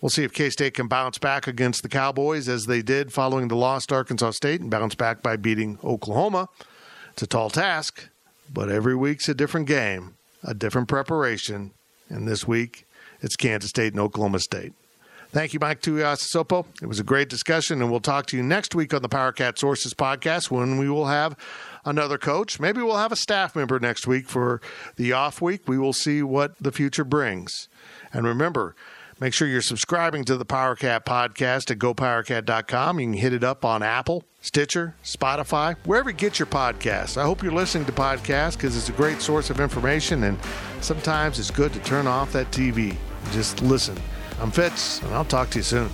We'll 0.00 0.10
see 0.10 0.24
if 0.24 0.32
K 0.32 0.48
State 0.48 0.74
can 0.74 0.88
bounce 0.88 1.18
back 1.18 1.46
against 1.46 1.82
the 1.82 1.88
Cowboys 1.88 2.48
as 2.48 2.64
they 2.64 2.80
did 2.80 3.12
following 3.12 3.48
the 3.48 3.56
loss 3.56 3.84
to 3.86 3.96
Arkansas 3.96 4.30
State 4.32 4.60
and 4.60 4.70
bounce 4.70 4.94
back 4.94 5.22
by 5.22 5.36
beating 5.36 5.78
Oklahoma. 5.84 6.48
It's 7.12 7.22
a 7.22 7.26
tall 7.26 7.50
task, 7.50 8.08
but 8.52 8.70
every 8.70 8.96
week's 8.96 9.28
a 9.28 9.34
different 9.34 9.66
game, 9.66 10.14
a 10.42 10.54
different 10.54 10.88
preparation. 10.88 11.72
And 12.08 12.26
this 12.26 12.48
week, 12.48 12.86
it's 13.20 13.36
Kansas 13.36 13.70
State 13.70 13.92
and 13.92 14.00
Oklahoma 14.00 14.38
State. 14.38 14.72
Thank 15.32 15.52
you, 15.52 15.60
Mike 15.60 15.80
Tuiasosopo. 15.80 16.66
It 16.82 16.86
was 16.86 16.98
a 16.98 17.04
great 17.04 17.28
discussion, 17.28 17.80
and 17.80 17.90
we'll 17.90 18.00
talk 18.00 18.26
to 18.26 18.36
you 18.36 18.42
next 18.42 18.74
week 18.74 18.92
on 18.92 19.02
the 19.02 19.08
PowerCat 19.08 19.58
Sources 19.58 19.94
podcast 19.94 20.50
when 20.50 20.76
we 20.76 20.88
will 20.88 21.06
have 21.06 21.36
another 21.84 22.18
coach. 22.18 22.60
Maybe 22.60 22.82
we'll 22.82 22.96
have 22.96 23.12
a 23.12 23.16
staff 23.16 23.56
member 23.56 23.78
next 23.78 24.06
week 24.06 24.28
for 24.28 24.60
the 24.96 25.12
off 25.12 25.40
week. 25.40 25.68
We 25.68 25.78
will 25.78 25.92
see 25.92 26.22
what 26.22 26.56
the 26.60 26.72
future 26.72 27.04
brings. 27.04 27.68
And 28.12 28.26
remember, 28.26 28.74
make 29.18 29.34
sure 29.34 29.48
you're 29.48 29.62
subscribing 29.62 30.24
to 30.24 30.36
the 30.36 30.46
PowerCat 30.46 31.04
podcast 31.04 31.70
at 31.70 31.78
gopowercat.com. 31.78 33.00
You 33.00 33.06
can 33.06 33.12
hit 33.14 33.32
it 33.32 33.44
up 33.44 33.64
on 33.64 33.82
Apple, 33.82 34.24
Stitcher, 34.40 34.94
Spotify, 35.04 35.76
wherever 35.84 36.10
you 36.10 36.16
get 36.16 36.38
your 36.38 36.46
podcasts. 36.46 37.16
I 37.16 37.22
hope 37.22 37.42
you're 37.42 37.52
listening 37.52 37.86
to 37.86 37.92
podcasts 37.92 38.54
because 38.54 38.76
it's 38.76 38.88
a 38.88 38.92
great 38.92 39.20
source 39.20 39.50
of 39.50 39.60
information, 39.60 40.24
and 40.24 40.38
sometimes 40.80 41.38
it's 41.38 41.50
good 41.50 41.72
to 41.72 41.80
turn 41.80 42.06
off 42.06 42.32
that 42.32 42.50
TV 42.50 42.96
just 43.32 43.62
listen. 43.62 43.96
I'm 44.40 44.50
Fitz, 44.50 45.02
and 45.02 45.14
I'll 45.14 45.24
talk 45.24 45.50
to 45.50 45.58
you 45.58 45.62
soon. 45.62 45.90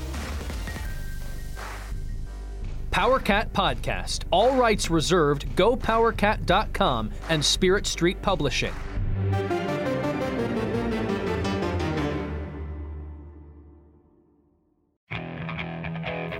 PowerCat 2.96 3.50
Podcast. 3.50 4.22
All 4.30 4.56
rights 4.56 4.88
reserved. 4.88 5.44
GoPowerCat.com 5.54 7.10
and 7.28 7.44
Spirit 7.44 7.86
Street 7.86 8.22
Publishing. 8.22 8.72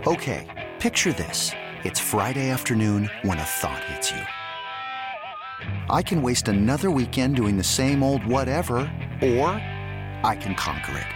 Okay, 0.07 0.71
picture 0.81 1.13
this. 1.13 1.53
It's 1.85 2.01
Friday 2.01 2.49
afternoon 2.49 3.11
when 3.21 3.39
a 3.39 3.45
thought 3.45 3.85
hits 3.85 4.11
you. 4.11 4.23
I 5.91 6.03
can 6.03 6.23
waste 6.23 6.49
another 6.49 6.91
weekend 6.91 7.37
doing 7.37 7.59
the 7.59 7.65
same 7.65 8.03
old 8.03 8.25
whatever, 8.25 8.77
or 9.21 9.51
I 10.25 10.39
can 10.41 10.55
conquer 10.55 10.97
it. 10.97 11.16